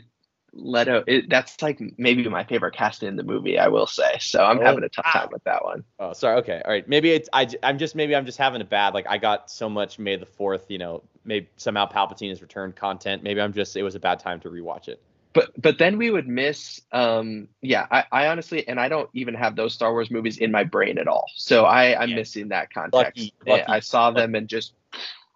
Leto, 0.52 1.04
it, 1.06 1.28
that's 1.28 1.60
like 1.60 1.80
maybe 1.98 2.26
my 2.28 2.44
favorite 2.44 2.74
casting 2.74 3.08
in 3.08 3.16
the 3.16 3.22
movie, 3.22 3.58
I 3.58 3.68
will 3.68 3.86
say. 3.86 4.16
So 4.20 4.42
I'm 4.44 4.58
Oh, 4.58 4.62
having 4.64 4.84
a 4.84 4.88
tough 4.88 5.04
time 5.12 5.28
with 5.30 5.44
that 5.44 5.62
one. 5.64 5.84
Oh, 5.98 6.12
sorry. 6.14 6.38
Okay, 6.38 6.62
all 6.64 6.70
right. 6.70 6.88
Maybe 6.88 7.10
it's 7.10 7.28
I. 7.32 7.46
I'm 7.62 7.78
just 7.78 7.94
maybe 7.94 8.16
I'm 8.16 8.24
just 8.26 8.38
having 8.38 8.60
a 8.60 8.64
bad. 8.64 8.94
Like 8.94 9.06
I 9.08 9.18
got 9.18 9.50
so 9.50 9.68
much 9.68 9.98
May 9.98 10.16
the 10.16 10.26
Fourth. 10.26 10.64
You 10.70 10.78
know, 10.78 11.02
maybe 11.24 11.48
somehow 11.56 11.86
Palpatine 11.88 12.30
has 12.30 12.40
returned 12.40 12.74
content. 12.76 13.22
Maybe 13.22 13.40
I'm 13.40 13.52
just 13.52 13.76
it 13.76 13.82
was 13.82 13.94
a 13.94 14.00
bad 14.00 14.20
time 14.20 14.40
to 14.40 14.48
rewatch 14.48 14.88
it. 14.88 15.02
But 15.34 15.50
but 15.60 15.76
then 15.78 15.98
we 15.98 16.10
would 16.10 16.26
miss 16.26 16.80
um 16.92 17.48
yeah, 17.60 17.86
I, 17.90 18.04
I 18.10 18.26
honestly 18.28 18.66
and 18.66 18.80
I 18.80 18.88
don't 18.88 19.10
even 19.12 19.34
have 19.34 19.56
those 19.56 19.74
Star 19.74 19.92
Wars 19.92 20.10
movies 20.10 20.38
in 20.38 20.50
my 20.50 20.64
brain 20.64 20.96
at 20.96 21.06
all. 21.08 21.26
So 21.34 21.64
I, 21.64 22.00
I'm 22.00 22.08
Yeah. 22.08 22.16
missing 22.16 22.48
that 22.48 22.72
context. 22.72 22.94
Lucky- 23.18 23.34
lucky- 23.46 23.62
I 23.68 23.80
saw 23.80 24.10
them 24.12 24.34
and 24.34 24.48
just 24.48 24.72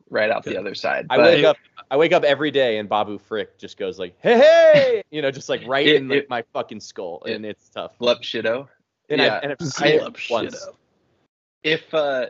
right 0.09 0.31
out 0.31 0.45
the 0.45 0.57
other 0.59 0.75
side. 0.75 1.07
I 1.11 1.17
But 1.19 1.35
wake 1.35 1.45
up. 1.45 1.57
I 1.91 1.97
wake 1.97 2.13
up 2.13 2.23
every 2.25 2.51
day 2.51 2.79
and 2.79 2.89
Babu 2.89 3.19
Frick 3.19 3.59
just 3.59 3.77
goes 3.77 3.99
like, 3.99 4.15
"Hey, 4.21 4.39
hey!" 4.39 5.03
You 5.11 5.23
know, 5.23 5.31
just 5.31 5.49
like 5.49 5.67
right 5.67 5.87
It- 5.87 5.97
in 5.97 6.09
like, 6.09 6.19
it- 6.19 6.31
my 6.31 6.43
fucking 6.53 6.81
skull, 6.81 7.23
it- 7.27 7.35
and 7.35 7.45
it's 7.45 7.69
tough. 7.69 7.99
Blup 7.99 8.23
Shido. 8.23 8.69
And, 9.09 9.21
yeah. 9.21 9.35
I, 9.35 9.39
and 9.39 9.53
I've 9.53 9.59
I 9.61 9.65
seen 9.65 9.87
it 10.01 10.31
once. 10.31 10.69
if 11.65 11.93
uh 11.93 12.27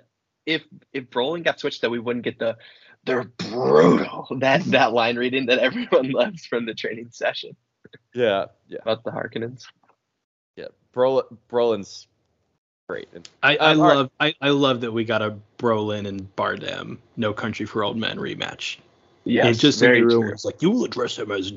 if 0.46 0.62
if 0.94 1.10
Brolin 1.10 1.44
got 1.44 1.60
switched 1.60 1.82
that 1.82 1.90
we 1.90 1.98
wouldn't 1.98 2.24
get 2.24 2.38
the 2.38 2.56
they're 3.04 3.24
brutal 3.24 4.26
that 4.40 4.64
that 4.66 4.92
line 4.94 5.16
reading 5.16 5.46
that 5.46 5.58
everyone 5.58 6.10
loves 6.12 6.46
from 6.46 6.64
the 6.66 6.74
training 6.74 7.08
session 7.12 7.54
Yeah, 8.14 8.46
yeah, 8.68 8.78
about 8.82 9.04
the 9.04 9.10
Harkonnens. 9.10 9.64
yeah. 10.56 10.68
Brol- 10.92 11.28
Brolin's 11.50 12.06
great. 12.88 13.08
And 13.14 13.28
I, 13.42 13.56
I 13.56 13.72
Um, 13.72 13.80
all 13.80 13.86
right. 13.88 13.94
love 13.96 14.10
I, 14.20 14.34
I 14.40 14.48
love 14.50 14.80
that 14.80 14.92
we 14.92 15.04
got 15.04 15.20
a 15.22 15.36
Brolin 15.58 16.06
and 16.08 16.34
Bardem 16.34 16.96
No 17.16 17.32
Country 17.34 17.66
for 17.66 17.84
Old 17.84 17.96
Men 17.98 18.16
rematch. 18.18 18.78
Yeah, 19.24 19.46
and 19.46 19.58
just 19.58 19.82
in 19.82 19.92
the 19.92 20.02
room, 20.02 20.28
it's 20.28 20.44
like 20.44 20.62
you 20.62 20.70
will 20.70 20.84
address 20.84 21.18
him 21.18 21.30
as 21.30 21.52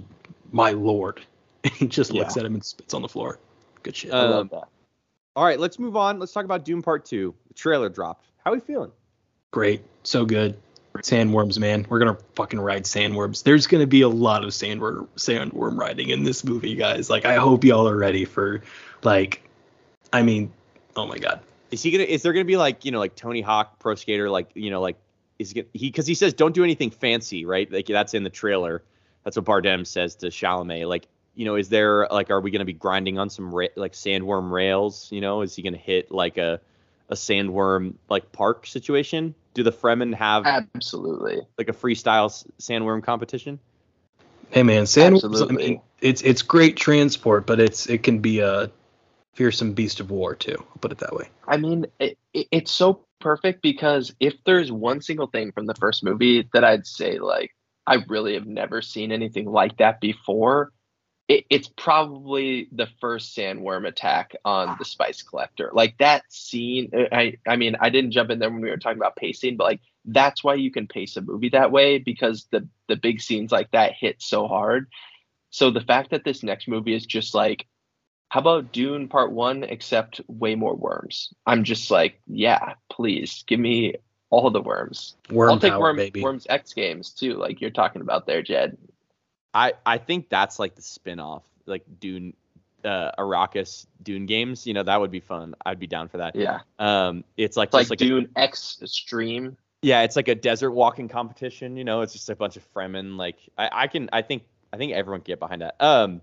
my 0.51 0.71
lord. 0.71 1.21
And 1.63 1.73
he 1.73 1.87
just 1.87 2.11
looks 2.11 2.35
Yeah. 2.35 2.41
at 2.41 2.45
him 2.45 2.55
and 2.55 2.63
spits 2.65 2.93
on 2.93 3.01
the 3.01 3.07
floor. 3.09 3.39
Good 3.83 3.95
shit. 3.95 4.13
I 4.13 4.23
love 4.23 4.41
Um, 4.41 4.47
that. 4.51 4.67
All 5.35 5.45
right, 5.45 5.59
let's 5.59 5.79
move 5.79 5.95
on. 5.95 6.19
Let's 6.19 6.31
talk 6.31 6.45
about 6.45 6.65
Dune 6.65 6.81
Part 6.81 7.05
Two. 7.05 7.33
The 7.47 7.53
trailer 7.53 7.89
dropped. 7.89 8.27
How 8.43 8.51
are 8.51 8.55
we 8.55 8.59
feeling? 8.59 8.91
Great, 9.51 9.81
so 10.03 10.25
good. 10.25 10.57
Sandworms, 10.97 11.57
man. 11.57 11.87
We're 11.89 11.97
gonna 11.99 12.17
fucking 12.35 12.59
ride 12.59 12.83
sandworms. 12.83 13.43
There's 13.43 13.65
gonna 13.65 13.87
be 13.87 14.01
a 14.01 14.09
lot 14.09 14.43
of 14.43 14.51
sandworm 14.51 15.07
sandworm 15.15 15.77
riding 15.77 16.09
in 16.09 16.23
this 16.23 16.43
movie, 16.43 16.75
guys. 16.75 17.09
Like, 17.09 17.25
I 17.25 17.35
hope 17.35 17.63
y'all 17.63 17.87
are 17.89 17.97
ready 17.97 18.25
for, 18.25 18.61
like, 19.01 19.41
I 20.11 20.21
mean, 20.21 20.51
oh 20.95 21.07
my 21.07 21.17
god. 21.17 21.39
Is 21.71 21.81
he 21.81 21.89
gonna? 21.89 22.03
Is 22.03 22.21
there 22.21 22.31
gonna 22.33 22.45
be 22.45 22.57
like 22.57 22.85
you 22.85 22.91
know 22.91 22.99
like 22.99 23.15
Tony 23.15 23.41
Hawk 23.41 23.79
Pro 23.79 23.95
Skater 23.95 24.29
like 24.29 24.49
you 24.53 24.69
know 24.69 24.81
like 24.81 24.97
is 25.39 25.51
he 25.51 25.89
because 25.89 26.07
he 26.07 26.15
says 26.15 26.33
don't 26.33 26.53
do 26.53 26.63
anything 26.63 26.91
fancy 26.91 27.45
right 27.45 27.71
like 27.71 27.87
that's 27.87 28.13
in 28.13 28.23
the 28.23 28.29
trailer. 28.29 28.83
That's 29.23 29.37
what 29.37 29.45
Bardem 29.45 29.87
says 29.87 30.15
to 30.15 30.27
Chalamet. 30.27 30.87
Like 30.87 31.07
you 31.35 31.45
know 31.45 31.55
is 31.55 31.69
there 31.69 32.07
like 32.11 32.29
are 32.29 32.41
we 32.41 32.51
gonna 32.51 32.65
be 32.65 32.73
grinding 32.73 33.17
on 33.17 33.29
some 33.29 33.53
ra- 33.53 33.67
like 33.75 33.93
sandworm 33.93 34.51
rails? 34.51 35.11
You 35.11 35.21
know 35.21 35.41
is 35.41 35.55
he 35.55 35.61
gonna 35.61 35.77
hit 35.77 36.11
like 36.11 36.37
a 36.37 36.59
a 37.09 37.15
sandworm 37.15 37.95
like 38.09 38.31
park 38.31 38.67
situation? 38.67 39.35
Do 39.53 39.63
the 39.63 39.71
Fremen 39.71 40.15
have 40.15 40.45
Absolutely. 40.45 41.41
like 41.57 41.69
a 41.69 41.73
freestyle 41.73 42.29
sandworm 42.59 43.03
competition? 43.03 43.59
Hey 44.51 44.63
man, 44.63 44.83
sandworms. 44.83 45.23
I 45.23 45.27
Absolutely. 45.27 45.67
mean, 45.67 45.81
it's 46.01 46.21
it's 46.21 46.41
great 46.41 46.75
transport, 46.77 47.45
but 47.45 47.59
it's 47.59 47.87
it 47.87 48.03
can 48.03 48.19
be 48.19 48.39
a 48.39 48.71
fearsome 49.33 49.73
beast 49.73 49.99
of 49.99 50.11
war 50.11 50.35
too. 50.35 50.55
I'll 50.59 50.77
put 50.79 50.91
it 50.91 50.99
that 50.99 51.13
way. 51.13 51.27
I 51.47 51.57
mean, 51.57 51.87
it, 51.99 52.17
it, 52.33 52.47
it's 52.51 52.71
so 52.71 53.05
perfect 53.23 53.61
because 53.61 54.13
if 54.19 54.35
there's 54.45 54.71
one 54.71 55.01
single 55.01 55.27
thing 55.27 55.51
from 55.51 55.65
the 55.65 55.73
first 55.75 56.03
movie 56.03 56.47
that 56.53 56.63
I'd 56.63 56.85
say, 56.85 57.17
like, 57.17 57.51
I 57.87 58.03
really 58.07 58.33
have 58.35 58.45
never 58.45 58.81
seen 58.81 59.11
anything 59.11 59.49
like 59.49 59.77
that 59.77 59.99
before, 60.01 60.71
it, 61.27 61.45
it's 61.49 61.69
probably 61.69 62.67
the 62.71 62.87
first 62.99 63.35
sandworm 63.35 63.87
attack 63.87 64.35
on 64.43 64.75
the 64.77 64.85
Spice 64.85 65.21
Collector. 65.21 65.71
Like 65.73 65.97
that 65.99 66.23
scene, 66.29 66.91
uh, 66.93 67.15
I, 67.15 67.37
I 67.47 67.55
mean, 67.55 67.77
I 67.79 67.89
didn't 67.89 68.11
jump 68.11 68.29
in 68.29 68.39
there 68.39 68.51
when 68.51 68.61
we 68.61 68.69
were 68.69 68.77
talking 68.77 68.99
about 68.99 69.15
pacing, 69.15 69.57
but 69.57 69.63
like 69.63 69.81
that's 70.05 70.43
why 70.43 70.55
you 70.55 70.69
can 70.69 70.87
pace 70.87 71.15
a 71.15 71.21
movie 71.21 71.49
that 71.49 71.71
way 71.71 71.97
because 71.97 72.47
the 72.51 72.67
the 72.89 72.97
big 72.97 73.21
scenes 73.21 73.51
like 73.51 73.71
that 73.71 73.93
hit 73.93 74.21
so 74.21 74.47
hard. 74.47 74.87
So 75.49 75.71
the 75.71 75.81
fact 75.81 76.11
that 76.11 76.25
this 76.25 76.43
next 76.43 76.67
movie 76.67 76.93
is 76.93 77.05
just 77.05 77.33
like 77.33 77.67
how 78.33 78.39
about 78.39 78.71
Dune 78.71 79.07
Part 79.07 79.31
One, 79.31 79.63
except 79.63 80.19
way 80.27 80.55
more 80.55 80.73
worms? 80.73 81.31
I'm 81.45 81.63
just 81.63 81.91
like, 81.91 82.19
yeah, 82.25 82.73
please 82.89 83.43
give 83.45 83.59
me 83.59 83.93
all 84.31 84.49
the 84.49 84.59
worms. 84.59 85.15
Worm 85.29 85.51
I'll 85.51 85.59
take 85.59 85.73
power, 85.73 85.81
Worm, 85.81 85.97
baby. 85.97 86.23
Worms 86.23 86.47
X 86.49 86.73
Games 86.73 87.11
too, 87.11 87.35
like 87.35 87.61
you're 87.61 87.69
talking 87.69 88.01
about 88.01 88.25
there, 88.25 88.41
Jed. 88.41 88.75
I 89.53 89.73
I 89.85 89.99
think 89.99 90.29
that's 90.29 90.57
like 90.57 90.73
the 90.73 90.81
spin-off, 90.81 91.43
like 91.67 91.83
Dune, 91.99 92.33
uh, 92.83 93.11
Arrakis 93.19 93.85
Dune 94.01 94.25
games. 94.25 94.65
You 94.65 94.73
know 94.73 94.81
that 94.81 94.99
would 94.99 95.11
be 95.11 95.19
fun. 95.19 95.53
I'd 95.63 95.77
be 95.77 95.85
down 95.85 96.07
for 96.07 96.17
that. 96.17 96.35
Yeah, 96.35 96.61
Um, 96.79 97.23
it's 97.37 97.55
like 97.55 97.67
it's 97.67 97.73
like, 97.75 97.81
just 97.83 97.89
like 97.91 98.01
a- 98.01 98.05
Dune 98.05 98.29
X 98.35 98.79
Stream. 98.85 99.57
yeah, 99.83 100.01
it's 100.01 100.15
like 100.15 100.27
a 100.27 100.33
desert 100.33 100.71
walking 100.71 101.07
competition. 101.07 101.77
You 101.77 101.83
know, 101.83 102.01
it's 102.01 102.13
just 102.13 102.31
a 102.31 102.35
bunch 102.35 102.57
of 102.57 102.63
Fremen. 102.73 103.15
Like 103.15 103.37
I, 103.59 103.69
I 103.71 103.87
can, 103.87 104.09
I 104.11 104.23
think, 104.23 104.41
I 104.73 104.77
think 104.77 104.93
everyone 104.93 105.19
can 105.21 105.33
get 105.33 105.39
behind 105.39 105.61
that. 105.61 105.75
Um, 105.79 106.21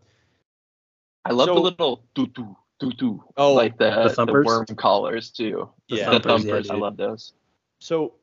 I 1.24 1.33
love 1.33 1.48
So- 1.48 1.54
the 1.54 1.61
little 1.61 2.04
doo 2.14 2.26
doo 2.28 2.56
doo 2.78 2.92
doo, 2.92 3.24
Oh, 3.37 3.52
like 3.54 3.76
the 3.78 3.90
the 3.90 4.02
the, 4.04 4.11
thumpers? 4.14 4.46
worm 4.46 4.66
collars 4.66 5.30
too. 5.30 5.68
The 5.88 5.96
yeah. 5.96 6.11
The 6.11 6.20
thumpers, 6.20 6.66
yeah, 6.68 6.72
I 6.74 6.76
love 6.76 6.96
those. 6.96 7.35
So 7.80 8.14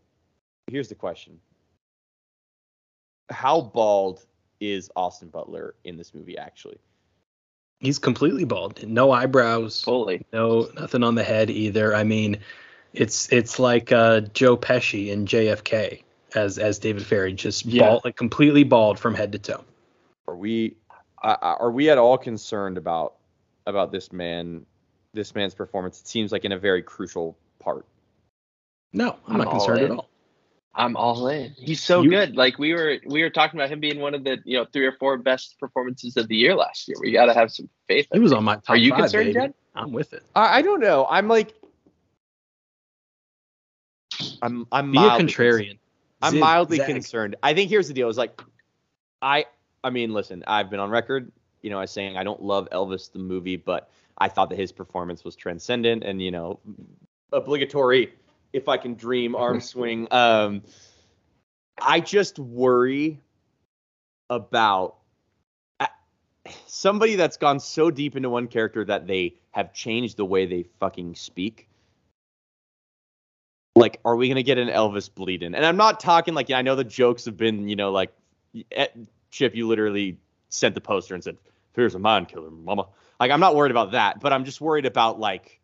here's 0.72 0.90
the 0.90 0.96
question: 0.96 1.40
How 3.30 3.62
bald 3.62 4.26
is 4.60 4.90
Austin 4.96 5.30
Butler 5.30 5.76
in 5.84 5.98
this 5.98 6.14
movie? 6.14 6.38
Actually, 6.38 6.78
He's 7.80 8.00
completely 8.00 8.46
bald. 8.46 8.84
No 8.88 9.12
eyebrows. 9.12 9.84
Fully. 9.84 10.26
No, 10.34 10.68
nothing 10.76 11.04
on 11.04 11.14
the 11.16 11.24
head 11.24 11.50
either. 11.52 11.94
I 11.94 12.04
mean, 12.04 12.40
it's 12.94 13.32
it's 13.32 13.60
like 13.60 13.92
uh, 13.92 14.22
Joe 14.22 14.58
Pesci 14.58 15.10
in 15.10 15.26
JFK 15.28 16.02
as 16.34 16.58
as 16.58 16.80
David 16.80 17.04
Ferrie, 17.06 17.34
just 17.34 17.66
Yeah. 17.66 17.90
bald, 17.90 18.06
like 18.06 18.16
completely 18.16 18.64
bald 18.64 18.98
from 18.98 19.14
head 19.14 19.32
to 19.34 19.40
toe. 19.40 19.64
are 20.28 20.36
we, 20.36 20.76
are 21.22 21.72
we 21.72 21.90
at 21.90 21.98
all 21.98 22.18
concerned 22.18 22.78
about 22.78 23.16
about 23.66 23.92
this 23.92 24.12
man, 24.14 24.66
this 25.14 25.34
man's 25.36 25.54
performance? 25.56 26.00
It 26.02 26.08
seems 26.08 26.32
like 26.32 26.46
in 26.46 26.52
a 26.52 26.60
very 26.60 26.82
crucial 26.82 27.38
part. 27.60 27.86
No, 28.94 29.18
I'm, 29.28 29.34
I'm 29.34 29.38
not 29.40 29.52
concerned 29.52 29.80
in. 29.80 29.86
at 29.86 29.92
all. 29.92 30.10
I'm 30.76 30.96
all 30.96 31.28
in. 31.28 31.54
He's 31.58 31.82
so 31.82 32.04
You- 32.04 32.12
good. 32.12 32.36
Like 32.36 32.60
we 32.60 32.74
were 32.74 32.98
we 33.06 33.24
were 33.24 33.32
talking 33.32 33.60
about 33.60 33.72
him 33.72 33.80
being 33.80 34.00
one 34.00 34.14
of 34.14 34.24
the 34.24 34.38
you 34.46 34.58
know 34.58 34.66
three 34.72 34.86
or 34.86 34.92
four 34.94 35.18
best 35.18 35.60
performances 35.60 36.18
of 36.18 36.28
the 36.28 36.36
year 36.36 36.56
last 36.56 36.88
year. 36.88 36.98
We 37.02 37.12
got 37.12 37.26
to 37.26 37.34
have 37.34 37.52
some 37.52 37.68
faith. 37.88 38.08
He 38.14 38.20
was 38.20 38.32
on 38.32 38.44
my 38.44 38.56
top 38.56 38.70
Are 38.70 38.76
you 38.78 38.92
five, 38.92 39.00
concerned, 39.00 39.26
baby. 39.34 39.40
Jed? 39.40 39.54
I'm 39.76 39.92
with 39.92 40.14
it. 40.14 40.24
I, 40.36 40.60
I 40.60 40.62
don't 40.62 40.80
know. 40.80 41.08
I'm 41.10 41.28
like, 41.28 41.54
I'm 44.42 44.68
I'm 44.72 44.92
Be 44.92 44.98
a 44.98 45.02
mildly 45.02 45.26
contrarian. 45.34 45.80
I'm 46.22 46.40
mildly 46.40 46.78
zag. 46.78 46.88
concerned. 46.88 47.36
I 47.44 47.54
think 47.54 47.70
here's 47.70 47.88
the 47.88 47.94
deal: 47.94 48.10
is 48.10 48.18
like, 48.18 48.40
I, 49.22 49.46
I 49.88 49.90
mean, 49.90 50.12
listen, 50.12 50.44
I've 50.46 50.70
been 50.70 50.82
on 50.82 50.90
record, 50.90 51.32
you 51.62 51.70
know, 51.70 51.80
as 51.80 51.92
saying 51.92 52.18
I 52.18 52.24
don't 52.24 52.44
love 52.44 52.68
Elvis 52.72 53.10
the 53.10 53.20
movie, 53.20 53.56
but 53.56 53.90
I 54.18 54.28
thought 54.28 54.50
that 54.50 54.60
his 54.60 54.74
performance 54.74 55.24
was 55.24 55.38
transcendent 55.38 56.04
and 56.04 56.22
you 56.22 56.30
know, 56.30 56.60
obligatory. 57.32 58.14
If 58.52 58.68
I 58.68 58.76
can 58.76 58.96
dream, 58.96 59.34
arm 59.34 59.62
swing. 59.72 60.10
Um, 60.12 60.64
I 61.82 62.02
just 62.02 62.38
worry 62.38 63.22
about 64.30 64.98
somebody 66.66 67.16
that's 67.16 67.38
gone 67.38 67.62
so 67.62 67.90
deep 67.90 68.18
into 68.18 68.30
one 68.30 68.48
character 68.48 68.84
that 68.84 69.08
they 69.08 69.36
have 69.52 69.74
changed 69.74 70.18
the 70.18 70.26
way 70.26 70.46
they 70.46 70.66
fucking 70.80 71.16
speak 71.16 71.68
like 73.76 74.00
are 74.06 74.16
we 74.16 74.28
gonna 74.28 74.44
get 74.44 74.58
an 74.58 74.70
elvis 74.70 75.14
bleed 75.14 75.44
in 75.44 75.56
and 75.56 75.66
i'm 75.66 75.78
not 75.78 76.00
talking 76.00 76.34
like 76.34 76.50
yeah, 76.50 76.58
i 76.58 76.62
know 76.62 76.76
the 76.76 76.84
jokes 76.84 77.26
have 77.26 77.38
been 77.38 77.68
you 77.68 77.76
know 77.76 77.92
like 77.92 78.12
eh, 78.72 78.88
chip 79.32 79.56
you 79.56 79.68
literally 79.68 80.18
sent 80.50 80.76
the 80.76 80.82
poster 80.82 81.14
and 81.14 81.24
said 81.24 81.38
here's 81.74 81.96
a 81.96 82.00
mind 82.00 82.28
killer 82.28 82.50
mama. 82.50 82.88
Like 83.20 83.32
i'm 83.32 83.40
not 83.40 83.56
worried 83.56 83.72
about 83.72 83.92
that 83.92 84.20
but 84.20 84.34
i'm 84.34 84.46
just 84.46 84.62
worried 84.62 84.86
about 84.86 85.20
like 85.20 85.60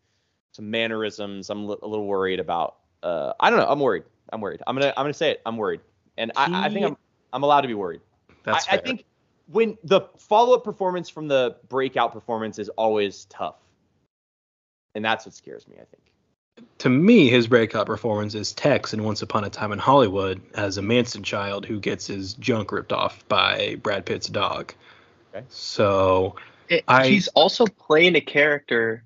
some 0.52 0.70
mannerisms. 0.70 1.50
I'm 1.50 1.64
a 1.64 1.66
little 1.66 2.06
worried 2.06 2.40
about 2.40 2.76
uh 3.02 3.32
i 3.40 3.50
don't 3.50 3.58
know. 3.58 3.66
I'm 3.68 3.80
worried. 3.80 4.04
I'm 4.32 4.40
worried. 4.40 4.62
I'm 4.66 4.76
gonna 4.76 4.92
i'm 4.96 5.04
gonna 5.04 5.14
say 5.14 5.32
it. 5.32 5.42
I'm 5.44 5.56
worried. 5.56 5.80
And 6.16 6.32
I, 6.36 6.66
I 6.66 6.68
think 6.68 6.86
i'm 6.86 6.96
i'm 7.32 7.42
allowed 7.42 7.62
to 7.62 7.68
be 7.68 7.74
worried. 7.74 8.00
That's 8.44 8.68
I, 8.68 8.74
I 8.74 8.76
think 8.78 9.04
when 9.46 9.76
the 9.84 10.02
follow-up 10.16 10.64
performance 10.64 11.08
from 11.10 11.28
the 11.28 11.56
breakout 11.68 12.12
performance 12.12 12.58
is 12.58 12.68
always 12.70 13.26
tough. 13.26 13.56
And 14.94 15.04
that's 15.04 15.26
what 15.26 15.34
scares 15.34 15.66
me 15.66 15.74
i 15.76 15.84
think 15.84 16.03
to 16.78 16.88
me, 16.90 17.28
his 17.30 17.46
breakout 17.46 17.86
performance 17.86 18.34
is 18.34 18.52
Tex 18.52 18.92
in 18.92 19.04
Once 19.04 19.22
Upon 19.22 19.44
a 19.44 19.50
Time 19.50 19.72
in 19.72 19.78
Hollywood 19.78 20.42
as 20.54 20.76
a 20.76 20.82
Manson 20.82 21.22
child 21.22 21.64
who 21.64 21.80
gets 21.80 22.06
his 22.06 22.34
junk 22.34 22.72
ripped 22.72 22.92
off 22.92 23.26
by 23.26 23.76
Brad 23.82 24.04
Pitt's 24.04 24.26
dog. 24.28 24.74
Okay. 25.34 25.46
So 25.48 26.36
It- 26.68 26.84
I- 26.86 27.06
he's 27.08 27.28
also 27.28 27.66
playing 27.66 28.16
a 28.16 28.20
character 28.20 29.02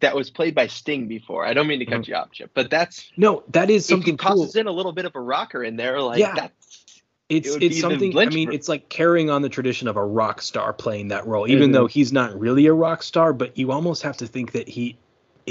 that 0.00 0.14
was 0.14 0.30
played 0.30 0.54
by 0.54 0.66
Sting 0.66 1.06
before. 1.08 1.46
I 1.46 1.52
don't 1.54 1.66
mean 1.66 1.78
to 1.80 1.86
cut 1.86 2.06
you 2.08 2.14
off, 2.14 2.30
Chip, 2.32 2.50
but 2.54 2.68
that's 2.70 3.10
no, 3.16 3.42
that 3.50 3.70
is 3.70 3.84
if 3.84 3.88
he 3.88 3.92
something 4.00 4.16
cool. 4.16 4.36
tosses 4.44 4.56
in 4.56 4.66
a 4.66 4.72
little 4.72 4.92
bit 4.92 5.04
of 5.04 5.14
a 5.16 5.20
rocker 5.20 5.62
in 5.64 5.76
there, 5.76 6.00
like 6.00 6.18
Yeah. 6.18 6.34
that's 6.34 6.54
It's 7.28 7.54
it 7.54 7.62
it's 7.62 7.80
something. 7.80 8.16
I 8.18 8.26
mean, 8.26 8.52
it's 8.52 8.68
like 8.68 8.88
carrying 8.88 9.30
on 9.30 9.42
the 9.42 9.48
tradition 9.48 9.86
of 9.86 9.96
a 9.96 10.04
rock 10.04 10.42
star 10.42 10.72
playing 10.72 11.08
that 11.08 11.28
role, 11.28 11.46
even 11.48 11.70
Mhm. 11.70 11.74
though 11.74 11.86
he's 11.86 12.12
not 12.12 12.36
really 12.38 12.66
a 12.66 12.72
rock 12.72 13.04
star. 13.04 13.32
But 13.32 13.56
you 13.56 13.70
almost 13.70 14.02
have 14.02 14.16
to 14.16 14.26
think 14.26 14.50
that 14.52 14.68
he 14.68 14.96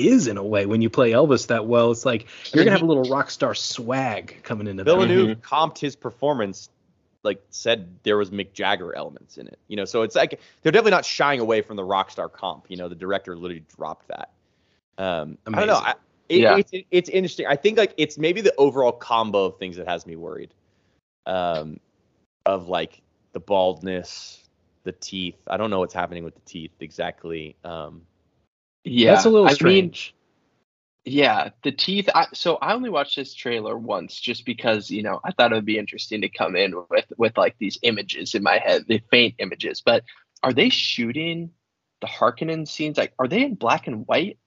is 0.08 0.28
in 0.28 0.38
a 0.38 0.44
way 0.44 0.66
when 0.66 0.82
you 0.82 0.90
play 0.90 1.12
Elvis 1.12 1.48
that 1.48 1.66
well. 1.68 1.92
It's 1.92 2.06
like 2.06 2.28
you're 2.54 2.64
gonna 2.64 2.76
have 2.76 2.82
a 2.82 2.86
little 2.86 3.04
rock 3.04 3.30
star 3.30 3.56
swag 3.56 4.38
coming 4.44 4.68
into 4.68 4.84
that. 4.84 4.92
Villeneuve 4.92 5.42
comped 5.42 5.78
his 5.78 5.96
performance, 5.96 6.70
like 7.24 7.42
said 7.50 7.88
there 8.04 8.18
was 8.18 8.32
Mick 8.32 8.54
Jagger 8.54 8.96
elements 8.96 9.38
in 9.38 9.48
it. 9.48 9.60
You 9.68 9.78
know, 9.78 9.86
so 9.86 10.02
it's 10.04 10.16
like 10.16 10.40
they're 10.62 10.72
definitely 10.72 10.92
not 10.92 11.06
shying 11.06 11.40
away 11.40 11.62
from 11.62 11.76
the 11.76 11.84
rock 11.84 12.12
star 12.12 12.30
comp. 12.30 12.66
You 12.70 12.78
know, 12.78 12.88
the 12.88 12.96
director 12.96 13.36
literally 13.36 13.64
dropped 13.76 14.08
that. 14.08 14.32
Um, 14.98 15.38
I 15.48 15.52
don't 15.52 15.68
know. 15.68 15.76
I, 15.76 15.96
it, 16.28 16.42
Yeah. 16.42 16.58
it's, 16.58 16.72
it's 16.92 17.10
interesting. 17.10 17.48
I 17.48 17.56
think 17.56 17.78
like 17.78 17.94
it's 17.98 18.18
maybe 18.18 18.42
the 18.42 18.54
overall 18.58 18.92
combo 18.92 19.46
of 19.46 19.58
things 19.58 19.78
that 19.78 19.88
has 19.88 20.06
me 20.06 20.16
worried. 20.16 20.54
Um, 21.26 21.80
of 22.46 22.68
like 22.68 23.02
the 23.34 23.40
baldness, 23.40 24.44
the 24.84 24.92
teeth. 24.94 25.38
I 25.48 25.58
don't 25.58 25.70
know 25.70 25.80
what's 25.80 25.94
happening 25.94 26.24
with 26.24 26.36
the 26.36 26.42
teeth 26.42 26.72
exactly. 26.80 27.56
Um, 27.64 28.02
yeah. 28.90 29.14
That's 29.14 29.26
a 29.26 29.30
little 29.30 29.48
I 29.48 29.52
mean, 29.52 29.56
strange. 29.56 30.16
Yeah, 31.06 31.50
the 31.64 31.72
teeth. 31.72 32.10
I, 32.14 32.28
so 32.34 32.58
I 32.58 32.74
only 32.74 32.90
watched 32.90 33.16
this 33.16 33.34
trailer 33.34 33.78
once, 33.78 34.20
just 34.20 34.46
because 34.46 34.92
you 34.92 35.02
know 35.02 35.20
I 35.24 35.32
thought 35.32 35.52
it 35.52 35.56
would 35.56 35.66
be 35.66 35.78
interesting 35.78 36.22
to 36.22 36.30
come 36.30 36.56
in 36.56 36.74
with 36.90 37.06
with 37.18 37.38
like 37.38 37.56
these 37.58 37.80
images 37.84 38.36
in 38.36 38.44
my 38.44 38.58
head, 38.60 38.86
the 38.88 39.02
faint 39.10 39.36
images. 39.40 39.82
But 39.82 40.04
are 40.44 40.54
they 40.54 40.70
shooting 40.70 41.52
the 42.02 42.08
Harkonnen 42.08 42.68
scenes? 42.68 42.98
Like, 42.98 43.14
are 43.18 43.28
they 43.28 43.44
in 43.44 43.56
black 43.56 43.88
and 43.88 44.06
white 44.08 44.38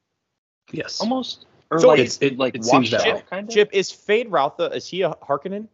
yes. 0.70 1.00
almost, 1.00 1.46
or 1.70 1.80
So 1.80 1.88
like 1.88 1.98
it's- 2.00 2.18
it- 2.20 2.38
like 2.38 2.54
it 2.54 2.64
seems 2.64 2.92
washed 2.92 3.04
that 3.04 3.06
out 3.06 3.26
kind 3.30 3.48
of? 3.48 3.54
Chip 3.54 3.70
is 3.72 3.90
Feyd-Rautha. 3.90 4.74
Is 4.74 4.86
he 4.86 5.02
a 5.02 5.10
Harkonnen? 5.14 5.68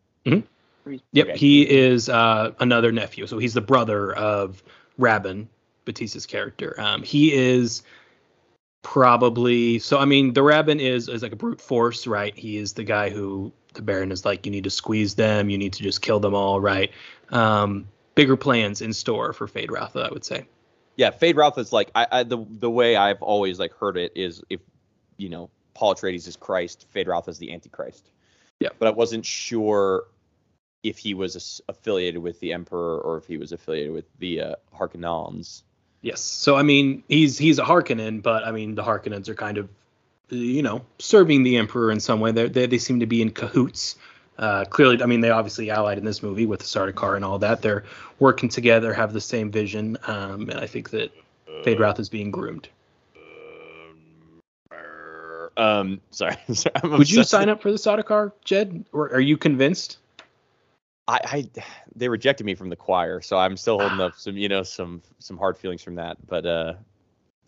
Yep, 1.12 1.26
Okay. 1.28 1.36
he 1.36 1.68
is 1.68 2.08
uh, 2.08 2.52
another 2.60 2.90
nephew. 2.92 3.26
So 3.26 3.38
he's 3.38 3.52
the 3.52 3.60
brother 3.60 4.14
of 4.14 4.62
Rabban, 4.98 5.46
Bautista's 5.84 6.24
character. 6.24 6.74
Um, 6.80 7.02
he 7.02 7.32
is 7.34 7.82
probably 8.82 9.78
so. 9.78 9.98
I 9.98 10.04
mean, 10.04 10.32
the 10.32 10.40
Rabban 10.40 10.80
is 10.80 11.08
is 11.08 11.22
like 11.22 11.32
a 11.32 11.36
brute 11.36 11.60
force, 11.60 12.06
right? 12.06 12.36
He 12.36 12.56
is 12.56 12.74
the 12.74 12.84
guy 12.84 13.10
who 13.10 13.52
the 13.74 13.82
Baron 13.82 14.12
is 14.12 14.24
like, 14.24 14.46
you 14.46 14.52
need 14.52 14.64
to 14.64 14.70
squeeze 14.70 15.14
them, 15.14 15.50
you 15.50 15.58
need 15.58 15.74
to 15.74 15.82
just 15.82 16.02
kill 16.02 16.20
them 16.20 16.34
all, 16.34 16.60
right? 16.60 16.90
Um, 17.30 17.88
bigger 18.14 18.36
plans 18.36 18.80
in 18.80 18.92
store 18.92 19.32
for 19.32 19.46
Feyd-Rautha, 19.46 20.08
I 20.08 20.10
would 20.10 20.24
say. 20.24 20.46
Yeah, 20.96 21.10
Feyd-Rautha 21.10 21.58
is 21.58 21.72
like 21.72 21.90
I, 21.94 22.06
I 22.10 22.22
the 22.24 22.44
the 22.48 22.70
way 22.70 22.96
I've 22.96 23.22
always 23.22 23.58
like 23.58 23.72
heard 23.72 23.96
it 23.96 24.12
is 24.16 24.42
if 24.50 24.60
you 25.16 25.28
know 25.28 25.50
Paul 25.74 25.94
Atreides 25.94 26.26
is 26.26 26.36
Christ, 26.36 26.86
Feyd-Rautha 26.94 27.28
is 27.28 27.38
the 27.38 27.52
Antichrist. 27.52 28.10
Yeah. 28.58 28.70
But 28.78 28.88
I 28.88 28.90
wasn't 28.90 29.24
sure 29.24 30.06
if 30.82 30.98
he 30.98 31.14
was 31.14 31.60
affiliated 31.68 32.20
with 32.20 32.40
the 32.40 32.52
Emperor 32.52 33.00
or 33.00 33.16
if 33.16 33.26
he 33.26 33.36
was 33.36 33.52
affiliated 33.52 33.92
with 33.92 34.06
the 34.18 34.40
uh, 34.40 34.54
Harkonnens. 34.74 35.62
Yes. 36.03 36.20
So 36.20 36.57
I 36.57 36.62
mean, 36.62 37.03
he's 37.09 37.38
he's 37.38 37.59
a 37.59 37.64
Harkonnen, 37.64 38.22
but 38.22 38.44
I 38.44 38.53
mean, 38.53 38.74
the 38.74 38.82
Harkonnens 38.82 39.28
are 39.28 39.34
kind 39.34 39.59
of, 39.59 39.68
you 40.28 40.62
know, 40.62 40.84
serving 40.99 41.42
the 41.42 41.57
Emperor 41.57 41.90
in 41.90 42.01
some 42.01 42.20
way. 42.20 42.32
They 42.32 42.49
they 42.49 42.66
they 42.66 42.78
seem 42.78 43.01
to 43.01 43.07
be 43.07 43.22
in 43.22 43.30
cahoots. 43.30 43.96
Uh, 44.38 44.64
clearly, 44.64 45.03
I 45.03 45.07
mean, 45.07 45.20
they 45.20 45.30
obviously 45.30 45.68
allied 45.70 45.99
in 45.99 46.05
this 46.05 46.22
movie 46.22 46.46
with 46.46 46.61
the 46.61 46.66
Sardaukar 46.66 47.16
and 47.16 47.24
all 47.24 47.40
that. 47.40 47.61
They're 47.61 47.84
working 48.20 48.49
together, 48.49 48.94
have 48.94 49.12
the 49.12 49.20
same 49.20 49.51
vision, 49.51 49.99
um, 50.07 50.49
and 50.49 50.61
I 50.61 50.66
think 50.66 50.90
that 50.90 51.11
Feyd-Rautha 51.64 51.99
is 51.99 52.09
being 52.09 52.30
groomed. 52.30 52.68
Um, 55.57 56.01
sorry, 56.12 56.36
sorry 56.53 56.88
Would 56.88 57.11
you 57.11 57.24
sign 57.24 57.49
up 57.49 57.61
for 57.62 57.72
the 57.72 57.78
Sardaukar, 57.78 58.30
Jed? 58.44 58.84
Or 58.92 59.12
are 59.12 59.20
you 59.20 59.36
convinced? 59.36 59.99
I, 61.09 61.20
I 61.24 61.50
they 61.96 62.09
rejected 62.09 62.44
me 62.44 62.54
from 62.54 62.68
the 62.68 62.76
choir, 62.76 63.20
so 63.22 63.36
I'm 63.38 63.56
still 63.56 63.78
holding 63.80 64.00
up 64.00 64.14
some 64.16 64.36
you 64.36 64.48
know 64.48 64.62
some 64.62 65.02
some 65.18 65.38
hard 65.38 65.56
feelings 65.56 65.82
from 65.82 65.94
that. 65.96 66.18
But 66.26 66.44
uh, 66.46 66.74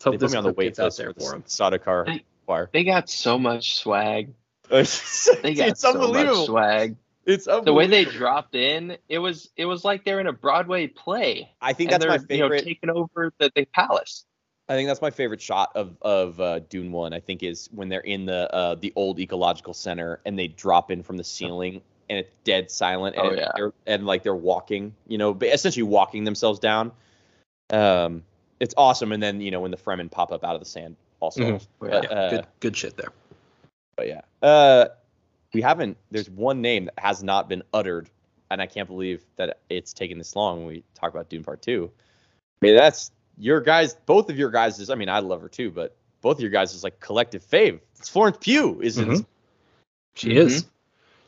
Let's 0.03 0.05
they 0.05 0.17
put 0.17 0.31
me 0.31 0.37
on 0.37 0.43
the 0.43 0.53
wait 0.53 0.77
list 0.79 0.97
there 0.97 1.13
for 1.13 1.19
for 1.19 1.29
the 1.29 1.35
him. 1.37 1.43
Sardaukar 1.43 2.05
They- 2.07 2.25
choir. 2.45 2.69
They 2.73 2.83
got 2.83 3.07
so 3.09 3.37
much 3.37 3.77
swag. 3.77 4.33
it's 4.71 5.29
They 5.43 5.53
got 5.53 5.69
it's 5.69 5.81
so 5.81 5.93
much 5.93 6.01
unbelievable. 6.01 6.45
swag. 6.47 6.95
It's 7.23 7.45
The 7.45 7.71
way 7.71 7.85
they 7.85 8.03
dropped 8.03 8.55
in, 8.55 8.97
it 9.07 9.19
was 9.19 9.51
it 9.55 9.65
was 9.65 9.85
like 9.85 10.03
they're 10.03 10.19
in 10.19 10.25
a 10.27 10.33
Broadway 10.33 10.87
play. 10.87 11.51
I 11.61 11.73
think 11.73 11.91
that's 11.91 12.03
my 12.05 12.17
they're, 12.17 12.37
You 12.37 12.43
know, 12.43 12.49
favorite. 12.49 12.63
taking 12.65 12.89
over 12.89 13.31
the, 13.37 13.51
the 13.55 13.65
palace. 13.65 14.25
I 14.67 14.73
think 14.73 14.87
that's 14.89 15.01
my 15.03 15.11
favorite 15.11 15.41
shot 15.41 15.69
of 15.75 15.97
of 16.01 16.39
uh, 16.41 16.59
Dune 16.59 16.91
One. 16.91 17.13
I 17.13 17.19
think 17.19 17.43
is 17.43 17.69
when 17.71 17.89
they're 17.89 17.99
in 17.99 18.25
the 18.25 18.51
uh, 18.51 18.73
the 18.75 18.91
old 18.95 19.19
ecological 19.19 19.75
center 19.75 20.19
and 20.25 20.39
they 20.39 20.47
drop 20.47 20.89
in 20.89 21.03
from 21.03 21.17
the 21.17 21.23
ceiling 21.23 21.81
and 22.11 22.19
it's 22.19 22.29
dead 22.43 22.69
silent 22.69 23.15
and 23.15 23.25
Oh, 23.25 23.33
yeah. 23.33 23.51
they're, 23.55 23.73
and 23.87 24.05
like 24.05 24.21
they're 24.21 24.35
walking, 24.35 24.93
you 25.07 25.17
know, 25.17 25.35
essentially 25.41 25.83
walking 25.83 26.25
themselves 26.25 26.59
down. 26.59 26.91
Um, 27.71 28.23
it's 28.59 28.73
awesome. 28.77 29.13
And 29.13 29.23
then 29.23 29.39
you 29.39 29.49
know 29.49 29.61
when 29.61 29.71
the 29.71 29.77
Fremen 29.77 30.11
pop 30.11 30.31
up 30.33 30.43
out 30.43 30.53
of 30.55 30.59
the 30.61 30.65
sand, 30.65 30.97
also. 31.21 31.41
Mhm. 31.41 31.67
But, 31.79 32.03
Yeah, 32.03 32.09
uh, 32.09 32.29
good 32.29 32.47
good 32.59 32.77
shit 32.77 32.97
there. 32.97 33.13
but 33.95 34.07
yeah, 34.07 34.21
uh, 34.41 34.89
we 35.53 35.61
haven't. 35.61 35.97
There's 36.11 36.29
one 36.29 36.61
name 36.61 36.85
that 36.85 36.99
has 36.99 37.23
not 37.23 37.47
been 37.47 37.63
uttered, 37.73 38.09
and 38.49 38.61
I 38.61 38.67
can't 38.67 38.87
believe 38.89 39.23
that 39.37 39.59
it's 39.69 39.93
taken 39.93 40.17
this 40.17 40.35
long. 40.35 40.59
When 40.59 40.67
we 40.67 40.83
talk 40.95 41.11
about 41.11 41.29
Dune 41.29 41.43
Part 41.43 41.61
Two, 41.61 41.89
I 42.61 42.65
mean 42.65 42.75
that's 42.75 43.11
your 43.37 43.61
guys. 43.61 43.95
Both 44.05 44.29
of 44.29 44.37
your 44.37 44.51
guys 44.51 44.79
is. 44.79 44.89
I 44.89 44.95
mean, 44.95 45.09
I 45.09 45.19
love 45.19 45.41
her 45.41 45.49
too, 45.49 45.71
but 45.71 45.95
both 46.19 46.37
of 46.37 46.41
your 46.41 46.51
guys 46.51 46.73
is 46.73 46.83
like 46.83 46.99
collective 46.99 47.43
fave. 47.43 47.79
It's 47.97 48.09
Florence 48.09 48.37
Pugh, 48.41 48.81
isn't? 48.83 49.07
Mhm. 49.09 49.25
She 50.15 50.29
Mhm. 50.31 50.35
is. 50.35 50.65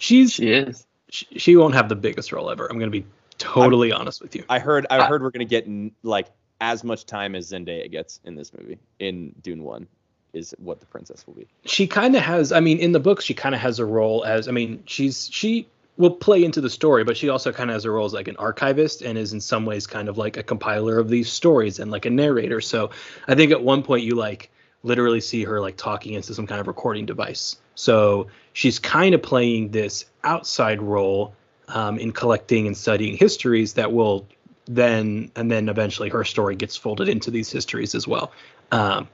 She's 0.04 0.34
She 0.34 0.52
is. 0.52 0.86
she, 1.10 1.26
she 1.38 1.56
won't 1.56 1.76
have 1.76 1.88
the 1.88 1.96
biggest 1.96 2.32
role 2.34 2.50
ever. 2.50 2.68
I'm 2.70 2.78
gonna 2.78 2.92
be 2.92 3.06
totally 3.38 3.92
honest 3.94 4.22
with 4.22 4.36
you. 4.36 4.44
I 4.50 4.60
heard. 4.60 4.86
I 4.90 5.00
I- 5.00 5.08
heard 5.08 5.22
we're 5.24 5.32
gonna 5.32 5.46
get 5.46 5.66
n- 5.66 5.92
like 6.04 6.28
as 6.60 6.84
much 6.84 7.06
time 7.06 7.36
as 7.36 7.52
Zendaya 7.52 7.90
gets 7.90 8.20
in 8.26 8.36
this 8.36 8.52
movie 8.58 8.80
in 9.00 9.34
Dune 9.42 9.64
One, 9.64 9.88
is 10.34 10.54
what 10.60 10.80
the 10.82 10.86
princess 10.88 11.26
will 11.28 11.34
be. 11.36 11.48
she 11.66 11.86
kind 11.88 12.16
of 12.16 12.22
has 12.22 12.52
i 12.52 12.60
mean 12.60 12.80
in 12.80 12.92
the 12.92 13.00
books 13.00 13.24
she 13.24 13.34
kind 13.34 13.54
of 13.56 13.62
has 13.62 13.80
a 13.80 13.86
role 13.86 14.24
as 14.26 14.48
i 14.48 14.52
mean 14.52 14.82
she's 14.88 15.30
she 15.32 15.68
will 15.98 16.10
play 16.10 16.44
into 16.44 16.60
the 16.60 16.70
story 16.70 17.04
but 17.04 17.16
she 17.16 17.30
also 17.30 17.52
kind 17.52 17.70
of 17.70 17.76
has 17.76 17.86
a 17.86 17.92
role 17.92 18.06
as 18.06 18.14
like 18.14 18.28
an 18.28 18.36
archivist 18.38 19.02
and 19.04 19.16
is 19.18 19.32
in 19.34 19.40
some 19.40 19.64
ways 19.66 19.86
kind 19.86 20.10
of 20.10 20.18
like 20.18 20.36
a 20.38 20.42
compiler 20.44 20.98
of 20.98 21.08
these 21.10 21.32
stories 21.32 21.78
and 21.80 21.92
like 21.92 22.06
a 22.06 22.10
narrator 22.10 22.60
so 22.62 22.90
i 23.28 23.36
think 23.36 23.52
at 23.52 23.62
one 23.64 23.84
point 23.84 24.04
you 24.04 24.16
like 24.16 24.50
literally 24.84 25.22
see 25.22 25.44
her 25.44 25.60
like 25.60 25.78
talking 25.78 26.14
into 26.14 26.34
some 26.34 26.48
kind 26.48 26.62
of 26.62 26.68
recording 26.68 27.06
device 27.06 27.58
so 27.76 28.28
she's 28.54 28.80
kind 28.80 29.16
of 29.16 29.22
playing 29.22 29.70
this 29.70 30.06
outside 30.24 30.82
role 30.82 31.34
um, 31.70 31.98
in 31.98 32.12
collecting 32.12 32.68
and 32.68 32.76
studying 32.78 33.18
histories 33.18 33.74
that 33.74 33.92
will 33.92 34.28
then 34.66 35.32
and 35.36 35.52
then 35.52 35.68
eventually 35.70 36.10
her 36.10 36.24
story 36.24 36.56
gets 36.56 36.76
folded 36.76 37.10
into 37.10 37.32
these 37.32 37.52
histories 37.52 37.96
as 37.96 38.08
well 38.08 38.32
um, 38.72 39.08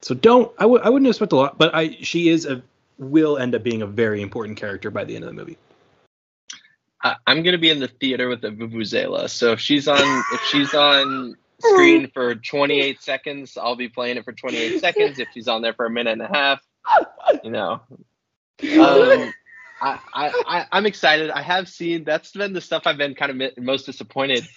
so 0.00 0.14
don't 0.14 0.52
I 0.58 0.62
w- 0.62 0.80
I 0.82 0.88
wouldn't 0.88 1.08
expect 1.08 1.32
a 1.32 1.36
lot, 1.36 1.58
but 1.58 1.74
I 1.74 1.96
she 2.00 2.28
is 2.28 2.46
a 2.46 2.62
will 2.98 3.38
end 3.38 3.54
up 3.54 3.62
being 3.62 3.82
a 3.82 3.86
very 3.86 4.22
important 4.22 4.58
character 4.58 4.90
by 4.90 5.04
the 5.04 5.14
end 5.14 5.24
of 5.24 5.30
the 5.30 5.34
movie. 5.34 5.56
I'm 7.26 7.42
gonna 7.42 7.58
be 7.58 7.70
in 7.70 7.78
the 7.78 7.88
theater 7.88 8.28
with 8.28 8.40
the 8.40 8.50
vuvuzela. 8.50 9.30
So 9.30 9.52
if 9.52 9.60
she's 9.60 9.88
on 9.88 9.98
if 10.32 10.40
she's 10.50 10.74
on 10.74 11.36
screen 11.60 12.10
for 12.14 12.34
28 12.34 13.02
seconds, 13.02 13.56
I'll 13.56 13.76
be 13.76 13.88
playing 13.88 14.16
it 14.16 14.24
for 14.24 14.32
28 14.32 14.80
seconds. 14.80 15.18
If 15.18 15.28
she's 15.34 15.48
on 15.48 15.62
there 15.62 15.74
for 15.74 15.86
a 15.86 15.90
minute 15.90 16.12
and 16.12 16.22
a 16.22 16.28
half, 16.28 16.60
you 17.42 17.50
know. 17.50 17.80
Um, 18.60 19.32
I, 19.80 20.00
I, 20.12 20.42
I 20.46 20.66
I'm 20.72 20.84
excited. 20.84 21.30
I 21.30 21.42
have 21.42 21.68
seen 21.68 22.02
that's 22.02 22.32
been 22.32 22.54
the 22.54 22.60
stuff 22.60 22.82
I've 22.86 22.96
been 22.96 23.14
kind 23.14 23.40
of 23.40 23.56
most 23.56 23.86
disappointed 23.86 24.48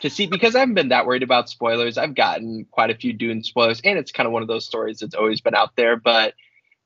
to 0.00 0.08
see 0.08 0.26
because 0.26 0.56
I 0.56 0.60
haven't 0.60 0.74
been 0.74 0.88
that 0.88 1.06
worried 1.06 1.22
about 1.22 1.50
spoilers. 1.50 1.98
I've 1.98 2.14
gotten 2.14 2.66
quite 2.70 2.90
a 2.90 2.94
few 2.94 3.12
Dune 3.12 3.42
spoilers, 3.42 3.80
and 3.84 3.98
it's 3.98 4.12
kind 4.12 4.26
of 4.26 4.32
one 4.32 4.42
of 4.42 4.48
those 4.48 4.64
stories 4.64 5.00
that's 5.00 5.14
always 5.14 5.40
been 5.40 5.54
out 5.54 5.76
there, 5.76 5.96
but 5.96 6.34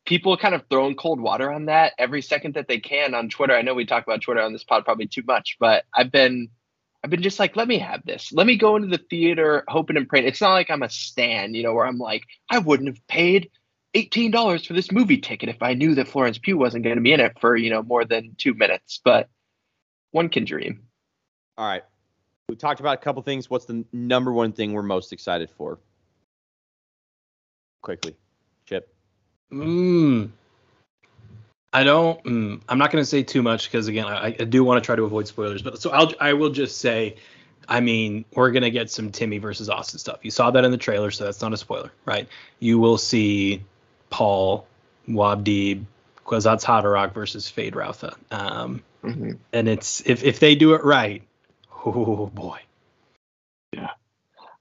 people 0.04 0.36
kind 0.36 0.54
of 0.54 0.64
throwing 0.68 0.96
cold 0.96 1.20
water 1.20 1.50
on 1.50 1.66
that 1.66 1.92
every 1.98 2.22
second 2.22 2.54
that 2.54 2.68
they 2.68 2.78
can 2.78 3.14
on 3.14 3.28
Twitter. 3.28 3.54
I 3.54 3.62
know 3.62 3.74
we 3.74 3.86
talk 3.86 4.04
about 4.04 4.20
Twitter 4.20 4.42
on 4.42 4.52
this 4.52 4.64
pod 4.64 4.84
probably 4.84 5.06
too 5.06 5.22
much, 5.26 5.56
but 5.58 5.84
I've 5.94 6.12
been 6.12 6.50
I've 7.04 7.10
been 7.10 7.20
just 7.20 7.38
like, 7.38 7.54
let 7.54 7.68
me 7.68 7.78
have 7.80 8.02
this. 8.06 8.32
Let 8.32 8.46
me 8.46 8.56
go 8.56 8.76
into 8.76 8.88
the 8.88 8.96
theater 9.10 9.62
hoping 9.68 9.98
and 9.98 10.08
praying. 10.08 10.26
It's 10.26 10.40
not 10.40 10.52
like 10.52 10.70
I'm 10.70 10.82
a 10.82 10.88
stan, 10.88 11.52
you 11.52 11.62
know, 11.62 11.74
where 11.74 11.84
I'm 11.84 11.98
like, 11.98 12.22
I 12.50 12.56
wouldn't 12.56 12.88
have 12.88 13.06
paid 13.08 13.50
$18 13.94 14.66
for 14.66 14.72
this 14.72 14.90
movie 14.90 15.18
ticket 15.18 15.50
if 15.50 15.62
I 15.62 15.74
knew 15.74 15.94
that 15.96 16.08
Florence 16.08 16.38
Pugh 16.38 16.56
wasn't 16.56 16.82
going 16.82 16.96
to 16.96 17.02
be 17.02 17.12
in 17.12 17.20
it 17.20 17.38
for, 17.38 17.56
you 17.56 17.68
know, 17.68 17.82
more 17.82 18.06
than 18.06 18.34
two 18.38 18.54
minutes. 18.54 19.02
But 19.04 19.28
one 20.12 20.30
can 20.30 20.46
dream. 20.46 20.84
All 21.58 21.68
right. 21.68 21.84
We 22.48 22.56
talked 22.56 22.80
about 22.80 22.94
a 22.94 23.02
couple 23.02 23.20
things. 23.20 23.50
What's 23.50 23.66
the 23.66 23.84
number 23.92 24.32
one 24.32 24.52
thing 24.52 24.72
we're 24.72 24.82
most 24.82 25.12
excited 25.12 25.50
for? 25.58 25.78
Quickly, 27.82 28.16
Chip. 28.64 28.94
Mm. 29.52 30.30
I 31.74 31.82
don't. 31.82 32.22
Mm, 32.24 32.60
I'm 32.68 32.78
not 32.78 32.92
going 32.92 33.02
to 33.02 33.06
say 33.06 33.24
too 33.24 33.42
much 33.42 33.70
because 33.70 33.88
again, 33.88 34.06
I, 34.06 34.26
I 34.26 34.30
do 34.30 34.62
want 34.62 34.82
to 34.82 34.86
try 34.86 34.94
to 34.94 35.02
avoid 35.02 35.26
spoilers. 35.26 35.60
But 35.60 35.80
so 35.82 35.90
I'll 35.90 36.12
I 36.20 36.32
will 36.34 36.50
just 36.50 36.78
say, 36.78 37.16
I 37.68 37.80
mean, 37.80 38.24
we're 38.32 38.52
going 38.52 38.62
to 38.62 38.70
get 38.70 38.90
some 38.92 39.10
Timmy 39.10 39.38
versus 39.38 39.68
Austin 39.68 39.98
stuff. 39.98 40.20
You 40.22 40.30
saw 40.30 40.52
that 40.52 40.64
in 40.64 40.70
the 40.70 40.78
trailer, 40.78 41.10
so 41.10 41.24
that's 41.24 41.42
not 41.42 41.52
a 41.52 41.56
spoiler, 41.56 41.90
right? 42.04 42.28
You 42.60 42.78
will 42.78 42.96
see 42.96 43.64
Paul, 44.08 44.68
Muad'Dib, 45.08 45.84
Kwisatz 46.24 46.64
Haderach 46.64 47.12
versus 47.12 47.52
Feyd-Rautha. 47.54 48.14
Um, 48.30 48.82
Mhm. 49.02 49.38
and 49.52 49.68
it's 49.68 50.00
if 50.06 50.22
if 50.22 50.38
they 50.38 50.54
do 50.54 50.74
it 50.74 50.84
right, 50.84 51.22
oh 51.84 52.30
boy. 52.32 52.60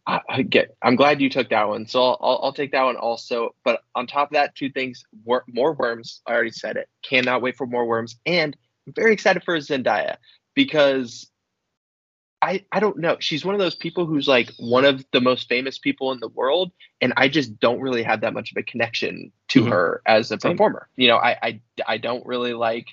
I, 0.06 0.20
I 0.30 0.42
get. 0.42 0.76
I'm 0.82 0.96
glad 0.96 1.22
you 1.22 1.30
took 1.30 1.50
that 1.50 1.68
one. 1.68 1.88
So 1.88 2.02
I'll, 2.02 2.18
I'll, 2.22 2.40
I'll 2.44 2.54
take 2.54 2.72
that 2.74 2.84
one 2.84 2.98
also. 2.98 3.56
But 3.64 3.82
on 3.96 4.08
top 4.08 4.30
of 4.30 4.34
that, 4.34 4.56
two 4.56 4.70
things: 4.70 5.04
wor- 5.24 5.46
more 5.48 5.74
worms. 5.74 6.22
I 6.28 6.34
already 6.34 6.52
said 6.52 6.76
it. 6.78 6.90
Cannot 7.04 7.42
wait 7.42 7.56
for 7.56 7.66
more 7.66 7.86
worms, 7.86 8.18
and 8.26 8.56
I'm 8.86 8.94
very 8.94 9.14
excited 9.14 9.44
for 9.44 9.58
Zendaya 9.58 10.18
because 10.56 11.30
I 12.42 12.66
I 12.74 12.82
don't 12.82 12.98
know. 12.98 13.16
She's 13.20 13.46
one 13.46 13.56
of 13.56 13.60
those 13.60 13.76
people 13.76 14.06
who's 14.06 14.28
like 14.28 14.52
one 14.58 14.84
of 14.84 15.06
the 15.14 15.22
most 15.22 15.48
famous 15.48 15.78
people 15.80 16.12
in 16.12 16.20
the 16.20 16.28
world, 16.28 16.74
and 17.00 17.14
I 17.16 17.30
just 17.30 17.58
don't 17.60 17.80
really 17.80 18.04
have 18.04 18.20
that 18.22 18.34
much 18.34 18.52
of 18.52 18.58
a 18.58 18.64
connection 18.64 19.32
to 19.50 19.62
Mhm. 19.64 19.70
her 19.70 20.02
as 20.06 20.30
a 20.32 20.38
performer. 20.38 20.90
You 20.98 21.08
know, 21.08 21.18
I 21.18 21.38
I 21.42 21.62
I 21.88 21.98
don't 21.98 22.26
really 22.26 22.54
like 22.54 22.88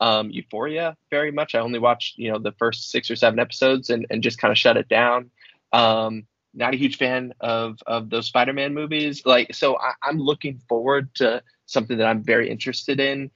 um 0.00 0.30
Euphoria 0.30 0.96
very 1.10 1.30
much. 1.30 1.54
I 1.54 1.60
only 1.60 1.78
watched 1.78 2.18
you 2.18 2.32
know 2.32 2.38
the 2.40 2.52
first 2.58 2.90
six 2.90 3.08
or 3.08 3.14
seven 3.14 3.38
episodes 3.38 3.90
and 3.90 4.04
and 4.10 4.20
just 4.24 4.38
kind 4.38 4.50
of 4.50 4.58
shut 4.58 4.76
it 4.76 4.88
down. 4.88 5.30
Um, 5.72 6.26
not 6.56 6.74
a 6.74 6.76
huge 6.76 6.96
fan 6.96 7.34
of 7.40 7.78
of 7.86 8.10
those 8.10 8.26
Spider-Man 8.26 8.74
movies. 8.74 9.24
Like, 9.24 9.54
so 9.54 9.76
I, 9.76 9.92
I'm 10.02 10.18
looking 10.18 10.58
forward 10.68 11.14
to 11.16 11.42
something 11.66 11.98
that 11.98 12.06
I'm 12.06 12.22
very 12.22 12.50
interested 12.50 12.98
in, 12.98 13.30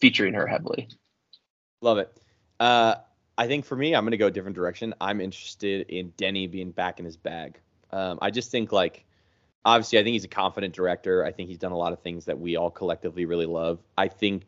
featuring 0.00 0.34
her 0.34 0.46
heavily. 0.46 0.88
Love 1.80 1.98
it. 1.98 2.16
Uh, 2.60 2.96
I 3.36 3.46
think 3.46 3.64
for 3.64 3.76
me, 3.76 3.94
I'm 3.94 4.04
going 4.04 4.10
to 4.10 4.16
go 4.16 4.26
a 4.26 4.30
different 4.30 4.56
direction. 4.56 4.94
I'm 5.00 5.20
interested 5.20 5.88
in 5.88 6.12
Denis 6.16 6.50
being 6.50 6.72
back 6.72 6.98
in 6.98 7.04
his 7.04 7.16
bag. 7.16 7.58
Um, 7.92 8.18
I 8.20 8.30
just 8.30 8.50
think 8.50 8.72
like, 8.72 9.04
obviously, 9.64 9.98
I 9.98 10.02
think 10.02 10.14
he's 10.14 10.24
a 10.24 10.28
confident 10.28 10.74
director. 10.74 11.24
I 11.24 11.32
think 11.32 11.48
he's 11.48 11.58
done 11.58 11.72
a 11.72 11.76
lot 11.76 11.92
of 11.92 12.00
things 12.00 12.24
that 12.24 12.38
we 12.38 12.56
all 12.56 12.70
collectively 12.70 13.24
really 13.24 13.46
love. 13.46 13.78
I 13.96 14.08
think 14.08 14.42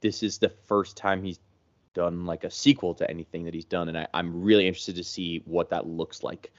this 0.00 0.22
is 0.22 0.38
the 0.38 0.50
first 0.50 0.96
time 0.96 1.22
he's 1.22 1.38
done 1.94 2.26
like 2.26 2.44
a 2.44 2.50
sequel 2.50 2.94
to 2.94 3.08
anything 3.08 3.44
that 3.44 3.54
he's 3.54 3.64
done, 3.64 3.88
and 3.88 3.96
I, 3.96 4.06
I'm 4.12 4.42
really 4.42 4.66
interested 4.66 4.96
to 4.96 5.04
see 5.04 5.42
what 5.46 5.70
that 5.70 5.86
looks 5.86 6.22
like. 6.22 6.52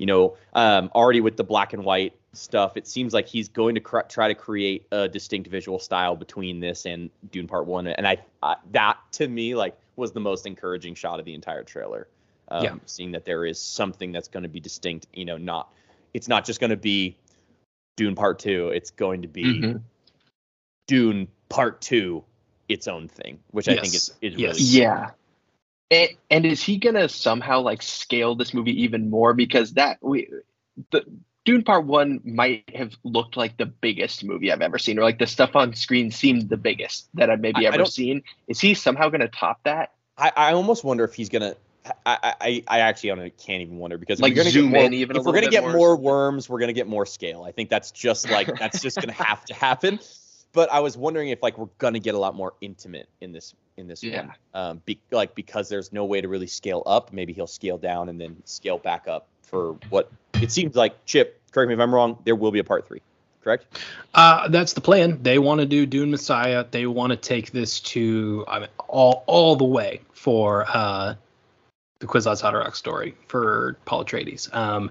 You 0.00 0.06
know, 0.06 0.36
um, 0.54 0.90
already 0.94 1.20
with 1.20 1.36
the 1.36 1.44
black 1.44 1.74
and 1.74 1.84
white 1.84 2.14
stuff, 2.32 2.78
it 2.78 2.86
seems 2.86 3.12
like 3.12 3.28
he's 3.28 3.50
going 3.50 3.74
to 3.74 3.82
cr- 3.82 4.08
try 4.08 4.28
to 4.28 4.34
create 4.34 4.86
a 4.90 5.06
distinct 5.06 5.50
visual 5.50 5.78
style 5.78 6.16
between 6.16 6.58
this 6.58 6.86
and 6.86 7.10
Dune 7.30 7.46
Part 7.46 7.66
One, 7.66 7.86
and 7.86 8.08
I, 8.08 8.16
I 8.42 8.56
that 8.72 8.96
to 9.12 9.28
me 9.28 9.54
like 9.54 9.76
was 9.96 10.12
the 10.12 10.20
most 10.20 10.46
encouraging 10.46 10.94
shot 10.94 11.18
of 11.18 11.26
the 11.26 11.34
entire 11.34 11.64
trailer. 11.64 12.08
Um, 12.48 12.64
Yeah. 12.64 12.74
Seeing 12.86 13.12
that 13.12 13.26
there 13.26 13.44
is 13.44 13.60
something 13.60 14.10
that's 14.10 14.28
going 14.28 14.44
to 14.44 14.48
be 14.48 14.58
distinct, 14.58 15.06
you 15.12 15.26
know, 15.26 15.36
not 15.36 15.70
it's 16.14 16.28
not 16.28 16.46
just 16.46 16.60
going 16.60 16.70
to 16.70 16.78
be 16.78 17.18
Dune 17.98 18.14
Part 18.14 18.38
Two. 18.38 18.68
It's 18.68 18.90
going 18.92 19.20
to 19.20 19.28
be 19.28 19.44
Mhm. 19.44 19.82
Dune 20.88 21.28
Part 21.50 21.82
Two, 21.82 22.24
its 22.70 22.88
own 22.88 23.06
thing, 23.06 23.38
which 23.50 23.68
I 23.68 23.74
think 23.74 23.92
Yes. 23.92 24.08
is 24.22 24.32
is 24.32 24.40
Yes. 24.40 24.58
really 24.58 24.80
Yeah. 24.80 25.10
And, 25.90 26.10
and 26.30 26.46
is 26.46 26.62
he 26.62 26.76
gonna 26.76 27.08
somehow 27.08 27.60
like 27.60 27.82
scale 27.82 28.34
this 28.34 28.54
movie 28.54 28.82
even 28.82 29.10
more? 29.10 29.34
Because 29.34 29.72
that 29.74 29.98
we 30.00 30.28
the 30.92 31.04
Dune 31.44 31.62
Part 31.64 31.86
One 31.86 32.20
might 32.24 32.64
have 32.76 32.94
looked 33.02 33.36
like 33.36 33.56
the 33.56 33.66
biggest 33.66 34.22
movie 34.24 34.52
I've 34.52 34.60
ever 34.60 34.78
seen, 34.78 34.98
or 34.98 35.02
like 35.02 35.18
the 35.18 35.26
stuff 35.26 35.56
on 35.56 35.74
screen 35.74 36.10
seemed 36.10 36.48
the 36.48 36.56
biggest 36.56 37.08
that 37.14 37.30
I've 37.30 37.40
maybe 37.40 37.60
I- 37.66 37.70
I 37.70 37.74
ever 37.74 37.78
don't- 37.78 37.86
seen. 37.88 38.22
Is 38.46 38.60
he 38.60 38.74
somehow 38.74 39.08
gonna 39.08 39.28
top 39.28 39.60
that? 39.64 39.92
I, 40.16 40.32
I 40.36 40.52
almost 40.52 40.84
wonder 40.84 41.02
if 41.04 41.14
he's 41.14 41.28
gonna. 41.28 41.56
I 42.04 42.34
I, 42.40 42.64
I 42.68 42.80
actually 42.80 43.08
don't- 43.08 43.38
can't 43.38 43.62
even 43.62 43.78
wonder 43.78 43.96
because 43.98 44.18
if 44.20 44.22
Like 44.22 44.32
we're 44.32 44.36
gonna 44.36 44.50
zoom 44.50 44.70
get 44.70 44.76
more, 44.76 44.84
in 44.86 44.94
even 44.94 45.16
a 45.16 45.20
if 45.20 45.26
we're 45.26 45.32
gonna 45.32 45.48
get 45.48 45.62
more 45.64 45.72
more 45.72 45.96
worms, 45.96 46.48
we're 46.48 46.60
gonna 46.60 46.72
get 46.74 46.86
more 46.86 47.06
scale. 47.06 47.42
I 47.42 47.52
think 47.52 47.68
that's 47.70 47.90
just 47.90 48.30
like 48.30 48.46
that's 48.58 48.80
just 48.82 49.00
gonna 49.00 49.12
have 49.14 49.44
to 49.46 49.54
happen. 49.54 49.98
But 50.52 50.70
I 50.72 50.80
was 50.80 50.96
wondering 50.96 51.30
if 51.30 51.42
like 51.42 51.56
we're 51.58 51.68
gonna 51.78 51.98
get 52.00 52.14
a 52.14 52.18
lot 52.18 52.34
more 52.34 52.52
intimate 52.60 53.08
in 53.20 53.32
this 53.32 53.54
in 53.80 53.88
this 53.88 54.02
Yeah. 54.02 54.26
one, 54.26 54.34
um, 54.54 54.82
be, 54.84 55.00
like 55.10 55.34
because 55.34 55.68
there's 55.68 55.92
no 55.92 56.04
way 56.04 56.20
to 56.20 56.28
really 56.28 56.46
scale 56.46 56.82
up. 56.86 57.12
Maybe 57.12 57.32
he'll 57.32 57.46
scale 57.46 57.78
down 57.78 58.08
and 58.08 58.20
then 58.20 58.36
scale 58.44 58.78
back 58.78 59.08
up 59.08 59.26
for 59.42 59.76
what 59.88 60.10
it 60.40 60.52
seems 60.52 60.76
like. 60.76 61.04
Chip, 61.06 61.40
correct 61.50 61.68
me 61.68 61.74
if 61.74 61.80
I'm 61.80 61.92
wrong. 61.94 62.18
There 62.24 62.36
will 62.36 62.52
be 62.52 62.60
a 62.60 62.64
part 62.64 62.86
three, 62.86 63.02
correct? 63.42 63.80
Uh, 64.14 64.48
that's 64.48 64.74
the 64.74 64.80
plan. 64.80 65.22
They 65.22 65.38
want 65.38 65.60
to 65.60 65.66
do 65.66 65.86
Dune 65.86 66.10
Messiah. 66.10 66.64
They 66.70 66.86
want 66.86 67.10
to 67.10 67.16
take 67.16 67.50
this 67.50 67.80
to 67.80 68.44
I 68.46 68.60
mean, 68.60 68.68
all 68.88 69.24
all 69.26 69.56
the 69.56 69.64
way 69.64 70.00
for 70.12 70.66
uh, 70.68 71.14
the 71.98 72.06
Kwisatz 72.06 72.42
Haderach 72.42 72.76
story 72.76 73.14
for 73.28 73.76
Paul 73.84 74.04
Atreides. 74.04 74.54
Um, 74.54 74.90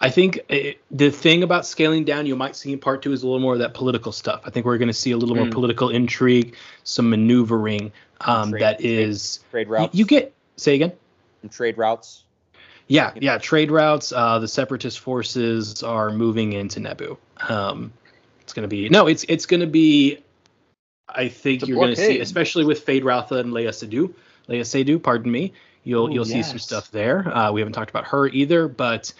I 0.00 0.08
think 0.10 0.40
it, 0.48 0.80
the 0.90 1.10
thing 1.10 1.42
about 1.42 1.66
scaling 1.66 2.04
down, 2.04 2.24
you 2.26 2.34
might 2.34 2.56
see 2.56 2.72
in 2.72 2.78
part 2.78 3.02
two, 3.02 3.12
is 3.12 3.22
a 3.22 3.26
little 3.26 3.40
more 3.40 3.52
of 3.52 3.58
that 3.58 3.74
political 3.74 4.12
stuff. 4.12 4.40
I 4.44 4.50
think 4.50 4.64
we're 4.64 4.78
going 4.78 4.88
to 4.88 4.94
see 4.94 5.10
a 5.10 5.16
little 5.16 5.36
more 5.36 5.44
Mm. 5.46 5.52
political 5.52 5.90
intrigue, 5.90 6.54
some 6.84 7.10
maneuvering. 7.10 7.92
Um, 8.22 8.50
Trade- 8.50 8.62
that 8.62 8.78
trade- 8.80 9.18
Trade 9.50 9.66
you, 9.66 9.72
routes. 9.72 9.94
you 9.94 10.04
get 10.06 10.32
say 10.56 10.74
again. 10.74 10.92
some 11.42 11.50
trade 11.50 11.76
routes. 11.78 12.24
Yeah, 12.86 13.12
yeah, 13.14 13.38
trade 13.38 13.70
routes. 13.70 14.12
Uh, 14.12 14.38
the 14.40 14.48
separatist 14.48 14.98
forces 15.00 15.82
are 15.82 16.10
moving 16.10 16.52
into 16.54 16.80
Naboo. 16.80 17.16
Um, 17.48 17.92
it's 18.42 18.52
gonna 18.52 18.68
be 18.68 18.88
no, 18.88 19.06
it's 19.06 19.24
it's 19.28 19.46
gonna 19.46 19.66
be. 19.68 20.18
I 21.08 21.28
think 21.28 21.66
you're 21.68 21.78
gonna 21.78 21.94
see, 21.96 22.18
especially 22.20 22.64
with 22.64 22.84
Feyd-Rautha 22.84 23.38
and 23.40 23.52
Léa 23.52 23.68
Seydoux. 23.70 24.12
Léa 24.48 24.62
Seydoux, 24.62 25.00
pardon 25.02 25.30
me. 25.30 25.52
You'll 25.84 26.08
Ooh, 26.10 26.12
you'll 26.14 26.24
see 26.24 26.42
some 26.42 26.58
stuff 26.58 26.90
there. 26.90 27.26
Uh, 27.34 27.52
we 27.52 27.60
haven't 27.60 27.72
talked 27.74 27.90
about 27.90 28.06
her 28.08 28.26
either, 28.28 28.66
but 28.68 29.12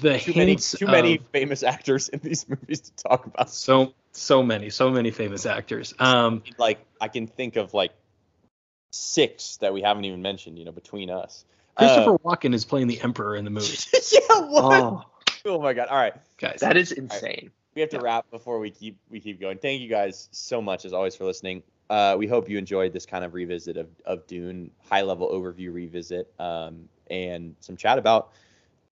the 0.00 0.18
Too 0.18 0.34
many, 0.34 0.52
hints 0.52 0.72
too 0.72 0.86
many 0.86 1.18
famous 1.32 1.62
actors 1.62 2.08
in 2.08 2.20
these 2.20 2.48
movies 2.48 2.80
to 2.80 2.94
talk 2.94 3.26
about. 3.26 3.50
so 3.50 3.92
so 4.12 4.42
many 4.42 4.70
so 4.70 4.90
many 4.90 5.10
famous 5.10 5.46
actors. 5.46 5.94
Um, 5.98 6.42
like 6.58 6.84
I 7.00 7.08
can 7.08 7.26
think 7.26 7.56
of 7.56 7.74
like 7.74 7.92
six 8.92 9.56
that 9.58 9.72
we 9.72 9.82
haven't 9.82 10.04
even 10.04 10.22
mentioned, 10.22 10.58
you 10.58 10.64
know, 10.64 10.72
between 10.72 11.10
us. 11.10 11.44
Christopher 11.76 12.14
Uh, 12.14 12.18
Walken 12.18 12.54
is 12.54 12.64
playing 12.64 12.88
the 12.88 13.00
Emperor 13.00 13.36
in 13.36 13.44
the 13.44 13.50
movie, 13.50 13.76
yeah, 14.12 14.40
what? 14.40 14.64
Oh, 14.64 15.04
Oh. 15.44 15.60
my 15.60 15.72
god. 15.72 15.88
All 15.88 15.96
right. 15.96 16.14
guys. 16.36 16.60
that 16.60 16.76
is 16.76 16.92
insane. 16.92 17.50
We 17.74 17.80
have 17.82 17.90
to 17.90 18.00
wrap 18.00 18.28
before 18.30 18.58
we 18.58 18.70
keep 18.70 18.98
we 19.08 19.20
keep 19.20 19.40
going. 19.40 19.58
Thank 19.58 19.80
you 19.80 19.88
guys 19.88 20.28
so 20.32 20.60
much 20.60 20.84
as 20.84 20.92
always 20.92 21.14
for 21.14 21.24
listening. 21.24 21.62
Uh, 21.88 22.16
we 22.18 22.26
hope 22.26 22.48
you 22.50 22.58
enjoyed 22.58 22.92
this 22.92 23.06
kind 23.06 23.24
of 23.24 23.32
revisit 23.34 23.76
of, 23.76 23.88
of 24.04 24.26
Dune, 24.26 24.70
high 24.90 25.02
level 25.02 25.28
overview 25.30 25.72
revisit, 25.72 26.30
um, 26.38 26.88
and 27.10 27.54
some 27.60 27.76
chat 27.76 27.96
about 27.98 28.32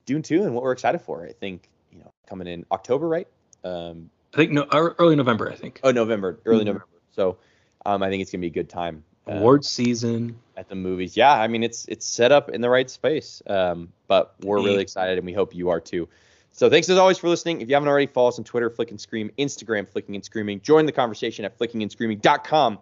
Dune 0.06 0.22
2 0.22 0.44
and 0.44 0.54
what 0.54 0.62
we're 0.62 0.72
excited 0.72 1.00
for. 1.00 1.24
I 1.26 1.32
think, 1.32 1.68
you 1.92 1.98
know, 1.98 2.10
coming 2.28 2.46
in 2.46 2.64
October, 2.72 3.08
right? 3.08 3.28
Um, 3.64 4.08
I 4.32 4.36
think 4.38 4.52
no 4.52 4.66
early 4.72 5.16
November. 5.16 5.50
I 5.50 5.56
think 5.56 5.80
oh, 5.82 5.90
November, 5.90 6.38
early 6.46 6.62
Mhm. 6.62 6.66
November. 6.66 6.86
So 7.10 7.38
um, 7.84 8.02
I 8.02 8.08
think 8.08 8.22
it's 8.22 8.30
gonna 8.30 8.40
be 8.42 8.46
a 8.46 8.50
good 8.50 8.68
time. 8.68 9.02
uh, 9.28 9.32
award 9.32 9.64
season. 9.64 10.38
at 10.56 10.68
the 10.68 10.74
movies. 10.76 11.16
Yeah, 11.16 11.32
I 11.34 11.48
mean 11.48 11.62
it's 11.64 11.84
it's 11.86 12.06
set 12.06 12.30
up 12.32 12.48
in 12.50 12.60
the 12.60 12.70
right 12.70 12.88
space. 12.88 13.42
Um, 13.48 13.92
but 14.06 14.34
we're 14.42 14.58
really 14.62 14.80
excited 14.82 15.18
and 15.18 15.26
we 15.26 15.32
hope 15.32 15.54
you 15.54 15.68
are 15.70 15.80
too. 15.80 16.08
So 16.52 16.70
thanks 16.70 16.88
as 16.88 16.96
always 16.96 17.18
for 17.18 17.28
listening. 17.28 17.60
If 17.60 17.68
you 17.68 17.74
haven't 17.74 17.88
already, 17.88 18.06
follow 18.06 18.28
us 18.28 18.38
on 18.38 18.44
Twitter, 18.44 18.70
Flick 18.70 18.90
and 18.90 19.00
Scream, 19.00 19.30
Instagram, 19.38 19.88
Flicking 19.88 20.14
and 20.14 20.24
Screaming. 20.24 20.60
Join 20.62 20.86
the 20.86 20.92
conversation 20.92 21.44
at 21.44 21.58
flickingandscreaming.com. 21.58 22.78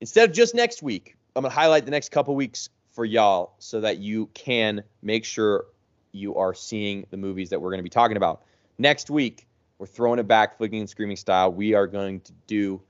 Instead 0.00 0.28
of 0.28 0.34
just 0.34 0.54
next 0.54 0.82
week, 0.82 1.16
I'm 1.34 1.42
gonna 1.42 1.54
highlight 1.54 1.84
the 1.84 1.90
next 1.90 2.10
couple 2.10 2.34
weeks 2.36 2.68
for 2.92 3.04
y'all 3.04 3.54
so 3.58 3.80
that 3.80 3.98
you 3.98 4.26
can 4.34 4.84
make 5.02 5.24
sure 5.24 5.66
you 6.12 6.36
are 6.36 6.54
seeing 6.54 7.06
the 7.10 7.16
movies 7.16 7.50
that 7.50 7.60
we're 7.60 7.70
gonna 7.70 7.82
be 7.82 7.88
talking 7.88 8.16
about. 8.16 8.42
Next 8.78 9.10
week, 9.10 9.46
we're 9.78 9.86
throwing 9.86 10.20
it 10.20 10.28
back, 10.28 10.58
flicking 10.58 10.80
and 10.80 10.88
screaming 10.88 11.16
style. 11.16 11.52
We 11.52 11.74
are 11.74 11.86
going 11.86 12.20
to 12.20 12.32
do 12.46 12.80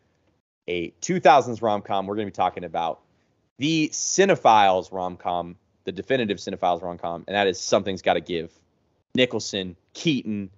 a 0.68 0.90
2000s 1.00 1.62
rom 1.62 1.82
com. 1.82 2.06
We're 2.06 2.16
going 2.16 2.26
to 2.26 2.30
be 2.30 2.36
talking 2.36 2.64
about 2.64 3.00
the 3.58 3.88
Cinephiles 3.92 4.92
rom 4.92 5.16
com, 5.16 5.56
the 5.84 5.92
definitive 5.92 6.36
Cinephiles 6.36 6.82
rom 6.82 6.98
com, 6.98 7.24
and 7.26 7.34
that 7.34 7.46
is 7.46 7.58
Something's 7.58 8.02
Gotta 8.02 8.20
Give. 8.20 8.52
Nicholson, 9.14 9.76
Keaton, 9.94 10.50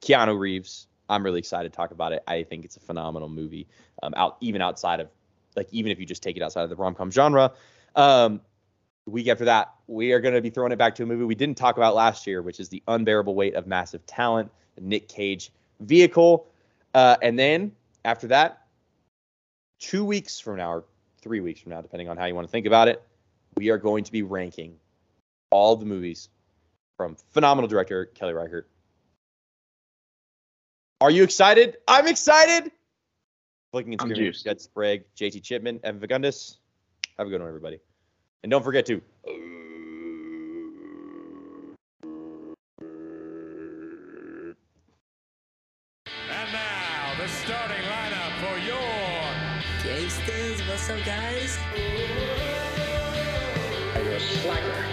Keanu 0.00 0.38
Reeves. 0.38 0.86
I'm 1.08 1.22
really 1.22 1.40
excited 1.40 1.72
to 1.72 1.76
talk 1.76 1.90
about 1.90 2.12
it. 2.12 2.22
I 2.26 2.42
think 2.44 2.64
it's 2.64 2.76
a 2.76 2.80
phenomenal 2.80 3.28
movie. 3.28 3.66
Um, 4.02 4.14
out 4.16 4.38
even 4.40 4.62
outside 4.62 5.00
of 5.00 5.08
like 5.56 5.68
even 5.72 5.92
if 5.92 6.00
you 6.00 6.06
just 6.06 6.22
take 6.22 6.36
it 6.36 6.42
outside 6.42 6.62
of 6.62 6.70
the 6.70 6.76
rom 6.76 6.94
com 6.94 7.10
genre. 7.10 7.52
Um, 7.94 8.40
the 9.04 9.10
week 9.10 9.28
after 9.28 9.44
that, 9.46 9.72
we 9.86 10.12
are 10.12 10.20
going 10.20 10.34
to 10.34 10.40
be 10.40 10.50
throwing 10.50 10.72
it 10.72 10.78
back 10.78 10.94
to 10.96 11.02
a 11.02 11.06
movie 11.06 11.24
we 11.24 11.34
didn't 11.34 11.56
talk 11.56 11.76
about 11.76 11.94
last 11.94 12.26
year, 12.26 12.42
which 12.42 12.60
is 12.60 12.68
The 12.68 12.82
Unbearable 12.86 13.34
Weight 13.34 13.54
of 13.54 13.66
Massive 13.66 14.04
Talent, 14.06 14.50
the 14.76 14.80
Nick 14.80 15.08
Cage 15.08 15.50
vehicle. 15.80 16.46
Uh, 16.94 17.16
and 17.22 17.38
then 17.38 17.72
after 18.04 18.28
that, 18.28 18.66
two 19.80 20.04
weeks 20.04 20.38
from 20.38 20.56
now, 20.56 20.70
or 20.70 20.84
three 21.20 21.40
weeks 21.40 21.60
from 21.60 21.70
now, 21.70 21.80
depending 21.80 22.08
on 22.08 22.16
how 22.16 22.26
you 22.26 22.34
want 22.34 22.46
to 22.46 22.50
think 22.50 22.66
about 22.66 22.88
it, 22.88 23.02
we 23.56 23.70
are 23.70 23.78
going 23.78 24.04
to 24.04 24.12
be 24.12 24.22
ranking 24.22 24.76
all 25.50 25.76
the 25.76 25.84
movies 25.84 26.28
from 26.96 27.16
phenomenal 27.30 27.68
director 27.68 28.06
Kelly 28.06 28.32
Reichardt. 28.32 28.68
Are 31.00 31.10
you 31.10 31.24
excited? 31.24 31.78
I'm 31.88 32.06
excited. 32.06 32.70
Flicking 33.72 33.94
and 33.94 34.00
Screaming. 34.00 34.32
Jed 34.32 34.60
Sprague, 34.60 35.04
JT 35.16 35.42
Chipman, 35.42 35.80
Evan 35.82 36.00
Vigundis. 36.00 36.58
Have 37.18 37.26
a 37.26 37.30
good 37.30 37.40
one, 37.40 37.48
everybody. 37.48 37.80
And 38.42 38.50
don't 38.50 38.64
forget 38.64 38.86
to 38.86 39.00
And 46.28 46.52
now, 46.52 47.14
the 47.18 47.28
starting 47.28 47.84
lineup 47.84 48.32
for 48.40 48.58
your 48.58 48.80
Gangsters, 49.84 50.60
what's 50.66 50.90
up, 50.90 51.04
guys? 51.04 51.56
Are 53.94 54.02
you 54.02 54.10
a 54.10 54.20
slacker? 54.20 54.86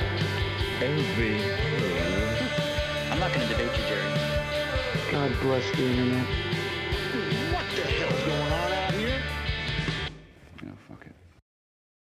MV. 0.80 1.20
I'm 3.12 3.20
not 3.20 3.34
going 3.34 3.48
to 3.48 3.54
debate 3.54 3.76
you, 3.76 3.84
Jerry. 3.88 4.14
God 5.12 5.32
bless 5.42 5.66
the 5.76 5.84
internet. 5.84 6.69